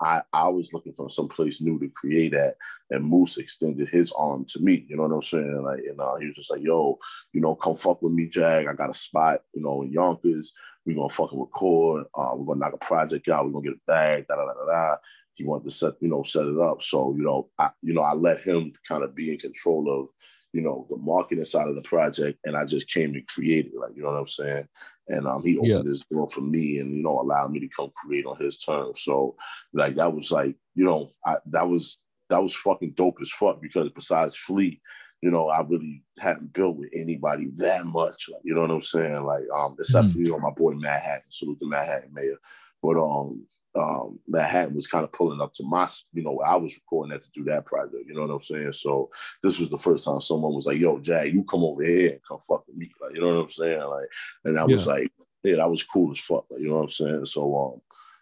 I 0.00 0.22
I 0.32 0.48
was 0.48 0.72
looking 0.72 0.92
for 0.92 1.08
some 1.08 1.28
place 1.28 1.60
new 1.60 1.78
to 1.78 1.88
create 1.88 2.34
at, 2.34 2.56
and 2.90 3.04
Moose 3.04 3.38
extended 3.38 3.88
his 3.88 4.12
arm 4.12 4.44
to 4.46 4.60
me. 4.60 4.86
You 4.88 4.96
know 4.96 5.04
what 5.04 5.14
I'm 5.14 5.22
saying? 5.22 5.62
Like, 5.62 5.80
and 5.88 6.00
uh, 6.00 6.16
he 6.16 6.26
was 6.26 6.36
just 6.36 6.50
like, 6.50 6.62
"Yo, 6.62 6.98
you 7.32 7.40
know, 7.40 7.54
come 7.54 7.76
fuck 7.76 8.02
with 8.02 8.12
me, 8.12 8.26
Jag. 8.26 8.66
I 8.66 8.74
got 8.74 8.90
a 8.90 8.94
spot, 8.94 9.40
you 9.54 9.62
know, 9.62 9.82
in 9.82 9.92
Yonkers. 9.92 10.52
We 10.84 10.94
gonna 10.94 11.08
fucking 11.08 11.38
record. 11.38 12.06
Uh, 12.14 12.32
we're 12.34 12.46
gonna 12.46 12.60
knock 12.60 12.74
a 12.74 12.78
project 12.78 13.28
out. 13.28 13.46
We're 13.46 13.52
gonna 13.52 13.64
get 13.64 13.74
a 13.74 13.86
bag. 13.86 14.26
Da 14.28 14.36
da 14.36 14.44
da 14.46 14.66
da." 14.66 14.96
He 15.38 15.44
wanted 15.44 15.64
to 15.64 15.70
set, 15.70 15.94
you 16.00 16.08
know, 16.08 16.22
set 16.24 16.46
it 16.46 16.58
up. 16.58 16.82
So, 16.82 17.14
you 17.16 17.22
know, 17.22 17.48
I, 17.58 17.70
you 17.80 17.94
know, 17.94 18.02
I 18.02 18.14
let 18.14 18.40
him 18.42 18.72
kind 18.86 19.04
of 19.04 19.14
be 19.14 19.32
in 19.32 19.38
control 19.38 19.88
of, 19.88 20.08
you 20.52 20.60
know, 20.60 20.86
the 20.90 20.96
marketing 20.96 21.44
side 21.44 21.68
of 21.68 21.76
the 21.76 21.82
project, 21.82 22.40
and 22.44 22.56
I 22.56 22.64
just 22.64 22.90
came 22.90 23.12
to 23.12 23.20
create 23.22 23.66
it. 23.66 23.78
Like, 23.78 23.92
you 23.94 24.02
know 24.02 24.10
what 24.10 24.18
I'm 24.18 24.26
saying? 24.28 24.66
And 25.06 25.26
um, 25.28 25.42
he 25.44 25.56
opened 25.56 25.70
Yeah. 25.70 25.82
this 25.84 26.00
door 26.10 26.28
for 26.28 26.40
me, 26.40 26.78
and 26.78 26.96
you 26.96 27.02
know, 27.02 27.20
allowed 27.20 27.52
me 27.52 27.60
to 27.60 27.68
come 27.68 27.90
create 27.94 28.26
on 28.26 28.36
his 28.38 28.56
terms. 28.56 29.02
So, 29.02 29.36
like, 29.72 29.94
that 29.94 30.12
was 30.12 30.32
like, 30.32 30.56
you 30.74 30.84
know, 30.84 31.12
I, 31.24 31.36
that 31.46 31.68
was 31.68 31.98
that 32.30 32.42
was 32.42 32.54
fucking 32.54 32.92
dope 32.92 33.18
as 33.22 33.30
fuck 33.30 33.62
because 33.62 33.90
besides 33.94 34.36
Flee, 34.36 34.80
you 35.22 35.30
know, 35.30 35.48
I 35.48 35.62
really 35.62 36.02
hadn't 36.18 36.52
built 36.52 36.76
with 36.76 36.90
anybody 36.94 37.48
that 37.56 37.86
much. 37.86 38.28
Like, 38.30 38.42
you 38.44 38.54
know 38.54 38.62
what 38.62 38.70
I'm 38.70 38.82
saying? 38.82 39.24
Like, 39.24 39.44
um, 39.54 39.76
except 39.78 40.08
for 40.08 40.18
you 40.18 40.30
know 40.32 40.38
my 40.38 40.50
boy 40.50 40.72
Matt 40.72 41.02
Hatton, 41.02 41.30
salute 41.30 41.58
to 41.60 41.68
Matt 41.68 41.86
Hatton 41.86 42.12
Mayor. 42.12 42.38
But 42.82 42.96
um, 42.98 43.44
um, 43.78 44.18
Matt 44.26 44.50
Hatton 44.50 44.74
was 44.74 44.86
kind 44.86 45.04
of 45.04 45.12
pulling 45.12 45.40
up 45.40 45.52
to 45.54 45.64
my, 45.64 45.88
you 46.12 46.22
know, 46.22 46.40
I 46.40 46.56
was 46.56 46.74
recording 46.74 47.12
that 47.12 47.22
to 47.22 47.30
do 47.30 47.44
that 47.44 47.66
project. 47.66 48.04
You 48.06 48.14
know 48.14 48.22
what 48.22 48.34
I'm 48.34 48.42
saying? 48.42 48.72
So 48.72 49.10
this 49.42 49.60
was 49.60 49.70
the 49.70 49.78
first 49.78 50.04
time 50.04 50.20
someone 50.20 50.54
was 50.54 50.66
like, 50.66 50.78
"Yo, 50.78 50.98
Jag, 50.98 51.32
you 51.32 51.44
come 51.44 51.64
over 51.64 51.84
here 51.84 52.10
and 52.10 52.20
come 52.28 52.40
fuck 52.46 52.66
with 52.66 52.76
me." 52.76 52.90
Like, 53.00 53.14
you 53.14 53.20
know 53.20 53.34
what 53.34 53.44
I'm 53.44 53.50
saying? 53.50 53.80
Like, 53.80 54.08
and 54.44 54.58
I 54.58 54.64
was 54.64 54.86
like, 54.86 55.12
"Yeah, 55.44 55.56
that 55.56 55.70
was 55.70 55.84
cool 55.84 56.10
as 56.10 56.18
fuck." 56.18 56.46
Like, 56.50 56.60
you 56.60 56.68
know 56.68 56.76
what 56.76 56.84
I'm 56.84 56.90
saying? 56.90 57.26
So 57.26 57.56
um. 57.56 57.80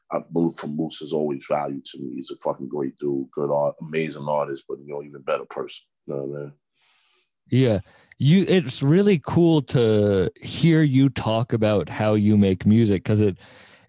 I 0.09 0.21
moved 0.33 0.61
from 0.61 0.77
Moose 0.77 1.03
is 1.03 1.13
always 1.13 1.45
valued 1.51 1.85
to 1.87 1.99
me. 1.99 2.15
He's 2.15 2.31
a 2.31 2.37
fucking 2.37 2.69
great 2.69 2.97
dude, 2.97 3.29
good 3.33 3.51
art, 3.51 3.75
amazing 3.81 4.29
artist, 4.29 4.63
but 4.69 4.79
you 4.79 4.87
know, 4.87 5.03
even 5.03 5.21
better 5.23 5.45
person. 5.47 5.85
You 6.07 6.15
know 6.15 6.23
what 6.23 6.39
I 6.39 6.43
mean? 6.43 6.53
Yeah. 7.49 7.81
You 8.19 8.45
it's 8.49 8.83
really 8.83 9.19
cool 9.19 9.63
to 9.63 10.31
hear 10.37 10.83
you 10.83 11.09
talk 11.09 11.53
about 11.53 11.89
how 11.89 12.15
you 12.15 12.37
make 12.37 12.65
music 12.65 13.05
cuz 13.05 13.21
it 13.21 13.37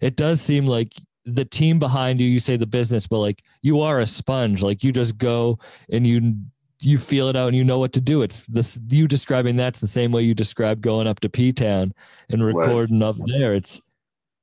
it 0.00 0.16
does 0.16 0.40
seem 0.40 0.66
like 0.66 0.94
the 1.34 1.44
team 1.44 1.78
behind 1.78 2.20
you 2.20 2.28
you 2.28 2.40
say 2.40 2.56
the 2.56 2.66
business 2.66 3.06
but 3.06 3.18
like 3.18 3.42
you 3.62 3.80
are 3.80 4.00
a 4.00 4.06
sponge 4.06 4.62
like 4.62 4.82
you 4.82 4.92
just 4.92 5.18
go 5.18 5.58
and 5.90 6.06
you 6.06 6.34
you 6.80 6.96
feel 6.96 7.28
it 7.28 7.36
out 7.36 7.48
and 7.48 7.56
you 7.56 7.64
know 7.64 7.78
what 7.78 7.92
to 7.92 8.00
do 8.00 8.22
it's 8.22 8.46
this 8.46 8.78
you 8.88 9.08
describing 9.08 9.56
that's 9.56 9.80
the 9.80 9.88
same 9.88 10.12
way 10.12 10.22
you 10.22 10.34
describe 10.34 10.80
going 10.80 11.06
up 11.06 11.20
to 11.20 11.28
p-town 11.28 11.92
and 12.30 12.44
Right. 12.44 12.56
recording 12.56 13.02
up 13.02 13.16
there 13.26 13.54
it's 13.54 13.80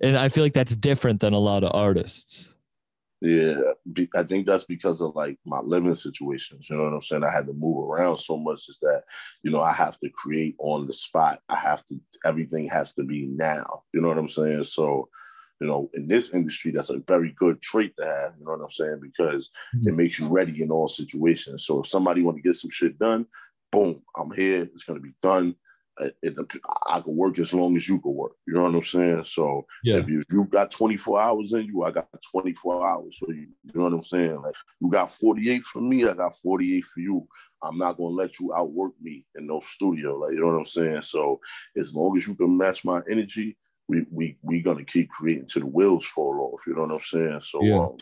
and 0.02 0.18
i 0.18 0.30
feel 0.30 0.44
like 0.44 0.54
that's 0.54 0.76
different 0.76 1.22
than 1.22 1.34
a 1.34 1.40
lot 1.40 1.64
of 1.64 1.72
artists 1.74 2.54
Yeah, 3.22 3.72
I 4.14 4.24
think 4.24 4.46
that's 4.46 4.66
because 4.66 5.02
of 5.02 5.16
like 5.16 5.40
my 5.46 5.62
living 5.62 5.96
situations. 5.96 6.68
You 6.70 6.76
know 6.76 6.84
what 6.84 6.94
I'm 6.94 7.02
saying? 7.02 7.24
I 7.24 7.32
had 7.32 7.48
to 7.48 7.54
move 7.54 7.90
around 7.90 8.18
so 8.18 8.38
much. 8.38 8.68
Is 8.70 8.78
that 8.82 9.04
you 9.42 9.50
know 9.52 9.62
I 9.62 9.72
have 9.72 9.98
to 10.00 10.10
create 10.10 10.56
on 10.60 10.86
the 10.86 10.94
spot. 10.94 11.40
I 11.50 11.56
have 11.56 11.84
to. 11.86 11.96
Everything 12.26 12.68
has 12.68 12.94
to 12.96 13.04
be 13.04 13.26
now. 13.26 13.84
You 13.94 14.02
know 14.02 14.10
what 14.10 14.18
I'm 14.18 14.28
saying? 14.28 14.66
So, 14.66 15.10
you 15.66 15.72
know, 15.72 15.90
in 15.96 16.08
this 16.08 16.30
industry, 16.30 16.70
that's 16.70 16.92
a 16.92 17.00
very 17.08 17.32
good 17.32 17.60
trait 17.60 17.98
to 17.98 18.06
have. 18.06 18.34
You 18.38 18.46
know 18.46 18.52
what 18.52 18.62
I'm 18.66 18.70
saying? 18.70 19.00
Because 19.02 19.50
it 19.88 19.96
makes 19.96 20.20
you 20.20 20.28
ready 20.28 20.62
in 20.62 20.70
all 20.70 20.88
situations. 20.88 21.66
So 21.66 21.80
if 21.80 21.88
somebody 21.88 22.22
want 22.22 22.38
to 22.38 22.44
get 22.44 22.54
some 22.54 22.70
shit 22.70 23.00
done, 23.00 23.26
boom, 23.72 24.04
I'm 24.16 24.32
here. 24.32 24.62
It's 24.62 24.84
gonna 24.84 25.00
be 25.00 25.16
done. 25.24 25.56
Uh, 26.00 26.10
It's 26.22 26.38
a, 26.38 26.46
I 26.86 27.00
can 27.00 27.16
work 27.16 27.40
as 27.40 27.52
long 27.52 27.76
as 27.76 27.90
you 27.90 28.00
can 28.00 28.14
work. 28.14 28.34
You 28.46 28.54
know 28.54 28.64
what 28.64 28.76
I'm 28.76 28.84
saying? 28.84 29.24
So 29.24 29.66
yeah 29.84 29.98
if 29.98 30.08
you, 30.08 30.22
you 30.30 30.44
got 30.46 30.70
24 30.70 31.20
hours 31.20 31.54
in 31.54 31.66
you, 31.66 31.82
I 31.84 31.90
got 31.90 32.10
24 32.32 32.88
hours 32.88 33.18
for 33.18 33.34
you. 33.34 33.48
You 33.64 33.74
know 33.74 33.86
what 33.86 33.94
I'm 33.94 34.04
saying? 34.04 34.40
Like 34.44 34.54
you 34.80 34.92
got 34.92 35.10
48 35.10 35.64
for 35.64 35.82
me, 35.82 36.06
I 36.06 36.14
got 36.14 36.38
48 36.38 36.86
for 36.86 37.00
you. 37.00 37.28
I'm 37.64 37.78
not 37.80 37.98
gonna 37.98 38.10
let 38.10 38.40
you 38.40 38.54
outwork 38.54 38.94
me 39.02 39.26
in 39.34 39.48
no 39.48 39.62
studio. 39.62 40.16
Like 40.20 40.34
you 40.34 40.42
know 40.42 40.48
what 40.48 40.60
I'm 40.60 40.66
saying? 40.66 41.02
So 41.02 41.40
as 41.76 41.92
long 41.92 42.16
as 42.16 42.28
you 42.28 42.36
can 42.36 42.56
match 42.56 42.86
my 42.86 43.02
energy, 43.10 43.58
we 43.88 44.06
we 44.12 44.38
we 44.42 44.62
gonna 44.62 44.86
keep 44.86 45.10
creating 45.10 45.48
till 45.48 45.62
the 45.62 45.68
wheels 45.68 46.06
fall 46.06 46.52
off. 46.54 46.66
You 46.68 46.76
know 46.76 46.84
what 46.84 46.92
I'm 46.92 47.00
saying? 47.00 47.42
So 47.42 47.64
Yeah. 47.64 47.86
um, 47.86 47.98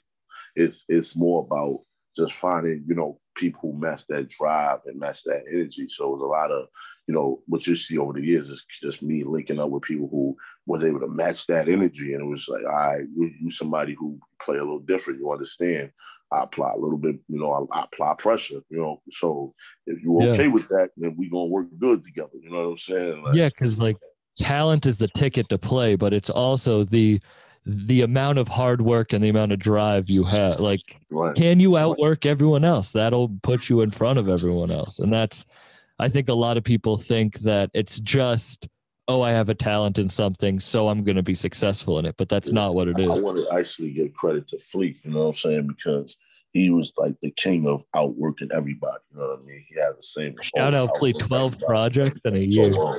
it's 0.55 0.85
it's 0.87 1.15
more 1.15 1.43
about 1.43 1.81
just 2.15 2.33
finding 2.33 2.83
you 2.87 2.95
know 2.95 3.19
people 3.35 3.59
who 3.61 3.79
match 3.79 4.05
that 4.07 4.29
drive 4.29 4.79
and 4.85 4.99
match 4.99 5.23
that 5.23 5.43
energy. 5.51 5.87
So 5.89 6.13
it's 6.13 6.21
a 6.21 6.25
lot 6.25 6.51
of 6.51 6.67
you 7.07 7.13
know 7.13 7.41
what 7.47 7.67
you 7.67 7.75
see 7.75 7.97
over 7.97 8.13
the 8.13 8.21
years 8.21 8.49
is 8.49 8.63
just 8.69 9.01
me 9.03 9.23
linking 9.23 9.59
up 9.59 9.71
with 9.71 9.83
people 9.83 10.07
who 10.09 10.37
was 10.65 10.83
able 10.85 10.99
to 11.01 11.07
match 11.07 11.47
that 11.47 11.67
energy. 11.67 12.13
And 12.13 12.21
it 12.21 12.27
was 12.27 12.47
like, 12.47 12.63
all 12.63 12.71
right, 12.71 13.05
you, 13.15 13.31
you 13.41 13.51
somebody 13.51 13.95
who 13.97 14.19
play 14.41 14.57
a 14.57 14.63
little 14.63 14.79
different. 14.79 15.19
You 15.19 15.31
understand? 15.31 15.91
I 16.31 16.43
apply 16.43 16.71
a 16.71 16.77
little 16.77 16.97
bit, 16.97 17.17
you 17.27 17.39
know, 17.39 17.67
I, 17.73 17.79
I 17.79 17.83
apply 17.83 18.15
pressure, 18.17 18.61
you 18.69 18.77
know. 18.77 19.01
So 19.11 19.53
if 19.85 20.01
you're 20.01 20.23
Yeah. 20.23 20.31
okay 20.33 20.47
with 20.47 20.67
that, 20.69 20.91
then 20.95 21.15
we 21.17 21.29
gonna 21.29 21.45
work 21.45 21.67
good 21.77 22.03
together. 22.03 22.37
You 22.41 22.51
know 22.51 22.61
what 22.61 22.71
I'm 22.71 22.77
saying? 22.77 23.23
Like, 23.23 23.35
yeah 23.35 23.49
because 23.49 23.79
like 23.79 23.97
talent 24.37 24.85
is 24.85 24.97
the 24.97 25.07
ticket 25.09 25.47
to 25.49 25.57
play 25.57 25.95
but 25.95 26.13
it's 26.13 26.29
also 26.29 26.83
the 26.83 27.19
the 27.65 28.01
amount 28.01 28.37
of 28.37 28.47
hard 28.47 28.81
work 28.81 29.13
and 29.13 29.23
the 29.23 29.29
amount 29.29 29.51
of 29.51 29.59
drive 29.59 30.09
you 30.09 30.23
have 30.23 30.59
like 30.59 30.81
Right. 31.11 31.35
can 31.35 31.59
you 31.59 31.77
outwork 31.77 32.25
everyone 32.25 32.65
else 32.65 32.91
that'll 32.91 33.29
put 33.43 33.69
you 33.69 33.81
in 33.81 33.91
front 33.91 34.19
of 34.19 34.27
everyone 34.27 34.71
else 34.71 34.99
and 34.99 35.13
that's 35.13 35.45
i 35.99 36.07
think 36.07 36.27
a 36.29 36.33
lot 36.33 36.57
of 36.57 36.63
people 36.63 36.97
think 36.97 37.39
that 37.39 37.69
it's 37.73 37.99
just 37.99 38.67
oh 39.07 39.21
i 39.21 39.31
have 39.31 39.49
a 39.49 39.53
talent 39.55 39.99
in 39.99 40.09
something 40.09 40.59
so 40.59 40.89
i'm 40.89 41.03
going 41.03 41.15
to 41.15 41.23
be 41.23 41.35
successful 41.35 41.99
in 41.99 42.05
it 42.05 42.15
but 42.17 42.27
that's 42.27 42.51
not 42.51 42.73
what 42.73 42.87
it 42.87 42.97
is. 42.99 43.09
I 43.09 43.15
want 43.15 43.37
to 43.37 43.47
actually 43.53 43.91
give 43.93 44.13
credit 44.13 44.47
to 44.49 44.59
Flee, 44.59 44.99
you 45.03 45.11
know 45.11 45.19
what 45.19 45.27
I'm 45.27 45.33
saying? 45.35 45.67
Because 45.67 46.17
he 46.53 46.69
was 46.69 46.93
like 46.97 47.15
the 47.21 47.31
king 47.31 47.67
of 47.67 47.83
outworking 47.95 48.49
everybody. 48.53 48.99
You 49.11 49.19
know 49.19 49.27
what 49.29 49.39
I 49.39 49.45
mean? 49.45 49.65
He 49.67 49.79
had 49.79 49.97
the 49.97 50.03
same. 50.03 50.35
shout 50.55 50.73
out 50.75 50.95
Flee 50.97 51.13
12 51.13 51.55
projects 51.65 52.21
in 52.25 52.35
a 52.35 52.49
So, 52.49 52.61
year 52.61 52.73
um, 52.73 52.93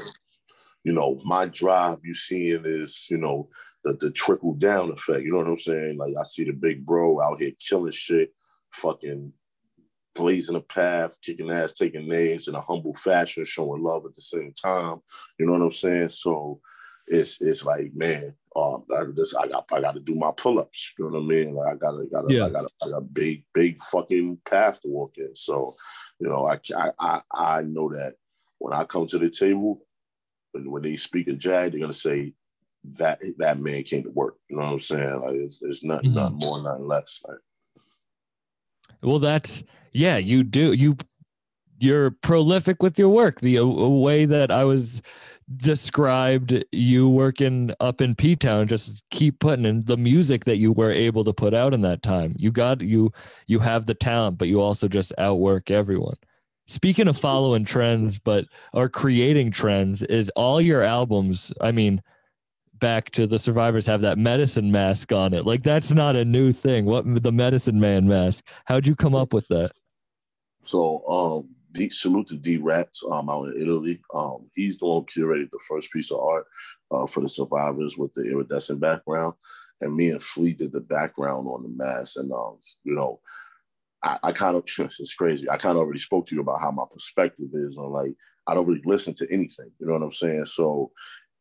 you 0.84 0.92
know, 0.92 1.20
my 1.24 1.46
drive 1.46 1.98
you 2.04 2.14
seeing 2.14 2.62
is, 2.64 3.06
you 3.10 3.16
know, 3.16 3.48
the, 3.84 3.94
the 3.94 4.10
trickle 4.10 4.54
down 4.54 4.90
effect. 4.90 5.22
You 5.22 5.32
know 5.32 5.38
what 5.38 5.48
I'm 5.48 5.58
saying? 5.58 5.96
Like 5.98 6.14
I 6.18 6.22
see 6.24 6.44
the 6.44 6.52
big 6.52 6.84
bro 6.84 7.20
out 7.20 7.40
here 7.40 7.52
killing 7.58 7.92
shit, 7.92 8.32
fucking 8.72 9.32
blazing 10.14 10.56
a 10.56 10.60
path, 10.60 11.16
kicking 11.22 11.50
ass, 11.50 11.72
taking 11.72 12.08
names 12.08 12.48
in 12.48 12.54
a 12.54 12.60
humble 12.60 12.94
fashion, 12.94 13.44
showing 13.44 13.82
love 13.82 14.04
at 14.06 14.14
the 14.14 14.22
same 14.22 14.52
time. 14.52 14.98
You 15.38 15.46
know 15.46 15.52
what 15.52 15.62
I'm 15.62 15.72
saying? 15.72 16.10
So 16.10 16.60
it's 17.06 17.40
it's 17.40 17.64
like, 17.64 17.92
man, 17.94 18.34
um, 18.56 18.84
I, 18.96 19.04
this, 19.14 19.34
I 19.34 19.46
got 19.48 19.66
I 19.72 19.80
got 19.80 19.94
to 19.94 20.00
do 20.00 20.14
my 20.14 20.32
pull 20.36 20.58
ups. 20.58 20.92
You 20.98 21.06
know 21.06 21.18
what 21.18 21.24
I 21.24 21.26
mean? 21.26 21.54
Like 21.54 21.74
I 21.74 21.76
got 21.76 21.92
to 21.92 22.06
got 22.06 22.30
Yeah. 22.30 22.46
I 22.46 22.50
got 22.50 22.70
I 22.84 22.90
got 22.90 23.12
big 23.14 23.44
big 23.54 23.80
fucking 23.82 24.38
path 24.44 24.80
to 24.82 24.88
walk 24.88 25.14
in. 25.16 25.34
So 25.34 25.76
you 26.18 26.28
know, 26.28 26.46
I 26.46 26.58
I 26.76 26.90
I, 26.98 27.20
I 27.32 27.62
know 27.62 27.90
that 27.90 28.14
when 28.58 28.72
I 28.72 28.84
come 28.84 29.06
to 29.08 29.18
the 29.18 29.30
table, 29.30 29.80
when, 30.54 30.70
when 30.70 30.82
they 30.82 30.96
speak 30.96 31.28
of 31.28 31.38
Jag, 31.38 31.72
they're 31.72 31.80
gonna 31.80 31.92
say 31.92 32.32
that 32.98 33.20
that 33.38 33.58
man 33.60 33.82
came 33.82 34.02
to 34.04 34.10
work. 34.10 34.36
You 34.48 34.56
know 34.56 34.64
what 34.64 34.72
I'm 34.72 34.80
saying? 34.80 35.20
Like 35.20 35.34
it's, 35.34 35.62
it's 35.62 35.82
nothing, 35.82 36.10
Mhm. 36.10 36.14
nothing 36.14 36.38
more, 36.38 36.62
nothing 36.62 36.86
less. 36.86 37.20
Like 37.26 37.38
well 39.02 39.18
that's 39.18 39.64
yeah 39.92 40.16
you 40.16 40.42
do 40.42 40.72
you 40.72 40.96
you're 41.78 42.10
prolific 42.10 42.82
with 42.82 42.98
your 42.98 43.10
work 43.10 43.40
the 43.40 43.56
a, 43.56 43.62
a 43.62 43.88
way 44.00 44.24
that 44.24 44.50
i 44.50 44.64
was 44.64 45.02
described 45.58 46.64
you 46.72 47.06
working 47.06 47.70
up 47.80 48.00
in 48.00 48.14
p-town 48.14 48.66
just 48.66 49.04
keep 49.10 49.38
putting 49.40 49.66
in 49.66 49.84
the 49.84 49.96
music 49.98 50.46
that 50.46 50.56
you 50.56 50.72
were 50.72 50.90
able 50.90 51.22
to 51.22 51.34
put 51.34 51.52
out 51.52 51.74
in 51.74 51.82
that 51.82 52.02
time 52.02 52.34
you 52.38 52.50
got 52.50 52.80
you 52.80 53.12
you 53.46 53.58
have 53.58 53.84
the 53.84 53.94
talent 53.94 54.38
but 54.38 54.48
you 54.48 54.58
also 54.58 54.88
just 54.88 55.12
outwork 55.18 55.70
everyone 55.70 56.16
speaking 56.66 57.08
of 57.08 57.16
following 57.16 57.64
trends 57.64 58.18
but 58.18 58.46
or 58.72 58.88
creating 58.88 59.50
trends 59.50 60.02
is 60.02 60.30
all 60.30 60.60
your 60.60 60.82
albums 60.82 61.52
i 61.60 61.70
mean 61.70 62.02
back 62.74 63.10
to 63.10 63.26
the 63.26 63.38
survivors 63.38 63.86
have 63.86 64.00
that 64.00 64.18
medicine 64.18 64.72
mask 64.72 65.12
on 65.12 65.32
it 65.32 65.46
like 65.46 65.62
that's 65.62 65.92
not 65.92 66.16
a 66.16 66.24
new 66.24 66.52
thing 66.52 66.84
what 66.84 67.04
the 67.22 67.32
medicine 67.32 67.78
man 67.78 68.08
mask 68.08 68.46
how'd 68.66 68.86
you 68.86 68.94
come 68.94 69.14
up 69.14 69.32
with 69.32 69.46
that 69.48 69.72
so. 70.64 71.06
Um, 71.06 71.54
D, 71.72 71.90
salute 71.90 72.28
to 72.28 72.36
D 72.36 72.56
Rats 72.56 73.02
um 73.10 73.28
out 73.28 73.48
in 73.48 73.60
Italy. 73.60 74.00
Um, 74.14 74.48
he's 74.54 74.78
the 74.78 74.86
one 74.86 75.04
who 75.14 75.26
curated 75.26 75.50
the 75.50 75.58
first 75.68 75.92
piece 75.92 76.10
of 76.10 76.20
art 76.20 76.46
uh, 76.90 77.06
for 77.06 77.20
the 77.20 77.28
survivors 77.28 77.98
with 77.98 78.12
the 78.14 78.30
iridescent 78.30 78.80
background, 78.80 79.34
and 79.80 79.94
me 79.94 80.10
and 80.10 80.22
Flee 80.22 80.54
did 80.54 80.72
the 80.72 80.80
background 80.80 81.48
on 81.48 81.62
the 81.62 81.68
mask. 81.68 82.16
And 82.16 82.32
um, 82.32 82.58
you 82.84 82.94
know, 82.94 83.20
I, 84.04 84.18
I 84.22 84.32
kind 84.32 84.56
of 84.56 84.64
it's 84.78 85.14
crazy. 85.14 85.48
I 85.50 85.56
kind 85.56 85.76
of 85.76 85.82
already 85.82 85.98
spoke 85.98 86.26
to 86.26 86.34
you 86.34 86.42
about 86.42 86.60
how 86.60 86.70
my 86.70 86.84
perspective 86.92 87.48
is 87.54 87.76
on 87.76 87.90
like 87.90 88.12
I 88.46 88.54
don't 88.54 88.66
really 88.66 88.82
listen 88.84 89.14
to 89.14 89.32
anything. 89.32 89.70
You 89.80 89.86
know 89.86 89.94
what 89.94 90.02
I'm 90.02 90.12
saying? 90.12 90.44
So 90.44 90.92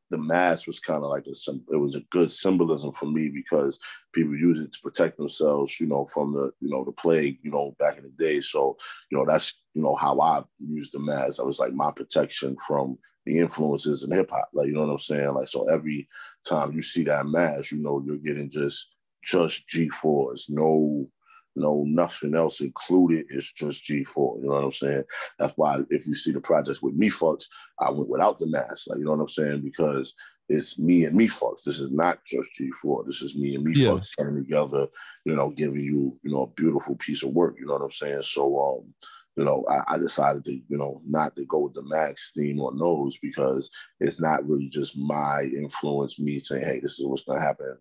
the 0.09 0.17
mask 0.17 0.67
was 0.67 0.79
kind 0.79 1.03
of 1.03 1.09
like 1.09 1.25
a 1.27 1.33
it 1.73 1.77
was 1.77 1.95
a 1.95 2.03
good 2.11 2.31
symbolism 2.31 2.91
for 2.91 3.05
me 3.07 3.29
because 3.29 3.79
people 4.13 4.35
use 4.35 4.59
it 4.59 4.71
to 4.71 4.79
protect 4.81 5.17
themselves, 5.17 5.79
you 5.79 5.87
know, 5.87 6.05
from 6.05 6.33
the 6.33 6.51
you 6.61 6.69
know 6.69 6.85
the 6.85 6.91
plague, 6.93 7.39
you 7.43 7.51
know, 7.51 7.75
back 7.79 7.97
in 7.97 8.03
the 8.03 8.11
day. 8.11 8.39
So 8.39 8.77
you 9.09 9.17
know 9.17 9.25
that's 9.27 9.53
you 9.73 9.81
know 9.81 9.95
how 9.95 10.19
I 10.19 10.43
used 10.59 10.93
the 10.93 10.99
mask. 10.99 11.39
I 11.39 11.43
was 11.43 11.59
like 11.59 11.73
my 11.73 11.91
protection 11.91 12.55
from 12.65 12.97
the 13.25 13.37
influences 13.39 14.03
in 14.03 14.11
hip 14.11 14.29
hop. 14.31 14.49
Like 14.53 14.67
you 14.67 14.73
know 14.73 14.81
what 14.81 14.91
I'm 14.91 14.99
saying? 14.99 15.33
Like 15.33 15.47
so 15.47 15.67
every 15.67 16.07
time 16.47 16.73
you 16.73 16.81
see 16.81 17.03
that 17.05 17.25
mask, 17.25 17.71
you 17.71 17.79
know 17.79 18.01
you're 18.05 18.17
getting 18.17 18.49
just 18.49 18.95
just 19.23 19.67
G4s, 19.69 20.49
no 20.49 21.09
no 21.55 21.83
nothing 21.87 22.35
else 22.35 22.61
included. 22.61 23.25
It's 23.29 23.51
just 23.51 23.83
G4. 23.85 24.41
You 24.41 24.47
know 24.49 24.53
what 24.55 24.63
I'm 24.65 24.71
saying? 24.71 25.03
That's 25.39 25.53
why 25.55 25.79
if 25.89 26.05
you 26.07 26.13
see 26.15 26.31
the 26.31 26.41
projects 26.41 26.81
with 26.81 26.99
Mephux, 26.99 27.45
I 27.79 27.91
went 27.91 28.09
without 28.09 28.39
the 28.39 28.47
mask. 28.47 28.87
Like 28.87 28.99
you 28.99 29.05
know 29.05 29.11
what 29.11 29.21
I'm 29.21 29.27
saying? 29.27 29.61
Because 29.61 30.13
it's 30.49 30.77
me 30.77 31.05
and 31.05 31.17
Mephux. 31.19 31.63
This 31.63 31.79
is 31.79 31.91
not 31.91 32.19
just 32.25 32.49
G4. 32.59 33.05
This 33.05 33.21
is 33.21 33.35
me 33.35 33.55
and 33.55 33.63
me 33.63 33.73
Yeah. 33.75 33.89
fucks 33.89 34.09
coming 34.17 34.43
together. 34.43 34.87
You 35.25 35.35
know, 35.35 35.49
giving 35.49 35.81
you 35.81 36.17
you 36.23 36.31
know 36.31 36.43
a 36.43 36.47
beautiful 36.47 36.95
piece 36.97 37.23
of 37.23 37.31
work. 37.31 37.55
You 37.59 37.65
know 37.67 37.73
what 37.73 37.83
I'm 37.83 37.91
saying? 37.91 38.21
So 38.23 38.59
um. 38.59 38.93
You 39.35 39.45
know, 39.45 39.65
I, 39.67 39.95
I 39.95 39.97
decided 39.97 40.45
to, 40.45 40.53
you 40.53 40.77
know, 40.77 41.01
not 41.07 41.35
to 41.37 41.45
go 41.45 41.61
with 41.63 41.73
the 41.73 41.81
max 41.81 42.31
theme 42.37 42.59
on 42.59 42.77
those 42.77 43.17
because 43.17 43.71
it's 43.99 44.21
not 44.21 44.47
really 44.47 44.69
just 44.69 44.95
my 44.95 45.41
influence, 45.55 46.19
me 46.19 46.37
saying, 46.37 46.63
hey, 46.63 46.79
this 46.79 46.99
is 46.99 47.05
what's 47.07 47.23
gonna 47.23 47.41
happen 47.41 47.75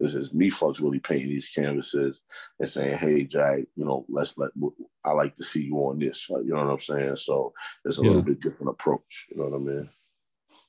this 0.00 0.14
is 0.14 0.30
Mephux 0.30 0.80
really 0.80 0.98
painting 0.98 1.28
these 1.28 1.48
canvases 1.48 2.22
and 2.60 2.68
saying, 2.68 2.98
"Hey, 2.98 3.24
Jag, 3.24 3.66
you 3.76 3.84
know, 3.84 4.04
let's 4.08 4.36
let 4.36 4.50
I 5.04 5.12
like 5.12 5.34
to 5.36 5.44
see 5.44 5.62
you 5.62 5.76
on 5.78 5.98
this." 5.98 6.28
You 6.28 6.44
know 6.44 6.64
what 6.64 6.72
I'm 6.72 6.78
saying? 6.78 7.16
So 7.16 7.52
it's 7.84 7.98
a 7.98 8.02
Yeah. 8.02 8.08
little 8.08 8.22
bit 8.22 8.40
different 8.40 8.70
approach. 8.70 9.26
You 9.30 9.38
know 9.38 9.48
what 9.48 9.56
I 9.56 9.58
mean? 9.58 9.90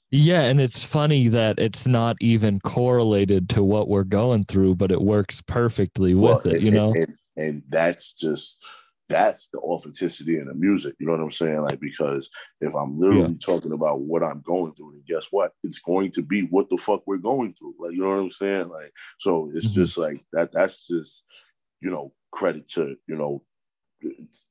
Yeah, 0.09 0.43
and 0.43 0.61
it's 0.61 0.83
funny 0.85 1.27
that 1.27 1.59
it's 1.59 1.85
not 1.85 2.15
even 2.21 2.61
correlated 2.61 3.49
to 3.49 3.63
what 3.63 3.89
we're 3.89 4.05
going 4.05 4.45
through, 4.45 4.75
but 4.75 4.89
it 4.89 5.01
works 5.01 5.41
perfectly 5.41 6.13
with 6.13 6.45
Well, 6.45 6.53
it, 6.53 6.53
and, 6.53 6.61
you 6.63 6.71
know? 6.71 6.89
and, 6.91 6.97
and, 6.97 7.17
and 7.35 7.63
that's 7.67 8.13
just 8.13 8.57
that's 9.09 9.47
the 9.49 9.59
authenticity 9.59 10.37
in 10.37 10.47
the 10.47 10.53
music. 10.53 10.95
You 10.99 11.07
know 11.07 11.13
what 11.13 11.21
I'm 11.21 11.31
saying? 11.31 11.61
Like 11.61 11.79
because 11.79 12.29
if 12.61 12.75
I'm 12.75 12.99
literally 12.99 13.35
talking 13.35 13.71
about 13.71 14.01
what 14.01 14.23
I'm 14.23 14.41
going 14.41 14.73
through, 14.73 14.91
then 14.93 15.03
guess 15.07 15.27
what? 15.31 15.53
It's 15.63 15.79
going 15.79 16.11
to 16.11 16.21
be 16.21 16.41
what 16.43 16.69
the 16.69 16.77
fuck 16.77 17.03
we're 17.05 17.17
going 17.17 17.53
through. 17.53 17.75
Like 17.79 17.93
you 17.93 18.01
know 18.01 18.09
what 18.09 18.19
I'm 18.19 18.31
saying? 18.31 18.67
Like 18.69 18.93
so 19.19 19.49
it's 19.53 19.67
Mhm. 19.67 19.71
just 19.73 19.97
like 19.97 20.23
that. 20.33 20.51
That's 20.51 20.85
just 20.85 21.25
you 21.81 21.89
know 21.91 22.13
credit 22.31 22.67
to 22.69 22.97
you 23.07 23.15
know 23.15 23.43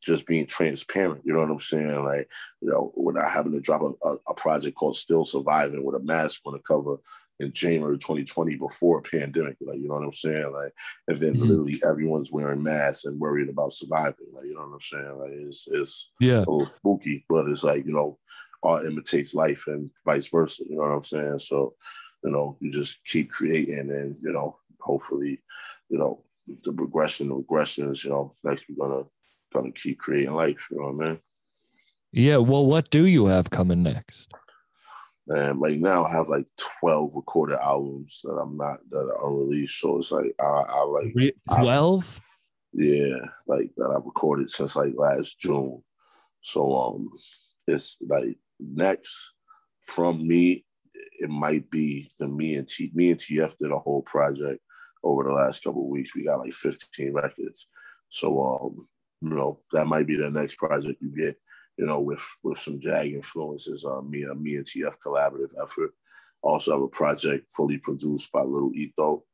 just 0.03 0.27
being 0.27 0.47
transparent. 0.47 1.23
You 1.25 1.33
know 1.33 1.41
what 1.41 1.51
I'm 1.51 1.61
saying? 1.61 2.03
Like, 2.05 2.31
you 2.61 2.69
know, 2.69 2.93
without 2.97 3.31
having 3.31 3.53
to 3.55 3.61
drop 3.61 3.83
a, 3.83 4.09
a, 4.09 4.17
a 4.29 4.35
project 4.35 4.77
called 4.77 4.97
Still 4.97 5.25
Surviving 5.25 5.85
with 5.85 5.97
a 5.97 6.01
mask 6.01 6.41
on 6.47 6.55
the 6.55 6.59
cover 6.61 6.97
in 7.41 7.53
January 7.53 7.99
2020 7.99 8.57
before 8.57 8.99
a 8.99 9.03
pandemic. 9.03 9.57
Like, 9.61 9.79
you 9.79 9.89
know 9.89 9.95
what 9.95 10.05
I'm 10.05 10.13
saying? 10.13 10.51
Like, 10.53 10.73
and 11.09 11.17
then 11.19 11.35
Mhm. 11.35 11.41
literally 11.41 11.81
everyone's 11.89 12.33
wearing 12.33 12.63
masks 12.63 13.05
and 13.05 13.21
worried 13.21 13.49
about 13.49 13.73
surviving. 13.73 14.27
Like, 14.33 14.47
you 14.47 14.55
know 14.55 14.61
what 14.63 14.75
I'm 14.75 14.81
saying? 14.81 15.19
Like, 15.19 15.31
it's 15.33 15.69
it's 15.71 16.13
Yeah. 16.21 16.39
a 16.39 16.51
little 16.51 16.67
spooky, 16.67 17.25
but 17.29 17.49
it's 17.49 17.65
like, 17.65 17.85
you 17.85 17.93
know, 17.93 18.19
art 18.63 18.87
imitates 18.87 19.35
life 19.35 19.65
and 19.67 19.91
vice 20.05 20.29
versa. 20.31 20.65
You 20.69 20.77
know 20.77 20.83
what 20.83 20.93
I'm 20.93 21.05
saying? 21.05 21.39
So, 21.41 21.75
you 22.25 22.31
know, 22.31 22.57
you 22.61 22.71
just 22.71 23.05
keep 23.05 23.31
creating 23.31 23.91
and, 23.91 24.17
you 24.23 24.33
know, 24.33 24.59
hopefully, 24.81 25.43
you 25.89 25.99
know, 25.99 26.25
the 26.65 26.73
progression, 26.73 27.29
the 27.29 27.35
regressions, 27.35 28.05
you 28.05 28.11
know, 28.11 28.35
next 28.45 28.67
we're 28.69 28.87
gonna 28.89 29.05
gonna 29.53 29.73
keep 29.73 29.99
creating 29.99 30.35
life, 30.35 30.69
you 30.71 30.79
know 30.79 30.93
what 30.93 31.07
I 31.07 31.09
mean? 31.11 31.21
Yeah. 32.13 32.39
Well, 32.39 32.65
what 32.67 32.91
do 32.91 33.07
you 33.07 33.27
have 33.27 33.51
coming 33.51 33.83
next? 33.83 34.33
And 35.29 35.61
right 35.61 35.81
now 35.81 36.05
I 36.05 36.13
have 36.13 36.29
like 36.29 36.47
12 36.81 37.13
recorded 37.17 37.59
albums 37.59 38.21
that 38.23 38.35
I'm 38.35 38.57
not 38.57 38.79
that 38.91 38.99
are 38.99 39.27
unreleased. 39.27 39.81
So 39.81 39.99
it's 39.99 40.13
like 40.13 40.33
I, 40.41 40.45
I 40.45 40.83
like 40.85 41.15
Twelve. 41.49 42.21
Yeah, 42.73 43.19
like 43.47 43.71
that 43.77 43.95
I've 43.97 44.05
recorded 44.05 44.51
since 44.51 44.77
like 44.77 44.93
last 44.97 45.41
June. 45.41 45.83
So 46.43 46.73
um 46.77 47.11
it's 47.67 47.97
like 48.07 48.37
next 48.61 49.33
from 49.83 50.27
me, 50.27 50.65
it 51.19 51.31
might 51.31 51.69
be 51.71 52.09
the 52.19 52.29
me 52.29 52.55
and 52.55 52.69
T 52.69 52.93
me 52.95 53.11
and 53.11 53.19
TF 53.19 53.57
did 53.57 53.73
a 53.73 53.79
whole 53.79 54.03
project 54.03 54.61
over 55.03 55.25
the 55.25 55.33
last 55.33 55.63
couple 55.63 55.83
of 55.83 55.89
weeks. 55.89 56.15
We 56.15 56.25
got 56.25 56.41
like 56.41 56.53
15 56.53 57.13
records. 57.13 57.69
So 58.09 58.41
um, 58.41 58.89
you 59.23 59.31
know, 59.31 59.61
that 59.73 59.87
might 59.87 60.07
be 60.07 60.17
the 60.17 60.31
next 60.31 60.57
project 60.57 61.01
you 61.01 61.15
get, 61.17 61.37
you 61.79 61.87
know, 61.87 62.01
with 62.01 62.23
with 62.43 62.59
some 62.59 62.81
Jag 62.81 63.13
influences 63.13 63.85
on 63.85 64.11
me 64.11 64.23
and 64.23 64.41
me 64.41 64.57
and 64.57 64.65
TF 64.67 64.95
collaborative 65.05 65.53
effort. 65.63 65.91
Also 66.43 66.73
have 66.73 66.83
a 66.83 66.89
project 66.89 67.51
fully 67.51 67.79
produced 67.79 68.31
by 68.33 68.43
Little 68.43 68.73
Etho. 68.75 69.25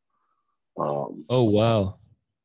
Um 0.79 1.25
Oh 1.29 1.45
wow. 1.51 1.99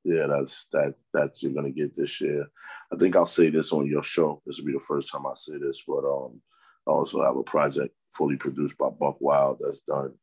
yeah, 0.04 0.28
that's 0.28 0.66
that 0.74 0.94
that 1.14 1.42
you're 1.42 1.54
gonna 1.54 1.72
get 1.72 1.96
this 1.96 2.20
year. 2.22 2.46
I 2.94 2.98
think 2.98 3.16
I'll 3.16 3.26
say 3.26 3.50
this 3.50 3.72
on 3.72 3.88
your 3.88 4.04
show. 4.04 4.42
This 4.46 4.58
will 4.60 4.66
be 4.68 4.74
the 4.74 4.80
first 4.80 5.12
time 5.12 5.26
I 5.26 5.34
say 5.36 5.54
this, 5.58 5.84
but 5.88 6.04
um, 6.06 6.42
I 6.88 6.92
also 6.92 7.22
have 7.24 7.38
a 7.38 7.44
project 7.44 7.94
fully 8.12 8.38
produced 8.38 8.78
by 8.78 8.90
Buck 8.90 9.18
Wild 9.20 9.60
that's 9.60 9.80
done, 9.82 10.14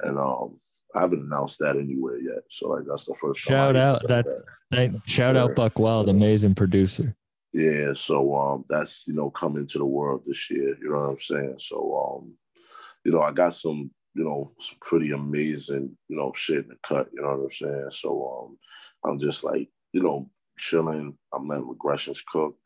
and 0.00 0.18
um, 0.18 0.58
I 0.94 1.00
haven't 1.00 1.20
announced 1.22 1.58
that 1.60 1.76
anywhere 1.76 2.18
yet. 2.20 2.42
So 2.50 2.68
like 2.68 2.84
that's 2.88 3.04
the 3.04 3.14
first. 3.14 3.40
Shout 3.40 3.76
out, 3.76 4.02
that's- 4.08 4.36
Thank, 4.72 5.00
shout 5.08 5.36
out 5.36 5.54
Buck 5.56 5.78
Wild, 5.78 6.08
amazing 6.08 6.54
producer. 6.54 7.16
Yeah, 7.52 7.92
so 7.92 8.34
um, 8.34 8.64
that's 8.68 9.04
you 9.06 9.14
know 9.14 9.30
coming 9.30 9.66
to 9.66 9.78
the 9.78 9.84
world 9.84 10.22
this 10.24 10.50
year. 10.50 10.76
You 10.80 10.90
know 10.90 11.00
what 11.00 11.10
I'm 11.10 11.18
saying? 11.18 11.56
So 11.58 11.96
um, 11.96 12.34
you 13.04 13.12
know, 13.12 13.20
I 13.20 13.32
got 13.32 13.54
some 13.54 13.90
you 14.14 14.24
know 14.24 14.52
some 14.58 14.78
pretty 14.80 15.12
amazing 15.12 15.96
you 16.08 16.16
know 16.16 16.32
shit 16.34 16.64
in 16.64 16.68
the 16.68 16.76
cut. 16.82 17.08
You 17.12 17.22
know 17.22 17.28
what 17.28 17.44
I'm 17.44 17.50
saying? 17.50 17.90
So 17.90 18.48
um, 19.04 19.10
I'm 19.10 19.18
just 19.18 19.44
like 19.44 19.68
you 19.92 20.02
know 20.02 20.30
chilling. 20.58 21.16
I'm 21.34 21.46
letting 21.46 21.66
regressions 21.66 22.24
cook. 22.26 22.56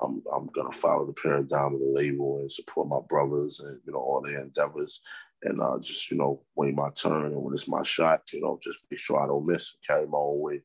I'm 0.00 0.22
I'm 0.32 0.46
gonna 0.48 0.70
follow 0.70 1.06
the 1.06 1.12
paradigm 1.12 1.74
of 1.74 1.80
the 1.80 1.86
label 1.92 2.38
and 2.38 2.50
support 2.50 2.88
my 2.88 3.00
brothers 3.08 3.60
and 3.60 3.80
you 3.84 3.92
know 3.92 3.98
all 3.98 4.22
their 4.22 4.40
endeavors. 4.40 5.02
And 5.42 5.60
uh, 5.60 5.80
just 5.80 6.10
you 6.10 6.18
know, 6.18 6.42
wait 6.54 6.74
my 6.74 6.90
turn, 6.90 7.26
and 7.32 7.42
when 7.42 7.54
it's 7.54 7.66
my 7.66 7.82
shot, 7.82 8.22
you 8.32 8.42
know, 8.42 8.60
just 8.62 8.78
make 8.90 9.00
sure 9.00 9.20
I 9.20 9.26
don't 9.26 9.46
miss 9.46 9.74
and 9.74 9.86
carry 9.86 10.06
my 10.06 10.18
own 10.18 10.38
weight. 10.40 10.62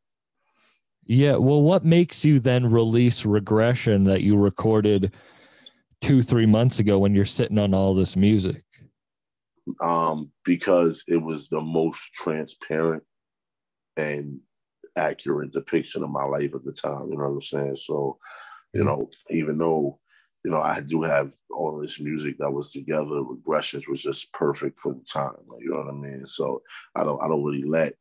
Yeah. 1.06 1.36
Well, 1.36 1.62
what 1.62 1.86
makes 1.86 2.26
you 2.26 2.40
then 2.40 2.72
release 2.72 3.26
regression 3.26 4.06
that 4.06 4.24
you 4.24 4.38
recorded 4.38 5.14
two, 6.02 6.22
three 6.22 6.46
months 6.46 6.80
ago 6.80 7.00
when 7.00 7.14
you're 7.14 7.26
sitting 7.26 7.60
on 7.60 7.74
all 7.74 7.94
this 7.94 8.16
music? 8.16 8.66
um, 9.82 10.32
because 10.44 11.04
it 11.08 11.18
was 11.18 11.48
the 11.50 11.62
most 11.62 12.02
transparent 12.14 13.04
and 13.98 14.40
accurate 14.96 15.52
depiction 15.52 16.04
of 16.04 16.10
my 16.10 16.24
life 16.24 16.54
at 16.54 16.64
the 16.64 16.74
time. 16.74 17.10
You 17.10 17.18
know 17.18 17.24
what 17.24 17.36
I'm 17.36 17.42
saying? 17.42 17.76
So, 17.78 18.18
you 18.74 18.84
know, 18.84 19.10
even 19.30 19.58
though 19.58 20.00
you 20.44 20.52
know 20.52 20.62
I 20.62 20.82
do 20.82 21.02
have 21.02 21.32
all 21.50 21.78
this 21.78 22.00
music 22.00 22.38
that 22.40 22.52
was 22.52 22.72
together, 22.72 23.22
regressions 23.22 23.90
was 23.90 24.02
just 24.02 24.32
perfect 24.34 24.78
for 24.78 24.94
the 24.94 25.06
time. 25.12 25.34
Like, 25.48 25.62
you 25.62 25.72
know 25.72 25.78
what 25.78 25.94
I 25.94 25.98
mean? 25.98 26.26
So 26.26 26.62
I 26.96 27.04
don't 27.04 27.22
I 27.22 27.28
don't 27.28 27.44
really 27.44 27.64
let 27.64 27.94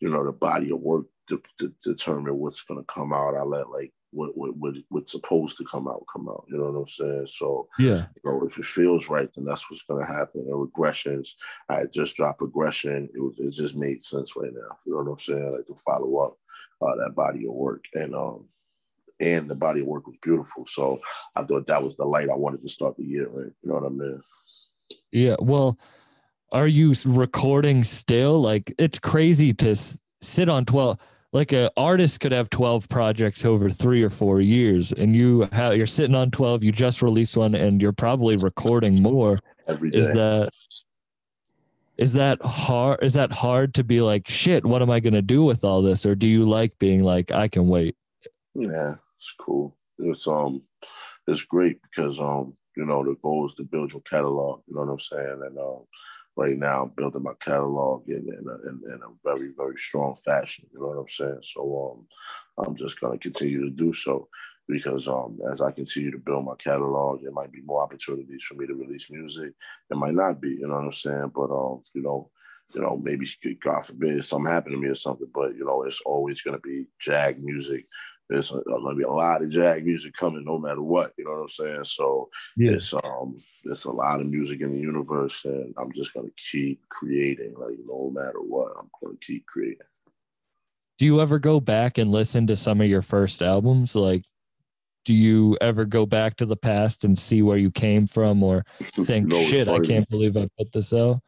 you 0.00 0.10
know 0.10 0.24
the 0.24 0.32
body 0.32 0.70
of 0.70 0.80
work 0.80 1.06
to, 1.30 1.42
to 1.58 1.72
determine 1.82 2.36
what's 2.38 2.62
going 2.62 2.80
to 2.80 2.92
come 2.92 3.12
out. 3.12 3.34
I 3.34 3.42
let 3.42 3.70
like 3.70 3.92
what 4.12 4.36
what 4.36 4.56
what 4.56 4.74
what's 4.88 5.12
supposed 5.12 5.56
to 5.56 5.64
come 5.64 5.88
out 5.88 6.04
come 6.12 6.28
out. 6.28 6.44
You 6.48 6.58
know 6.58 6.70
what 6.70 6.80
I'm 6.80 6.88
saying? 6.88 7.26
So 7.26 7.68
Yeah. 7.78 8.06
you 8.16 8.22
know, 8.24 8.44
if 8.44 8.58
it 8.58 8.64
feels 8.64 9.08
right, 9.08 9.28
then 9.34 9.44
that's 9.44 9.70
what's 9.70 9.82
going 9.82 10.02
to 10.02 10.08
happen. 10.12 10.40
And 10.40 10.68
regressions, 10.68 11.34
I 11.68 11.86
just 11.86 12.16
dropped 12.16 12.42
regression. 12.42 13.08
It 13.14 13.20
was, 13.20 13.34
it 13.38 13.52
just 13.52 13.76
made 13.76 14.02
sense 14.02 14.34
right 14.36 14.52
now. 14.52 14.78
You 14.84 14.92
know 14.92 15.02
what 15.02 15.12
I'm 15.12 15.18
saying? 15.18 15.52
Like 15.52 15.66
to 15.66 15.74
follow 15.76 16.18
up 16.18 16.36
uh, 16.82 16.96
that 16.96 17.14
body 17.14 17.46
of 17.46 17.52
work, 17.54 17.84
and 17.94 18.14
um, 18.14 18.46
and 19.20 19.48
the 19.48 19.54
body 19.54 19.80
of 19.80 19.86
work 19.86 20.06
was 20.06 20.16
beautiful. 20.22 20.66
So 20.66 21.00
I 21.36 21.42
thought 21.42 21.66
that 21.68 21.82
was 21.82 21.96
the 21.96 22.04
light 22.04 22.30
I 22.30 22.36
wanted 22.36 22.62
to 22.62 22.68
start 22.68 22.96
the 22.96 23.04
year. 23.04 23.28
Right? 23.28 23.52
You 23.62 23.68
know 23.68 23.74
what 23.74 23.86
I 23.86 23.88
mean? 23.90 24.22
Yeah. 25.12 25.36
Well, 25.38 25.78
are 26.52 26.66
you 26.66 26.94
recording 27.06 27.84
still? 27.84 28.40
Like, 28.40 28.72
it's 28.78 28.98
crazy 28.98 29.52
to 29.54 29.70
s- 29.70 29.98
sit 30.20 30.48
on 30.48 30.64
12. 30.64 30.98
Like, 31.32 31.52
an 31.52 31.70
artist 31.76 32.20
could 32.20 32.32
have 32.32 32.50
12 32.50 32.88
projects 32.88 33.44
over 33.44 33.70
three 33.70 34.02
or 34.02 34.10
four 34.10 34.40
years, 34.40 34.92
and 34.92 35.14
you 35.14 35.48
have, 35.52 35.76
you're 35.76 35.86
sitting 35.86 36.16
on 36.16 36.32
12. 36.32 36.64
You 36.64 36.72
just 36.72 37.02
released 37.02 37.36
one, 37.36 37.54
and 37.54 37.80
you're 37.80 37.92
probably 37.92 38.36
recording 38.36 39.00
more. 39.00 39.38
Every 39.68 39.90
day. 39.90 39.98
Is 39.98 40.08
that 40.08 40.50
is 42.00 42.14
that 42.14 42.40
hard? 42.40 43.00
Is 43.02 43.12
that 43.12 43.30
hard 43.30 43.74
to 43.74 43.84
be 43.84 44.00
like, 44.00 44.26
shit? 44.26 44.64
What 44.64 44.80
am 44.80 44.90
I 44.90 45.00
gonna 45.00 45.20
do 45.20 45.44
with 45.44 45.64
all 45.64 45.82
this? 45.82 46.06
Or 46.06 46.14
do 46.14 46.26
you 46.26 46.48
like 46.48 46.78
being 46.78 47.04
like, 47.04 47.30
I 47.30 47.46
can 47.46 47.68
wait? 47.68 47.94
Yeah, 48.54 48.94
it's 49.18 49.34
cool. 49.38 49.76
It's 49.98 50.26
um, 50.26 50.62
it's 51.26 51.44
great 51.44 51.82
because 51.82 52.18
um, 52.18 52.56
you 52.74 52.86
know, 52.86 53.04
the 53.04 53.16
goal 53.22 53.44
is 53.44 53.54
to 53.54 53.64
build 53.64 53.92
your 53.92 54.00
catalog. 54.00 54.62
You 54.66 54.76
know 54.76 54.80
what 54.80 54.92
I'm 54.92 54.98
saying? 54.98 55.42
And 55.44 55.58
um, 55.58 55.84
right 56.36 56.56
now, 56.56 56.84
I'm 56.84 56.90
building 56.90 57.22
my 57.22 57.34
catalog 57.40 58.08
in 58.08 58.16
in 58.28 58.46
a, 58.48 58.68
in, 58.68 58.80
in 58.86 59.00
a 59.02 59.10
very 59.24 59.50
very 59.56 59.76
strong 59.76 60.14
fashion. 60.14 60.66
You 60.72 60.80
know 60.80 60.86
what 60.86 60.98
I'm 60.98 61.08
saying? 61.08 61.40
So 61.42 62.06
um, 62.58 62.66
I'm 62.66 62.76
just 62.76 63.00
gonna 63.00 63.18
continue 63.18 63.64
to 63.64 63.70
do 63.70 63.92
so 63.92 64.28
because 64.68 65.08
um, 65.08 65.38
as 65.50 65.60
I 65.60 65.72
continue 65.72 66.10
to 66.12 66.18
build 66.18 66.44
my 66.44 66.54
catalog, 66.56 67.22
there 67.22 67.32
might 67.32 67.52
be 67.52 67.62
more 67.62 67.82
opportunities 67.82 68.44
for 68.44 68.54
me 68.54 68.66
to 68.66 68.74
release 68.74 69.10
music. 69.10 69.52
It 69.90 69.96
might 69.96 70.14
not 70.14 70.40
be. 70.40 70.50
You 70.50 70.68
know 70.68 70.74
what 70.74 70.84
I'm 70.84 70.92
saying? 70.92 71.32
But 71.34 71.50
um, 71.50 71.82
you 71.94 72.02
know. 72.02 72.30
You 72.72 72.82
know, 72.82 72.96
maybe 73.02 73.26
God 73.64 73.84
forbid 73.84 74.24
something 74.24 74.48
happened 74.48 74.76
to 74.76 74.80
me 74.80 74.86
or 74.86 74.94
something, 74.94 75.26
but 75.34 75.56
you 75.56 75.64
know, 75.64 75.82
it's 75.82 76.00
always 76.06 76.40
going 76.40 76.56
to 76.56 76.60
be 76.60 76.86
Jag 77.00 77.42
music 77.42 77.84
there's 78.30 78.50
going 78.50 78.64
to 78.64 78.94
be 78.94 79.02
a 79.02 79.08
lot 79.10 79.42
of 79.42 79.50
jag 79.50 79.84
music 79.84 80.14
coming 80.14 80.44
no 80.44 80.56
matter 80.58 80.82
what 80.82 81.12
you 81.18 81.24
know 81.24 81.32
what 81.32 81.40
i'm 81.40 81.48
saying 81.48 81.84
so 81.84 82.28
Yeah. 82.56 82.72
it's 82.72 82.94
um 82.94 83.38
there's 83.64 83.84
a 83.84 83.92
lot 83.92 84.20
of 84.20 84.26
music 84.28 84.60
in 84.60 84.72
the 84.72 84.80
universe 84.80 85.44
and 85.44 85.74
i'm 85.78 85.92
just 85.92 86.14
going 86.14 86.26
to 86.26 86.32
keep 86.50 86.80
creating 86.88 87.54
like 87.58 87.76
no 87.84 88.10
matter 88.14 88.38
what 88.40 88.72
i'm 88.78 88.88
going 89.02 89.16
to 89.18 89.26
keep 89.26 89.44
creating 89.46 89.86
Do 90.98 91.06
you 91.06 91.20
ever 91.20 91.38
go 91.38 91.60
back 91.60 91.98
and 91.98 92.12
listen 92.12 92.46
to 92.46 92.56
some 92.56 92.80
of 92.80 92.86
your 92.86 93.02
first 93.02 93.40
albums? 93.42 93.96
Like, 93.96 94.24
do 95.06 95.14
you 95.14 95.56
ever 95.62 95.86
go 95.86 96.04
back 96.04 96.36
to 96.36 96.46
the 96.46 96.56
past 96.58 97.04
and 97.04 97.18
see 97.18 97.40
where 97.40 97.56
you 97.56 97.70
came 97.70 98.06
from, 98.06 98.42
or 98.42 98.64
think, 99.06 99.32
it's 99.32 99.48
shit, 99.48 99.66
I 99.66 99.78
can't 99.80 100.06
believe 100.10 100.36
I 100.36 100.46
put 100.58 100.70
this 100.72 100.92
out? 100.92 101.20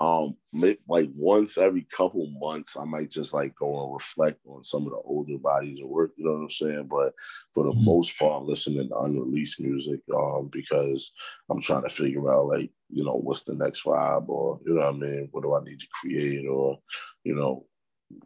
um 0.00 0.34
like 0.54 1.10
once 1.16 1.58
every 1.58 1.82
couple 1.82 2.26
months 2.38 2.76
i 2.76 2.84
might 2.84 3.10
just 3.10 3.34
like 3.34 3.54
go 3.56 3.84
and 3.84 3.94
reflect 3.94 4.38
on 4.46 4.62
some 4.62 4.84
of 4.84 4.90
the 4.90 5.00
older 5.04 5.36
bodies 5.38 5.80
of 5.82 5.88
work 5.88 6.12
you 6.16 6.24
know 6.24 6.32
what 6.32 6.42
i'm 6.42 6.50
saying 6.50 6.86
but 6.88 7.12
for 7.52 7.64
the 7.64 7.72
Mhm. 7.72 7.84
most 7.84 8.18
part 8.18 8.40
i'm 8.42 8.48
listening 8.48 8.88
to 8.88 8.98
unreleased 8.98 9.60
music 9.60 10.00
um 10.14 10.48
because 10.52 11.12
i'm 11.50 11.60
trying 11.60 11.82
to 11.82 11.88
figure 11.88 12.32
out 12.32 12.46
like 12.46 12.70
you 12.88 13.04
know 13.04 13.14
what's 13.14 13.42
the 13.42 13.54
next 13.54 13.84
vibe 13.84 14.28
or 14.28 14.60
you 14.64 14.74
know 14.74 14.82
what 14.82 14.94
i 14.94 14.96
mean 14.96 15.28
what 15.32 15.42
do 15.42 15.54
i 15.54 15.64
need 15.64 15.80
to 15.80 15.86
create 16.00 16.46
or 16.46 16.78
you 17.24 17.34
know 17.34 17.66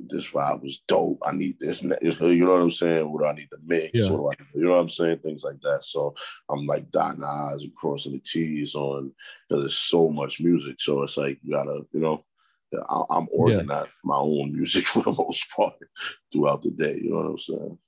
this 0.01 0.30
vibe 0.30 0.62
was 0.62 0.82
dope. 0.89 1.18
I 1.24 1.32
need 1.32 1.59
this. 1.59 1.82
You 1.82 1.91
know 1.91 2.53
what 2.53 2.62
I'm 2.62 2.70
saying? 2.70 3.11
What 3.11 3.22
do 3.22 3.26
I 3.26 3.34
need 3.34 3.49
to 3.51 3.59
mix? 3.64 3.91
Yeah. 3.95 4.11
What 4.11 4.39
do 4.39 4.45
I, 4.45 4.47
you 4.59 4.64
know 4.64 4.72
what 4.72 4.80
I'm 4.80 4.91
saying? 4.91 5.18
Things 5.18 5.45
like 5.45 5.61
that. 5.62 5.84
So 5.84 6.14
I'm 6.49 6.66
like 6.66 6.91
dotting 6.91 7.24
I's 7.24 7.62
and 7.62 7.74
crossing 7.74 8.12
the 8.12 8.18
T's 8.20 8.74
on 8.74 9.12
because 9.49 9.62
there's 9.62 9.76
so 9.76 10.09
much 10.09 10.41
music. 10.41 10.76
So 10.80 11.03
it's 11.03 11.16
like 11.16 11.39
you 11.43 11.53
gotta, 11.53 11.82
you 11.93 12.01
know, 12.01 12.24
I, 12.89 13.03
I'm 13.11 13.28
organizing 13.32 13.91
my 14.05 14.16
own 14.16 14.53
music 14.53 14.86
for 14.89 15.03
the 15.03 15.12
most 15.12 15.51
part 15.51 15.74
throughout 16.32 16.62
the 16.62 16.70
day. 16.70 16.99
You 17.03 17.11
know 17.11 17.16
what 17.16 17.26
I'm 17.26 17.39
saying? 17.39 17.78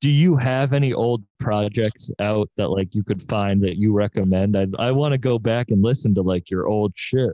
Do 0.00 0.10
you 0.12 0.36
have 0.36 0.72
any 0.72 0.92
old 0.92 1.24
projects 1.40 2.10
out 2.20 2.48
that 2.56 2.68
like 2.68 2.94
you 2.94 3.02
could 3.02 3.20
find 3.20 3.62
that 3.64 3.76
you 3.76 3.92
recommend? 3.92 4.56
I 4.56 4.66
I 4.78 4.92
want 4.92 5.12
to 5.12 5.18
go 5.18 5.38
back 5.38 5.70
and 5.70 5.82
listen 5.82 6.14
to 6.14 6.22
like 6.22 6.50
your 6.50 6.68
old 6.68 6.92
shit. 6.94 7.32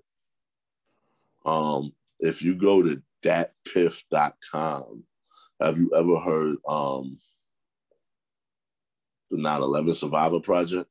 Um, 1.44 1.92
if 2.20 2.42
you 2.42 2.54
go 2.54 2.82
to 2.82 3.02
datpiff.com, 3.24 5.04
have 5.60 5.78
you 5.78 5.90
ever 5.94 6.18
heard 6.20 6.56
um 6.68 7.18
the 9.30 9.38
9/11 9.38 9.94
Survivor 9.96 10.40
Project. 10.40 10.90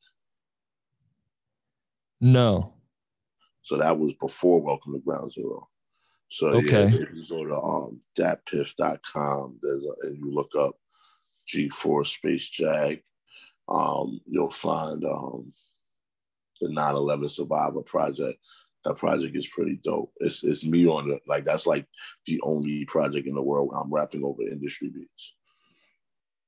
No. 2.20 2.74
So 3.62 3.78
that 3.78 3.98
was 3.98 4.14
before 4.16 4.62
Welcome 4.62 4.94
to 4.94 5.00
Ground 5.00 5.32
Zero. 5.32 5.70
So 6.30 6.50
Okay. 6.50 6.90
yeah, 6.90 6.96
if 7.02 7.14
you 7.14 7.26
go 7.30 7.46
to 7.46 7.56
um 7.56 8.02
datpiff.com, 8.18 9.60
there's 9.62 9.86
a, 9.86 10.08
and 10.08 10.18
you 10.18 10.34
look 10.34 10.52
up 10.60 10.76
G4 11.54 12.06
Space 12.08 12.50
Jag, 12.50 13.02
um, 13.70 14.20
you'll 14.26 14.52
find 14.52 15.06
um 15.06 15.52
the 16.60 16.70
9/11 16.70 17.30
Survivor 17.30 17.82
Project. 17.82 18.40
That 18.86 18.98
project 18.98 19.36
is 19.36 19.48
pretty 19.48 19.80
dope. 19.84 20.12
It's 20.18 20.44
it's 20.44 20.66
me 20.66 20.88
on 20.88 21.12
it. 21.12 21.22
Like 21.28 21.46
that's 21.46 21.66
like 21.66 21.86
the 22.26 22.40
only 22.44 22.86
project 22.86 23.28
in 23.28 23.36
the 23.36 23.42
world 23.42 23.70
where 23.70 23.80
I'm 23.80 23.94
rapping 23.94 24.24
over 24.24 24.42
industry 24.42 24.90
beats. 24.90 25.34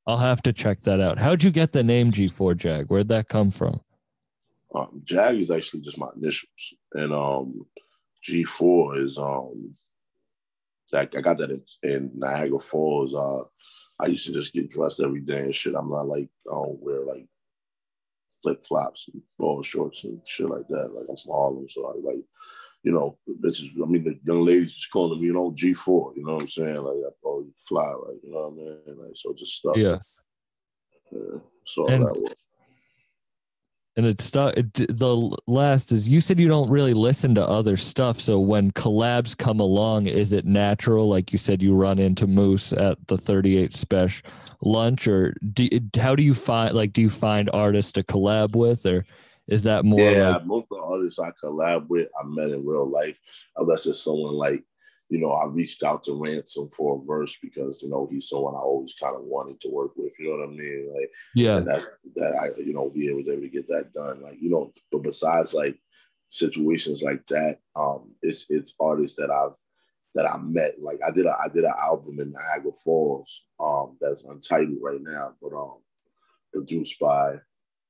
I'll 0.07 0.17
have 0.17 0.43
to 0.43 0.53
check 0.53 0.81
that 0.81 0.99
out. 0.99 1.17
How'd 1.17 1.43
you 1.43 1.49
get 1.49 1.71
the 1.71 1.83
name 1.83 2.11
G4 2.11 2.57
Jag? 2.57 2.87
Where'd 2.87 3.07
that 3.07 3.27
come 3.27 3.51
from? 3.51 3.81
Um, 4.73 5.01
Jag 5.03 5.35
is 5.35 5.49
actually 5.49 5.81
just 5.81 5.97
my 5.97 6.09
initials, 6.15 6.73
and 6.93 7.13
um, 7.13 7.65
G4 8.27 8.97
is 8.99 9.17
um, 9.17 9.75
that 10.91 11.13
I 11.15 11.21
got 11.21 11.37
that 11.37 11.51
in, 11.51 11.63
in 11.83 12.11
Niagara 12.15 12.59
Falls. 12.59 13.15
Uh, 13.15 13.45
I 13.99 14.07
used 14.07 14.27
to 14.27 14.33
just 14.33 14.53
get 14.53 14.69
dressed 14.69 14.99
every 14.99 15.21
day 15.21 15.39
and 15.39 15.55
shit. 15.55 15.75
I'm 15.75 15.89
not 15.89 16.07
like 16.07 16.27
I 16.49 16.53
don't 16.53 16.81
wear 16.81 17.05
like 17.05 17.27
flip 18.45 18.61
flops 18.63 19.09
and 19.11 19.21
ball 19.39 19.63
shorts 19.63 20.03
and 20.03 20.21
shit 20.25 20.49
like 20.49 20.67
that. 20.69 20.93
Like 20.93 21.05
I'm 21.09 21.17
from 21.17 21.31
Harlem, 21.33 21.67
so 21.67 21.87
I 21.87 21.93
like, 22.07 22.23
you 22.83 22.91
know, 22.91 23.17
bitches. 23.43 23.69
I 23.81 23.85
mean, 23.87 24.03
the 24.03 24.19
young 24.23 24.45
ladies 24.45 24.75
just 24.75 24.91
calling 24.91 25.19
me, 25.19 25.27
you 25.27 25.33
know, 25.33 25.51
G4. 25.51 26.15
You 26.15 26.23
know 26.23 26.33
what 26.35 26.43
I'm 26.43 26.47
saying? 26.47 26.75
Like 26.75 26.97
I 27.07 27.09
probably 27.21 27.49
fly, 27.67 27.91
like 28.07 28.17
you 28.23 28.31
know 28.31 28.49
what 28.49 28.53
I 28.53 28.91
mean? 28.91 28.97
Like 28.99 29.15
so, 29.15 29.33
just 29.33 29.53
stuff. 29.57 29.77
Yeah. 29.77 29.97
Yeah. 31.11 31.39
So 31.65 31.87
And- 31.87 32.03
that 32.05 32.13
was. 32.13 32.35
And 33.97 34.05
it's 34.05 34.25
stu- 34.25 34.53
it, 34.57 34.73
the 34.73 35.37
last 35.47 35.91
is 35.93 36.09
you 36.09 36.19
said 36.19 36.39
you 36.39 36.49
don't 36.49 36.69
really 36.69 36.93
listen 36.93 37.33
to 37.35 37.47
other 37.47 37.77
stuff. 37.77 38.19
So 38.19 38.39
when 38.39 38.71
collabs 38.71 39.37
come 39.37 39.61
along, 39.61 40.07
is 40.07 40.33
it 40.33 40.45
natural? 40.45 41.07
Like 41.07 41.31
you 41.31 41.39
said, 41.39 41.63
you 41.63 41.73
run 41.73 41.97
into 41.97 42.27
Moose 42.27 42.73
at 42.73 43.07
the 43.07 43.17
38 43.17 43.71
Spesh 43.71 44.21
lunch, 44.61 45.07
or 45.07 45.33
do, 45.53 45.69
how 45.97 46.13
do 46.13 46.23
you 46.23 46.33
find 46.33 46.75
like 46.75 46.91
do 46.91 47.01
you 47.01 47.09
find 47.09 47.49
artists 47.53 47.93
to 47.93 48.03
collab 48.03 48.55
with, 48.55 48.85
or 48.85 49.05
is 49.47 49.63
that 49.63 49.85
more 49.85 50.01
yeah, 50.01 50.31
like 50.31 50.45
most 50.45 50.67
of 50.71 50.77
the 50.77 50.83
artists 50.83 51.19
I 51.19 51.31
collab 51.43 51.87
with, 51.87 52.09
I 52.19 52.25
met 52.25 52.49
in 52.49 52.65
real 52.65 52.89
life, 52.89 53.19
unless 53.57 53.85
it's 53.85 54.01
someone 54.01 54.33
like, 54.33 54.63
you 55.09 55.19
know, 55.19 55.31
I 55.31 55.45
reached 55.45 55.83
out 55.83 56.03
to 56.03 56.19
Ransom 56.19 56.69
for 56.69 56.97
a 56.97 57.05
verse 57.05 57.37
because, 57.41 57.81
you 57.81 57.89
know, 57.89 58.07
he's 58.11 58.27
someone 58.27 58.55
I 58.55 58.59
always 58.59 58.95
kind 58.99 59.15
of 59.15 59.21
wanted 59.21 59.59
to 59.61 59.69
work 59.69 59.91
with. 59.95 60.13
You 60.17 60.29
know 60.29 60.37
what 60.37 60.49
I 60.49 60.51
mean? 60.51 60.91
Like, 60.93 61.11
yeah, 61.35 61.57
and 61.57 61.67
that, 61.67 61.83
that 62.15 62.35
I, 62.35 62.59
you 62.59 62.73
know, 62.73 62.89
be 62.89 63.09
able 63.09 63.23
to, 63.23 63.33
able 63.33 63.43
to 63.43 63.49
get 63.49 63.67
that 63.67 63.93
done. 63.93 64.23
Like, 64.23 64.41
you 64.41 64.49
know, 64.49 64.71
but 64.91 65.03
besides 65.03 65.53
like 65.53 65.77
situations 66.29 67.03
like 67.03 67.25
that, 67.27 67.59
um, 67.75 68.11
it's 68.21 68.47
it's 68.49 68.73
artists 68.79 69.17
that 69.17 69.29
I've 69.29 69.55
that 70.15 70.25
I 70.25 70.37
met. 70.37 70.81
Like 70.81 70.99
I 71.05 71.11
did 71.11 71.27
a 71.27 71.31
I 71.31 71.49
did 71.53 71.65
an 71.65 71.73
album 71.79 72.19
in 72.19 72.33
Niagara 72.33 72.71
Falls, 72.83 73.43
um, 73.59 73.97
that's 74.01 74.23
untitled 74.23 74.79
right 74.81 75.01
now, 75.01 75.33
but 75.41 75.53
um 75.55 75.77
produced 76.51 76.99
by 76.99 77.35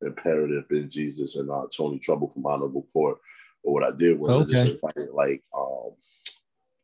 Imperative 0.01 0.68
Ben 0.70 0.89
Jesus 0.89 1.36
and 1.38 1.49
uh, 1.49 1.68
Tony 1.76 1.99
Trouble 1.99 2.30
from 2.34 2.45
Honorable 2.45 2.88
Court. 2.91 3.18
But 3.63 3.72
what 3.72 3.84
I 3.84 3.95
did 3.95 4.20
was 4.20 4.32
I 4.32 4.51
just 4.51 4.74
invited 4.74 5.13
like 5.13 5.43
um 5.57 5.91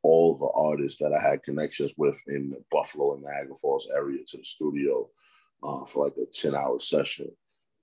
all 0.03 0.37
the 0.37 0.49
artists 0.55 0.99
that 0.99 1.13
I 1.13 1.21
had 1.21 1.43
connections 1.43 1.93
with 1.97 2.19
in 2.27 2.49
the 2.49 2.63
Buffalo 2.71 3.13
and 3.13 3.23
Niagara 3.23 3.55
Falls 3.55 3.87
area 3.93 4.19
to 4.27 4.37
the 4.37 4.43
studio 4.43 5.09
uh, 5.63 5.85
for 5.85 6.05
like 6.05 6.15
a 6.17 6.25
10 6.25 6.55
hour 6.55 6.79
session. 6.79 7.29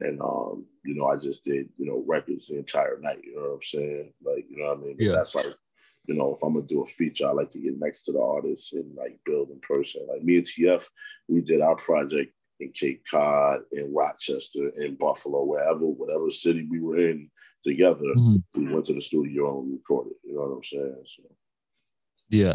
And, 0.00 0.20
um, 0.20 0.66
you 0.84 0.94
know, 0.94 1.06
I 1.06 1.16
just 1.16 1.44
did, 1.44 1.68
you 1.76 1.86
know, 1.86 2.04
records 2.06 2.46
the 2.46 2.58
entire 2.58 2.98
night. 3.00 3.20
You 3.24 3.36
know 3.36 3.42
what 3.42 3.54
I'm 3.54 3.62
saying? 3.62 4.12
Like, 4.24 4.46
you 4.48 4.58
know 4.58 4.68
what 4.68 4.78
I 4.78 4.80
mean? 4.80 4.96
Yeah. 4.98 5.12
That's 5.12 5.34
like, 5.34 5.46
you 6.06 6.14
know, 6.14 6.34
if 6.34 6.42
I'm 6.42 6.54
gonna 6.54 6.66
do 6.66 6.82
a 6.82 6.86
feature, 6.86 7.28
I 7.28 7.32
like 7.32 7.50
to 7.50 7.58
get 7.58 7.78
next 7.78 8.04
to 8.04 8.12
the 8.12 8.20
artist 8.20 8.72
and 8.72 8.94
like 8.96 9.18
build 9.24 9.50
in 9.50 9.60
person. 9.60 10.06
Like 10.08 10.22
me 10.22 10.38
and 10.38 10.46
TF, 10.46 10.84
we 11.28 11.40
did 11.40 11.60
our 11.60 11.76
project 11.76 12.32
in 12.60 12.72
Cape 12.72 13.02
Cod, 13.10 13.60
in 13.72 13.92
Rochester, 13.92 14.70
in 14.76 14.94
Buffalo, 14.94 15.44
wherever, 15.44 15.86
whatever 15.86 16.30
city 16.30 16.66
we 16.70 16.80
were 16.80 16.96
in 16.96 17.30
together. 17.62 18.14
Mhm. 18.16 18.42
We 18.54 18.72
went 18.72 18.86
to 18.86 18.94
the 18.94 19.00
studio 19.00 19.60
and 19.60 19.72
recorded. 19.72 20.14
You 20.24 20.34
know 20.34 20.42
what 20.42 20.56
I'm 20.56 20.64
saying? 20.64 21.04
So, 21.06 21.22
yeah. 22.28 22.54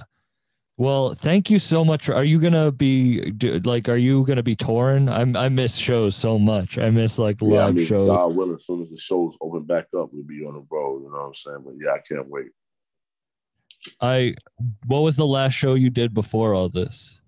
Well, 0.78 1.14
thank 1.14 1.52
you 1.52 1.60
so 1.60 1.86
much. 1.86 2.10
Are 2.10 2.24
you 2.24 2.40
gonna 2.40 2.72
be 2.72 3.32
like? 3.64 3.88
Are 3.90 3.96
you 3.96 4.26
gonna 4.26 4.44
be 4.44 4.56
touring? 4.56 5.08
I'm 5.08 5.36
I 5.36 5.48
miss 5.50 5.76
shows 5.76 6.16
so 6.16 6.40
much. 6.40 6.80
I 6.80 6.90
miss 6.90 7.20
like 7.20 7.42
live 7.42 7.54
yeah, 7.54 7.66
I 7.66 7.72
mean, 7.72 7.86
shows. 7.86 8.10
God 8.10 8.36
willing, 8.36 8.56
as 8.56 8.66
soon 8.66 8.82
as 8.82 8.90
the 8.90 8.98
shows 8.98 9.38
open 9.40 9.64
back 9.64 9.86
up, 9.96 10.10
we'll 10.12 10.24
be 10.24 10.44
on 10.46 10.56
the 10.56 10.66
road. 10.72 11.04
You 11.04 11.12
know 11.12 11.18
what 11.18 11.28
I'm 11.28 11.36
saying? 11.36 11.64
But 11.64 11.76
yeah, 11.80 11.92
I 11.92 12.00
can't 12.00 12.28
wait. 12.28 12.48
I 14.02 14.36
what 14.88 15.02
was 15.02 15.16
the 15.16 15.28
last 15.28 15.54
show 15.54 15.76
you 15.76 15.92
did 15.92 16.14
before 16.14 16.56
all 16.56 16.70
this? 16.70 17.20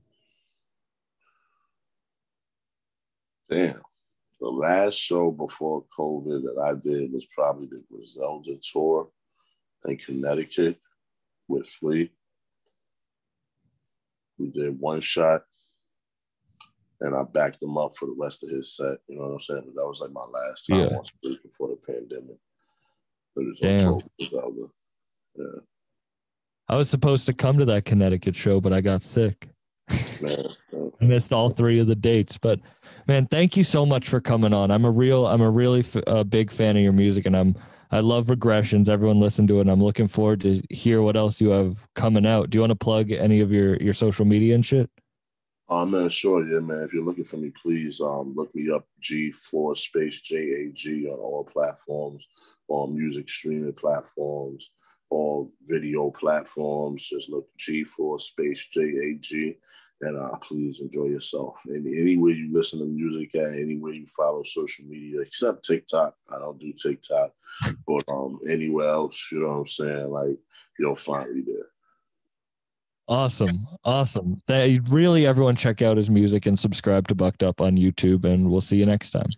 Damn. 3.50 3.82
The 4.42 4.50
last 4.50 4.96
show 4.96 5.32
before 5.32 5.86
COVID 5.98 6.44
that 6.44 6.62
I 6.62 6.74
did 6.76 7.12
was 7.14 7.26
probably 7.26 7.68
the 7.68 7.84
Griselda 7.90 8.58
tour 8.72 9.10
in 9.86 9.98
Connecticut 9.98 10.78
with 11.48 11.68
Flee. 11.68 12.12
We 14.38 14.50
did 14.50 14.80
one 14.80 15.02
shot 15.02 15.44
and 17.02 17.16
I 17.16 17.24
backed 17.24 17.62
him 17.62 17.78
up 17.78 17.96
for 17.96 18.06
the 18.06 18.16
rest 18.18 18.44
of 18.44 18.50
his 18.50 18.76
set. 18.76 18.98
You 19.08 19.18
know 19.18 19.28
what 19.28 19.34
I'm 19.36 19.40
saying? 19.42 19.64
But 19.66 19.76
that 19.76 19.88
was 19.88 20.00
like 20.02 20.12
my 20.12 20.26
last 20.32 20.66
time 20.68 20.80
Yeah. 20.80 20.98
on 20.98 21.06
stage 21.06 21.42
before 21.44 21.70
the 21.70 21.78
pandemic. 21.94 22.38
It 23.38 23.48
was 23.48 23.60
Damn. 23.62 23.72
on 23.74 23.80
tour 23.80 23.94
with 23.96 24.30
Griselda. 24.32 24.62
Yeah, 25.38 25.62
I 26.70 26.78
was 26.78 26.90
supposed 26.90 27.26
to 27.28 27.34
come 27.34 27.58
to 27.58 27.66
that 27.66 27.86
Connecticut 27.86 28.36
show, 28.36 28.62
but 28.62 28.72
I 28.74 28.82
got 28.82 29.04
sick. 29.04 29.50
man. 30.22 30.46
I 31.02 31.04
missed 31.06 31.34
all 31.34 31.50
three 31.50 31.80
of 31.80 31.88
the 31.88 31.96
dates. 31.96 32.38
But 32.38 32.62
man, 33.08 33.28
thank 33.28 33.58
you 33.58 33.64
so 33.66 33.86
much 33.86 34.08
for 34.08 34.22
coming 34.22 34.54
on. 34.54 34.72
I'm 34.72 34.86
a 34.86 34.92
real, 34.92 35.28
I'm 35.28 35.42
a 35.42 35.50
really 35.50 35.80
f- 35.82 35.98
a 36.08 36.24
big 36.24 36.52
fan 36.52 36.78
of 36.78 36.82
your 36.84 36.94
music, 36.94 37.26
and 37.26 37.36
I'm 37.36 37.56
I 37.92 38.00
love 38.00 38.28
regressions. 38.28 38.90
Everyone 38.90 39.20
listen 39.20 39.48
to 39.48 39.60
it. 39.60 39.68
I'm 39.68 39.84
looking 39.84 40.08
forward 40.08 40.42
to 40.42 40.62
hear 40.70 41.02
what 41.02 41.16
else 41.16 41.40
you 41.40 41.50
have 41.50 41.88
coming 41.94 42.26
out. 42.26 42.50
Do 42.50 42.58
you 42.58 42.62
want 42.62 42.72
to 42.72 42.76
plug 42.76 43.12
any 43.12 43.42
of 43.42 43.52
your 43.52 43.78
your 43.78 43.94
social 43.94 44.26
media 44.26 44.56
and 44.56 44.66
shit? 44.66 44.90
Oh 45.68 45.86
man, 45.86 46.10
sure, 46.10 46.48
yeah, 46.48 46.60
man. 46.60 46.84
If 46.84 46.94
you're 46.94 47.04
looking 47.04 47.26
for 47.26 47.38
me, 47.38 47.52
please 47.62 48.00
um 48.00 48.34
look 48.36 48.54
me 48.54 48.70
up 48.72 48.88
G4 49.02 49.78
Space 49.78 50.22
J 50.22 50.36
A 50.38 50.72
G 50.74 51.08
on 51.08 51.18
all 51.18 51.44
platforms, 51.44 52.24
all 52.68 52.88
music 52.88 53.30
streaming 53.30 53.74
platforms, 53.74 54.72
all 55.10 55.52
video 55.62 56.12
platforms. 56.12 57.08
Just 57.08 57.30
look 57.30 57.48
G4 57.60 58.22
Space 58.22 58.68
J 58.74 58.82
A 58.82 59.16
G, 59.20 59.56
and 60.06 60.20
uh, 60.20 60.38
please 60.38 60.80
enjoy 60.80 61.06
yourself. 61.06 61.60
And 61.66 61.86
anywhere 61.86 62.32
you 62.32 62.54
listen 62.54 62.80
to 62.80 62.86
music 62.86 63.34
at, 63.36 63.54
anywhere 63.54 63.94
you 63.94 64.06
follow 64.08 64.44
social 64.44 64.86
media, 64.86 65.22
except 65.22 65.66
TikTok. 65.66 66.16
I 66.32 66.40
don't 66.40 66.60
do 66.60 66.74
TikTok, 66.74 67.32
but 67.88 68.04
um 68.08 68.40
anywhere 68.50 68.88
else, 68.88 69.28
you 69.32 69.40
know 69.40 69.50
what 69.50 69.60
I'm 69.60 69.68
saying? 69.68 70.10
Like 70.10 70.38
you'll 70.80 70.96
find 70.96 71.34
me 71.34 71.44
there. 71.46 71.68
Awesome, 73.08 73.68
awesome. 73.84 74.42
They 74.48 74.80
really 74.90 75.28
everyone 75.28 75.56
check 75.56 75.82
out 75.82 75.98
his 75.98 76.10
music 76.10 76.48
and 76.48 76.60
subscribe 76.60 77.08
to 77.10 77.16
Bucked 77.16 77.44
Up 77.44 77.62
on 77.62 77.78
YouTube, 77.78 78.26
and 78.26 78.50
we'll 78.50 78.62
see 78.62 78.78
you 78.78 78.86
next 78.86 79.12
time. 79.12 79.30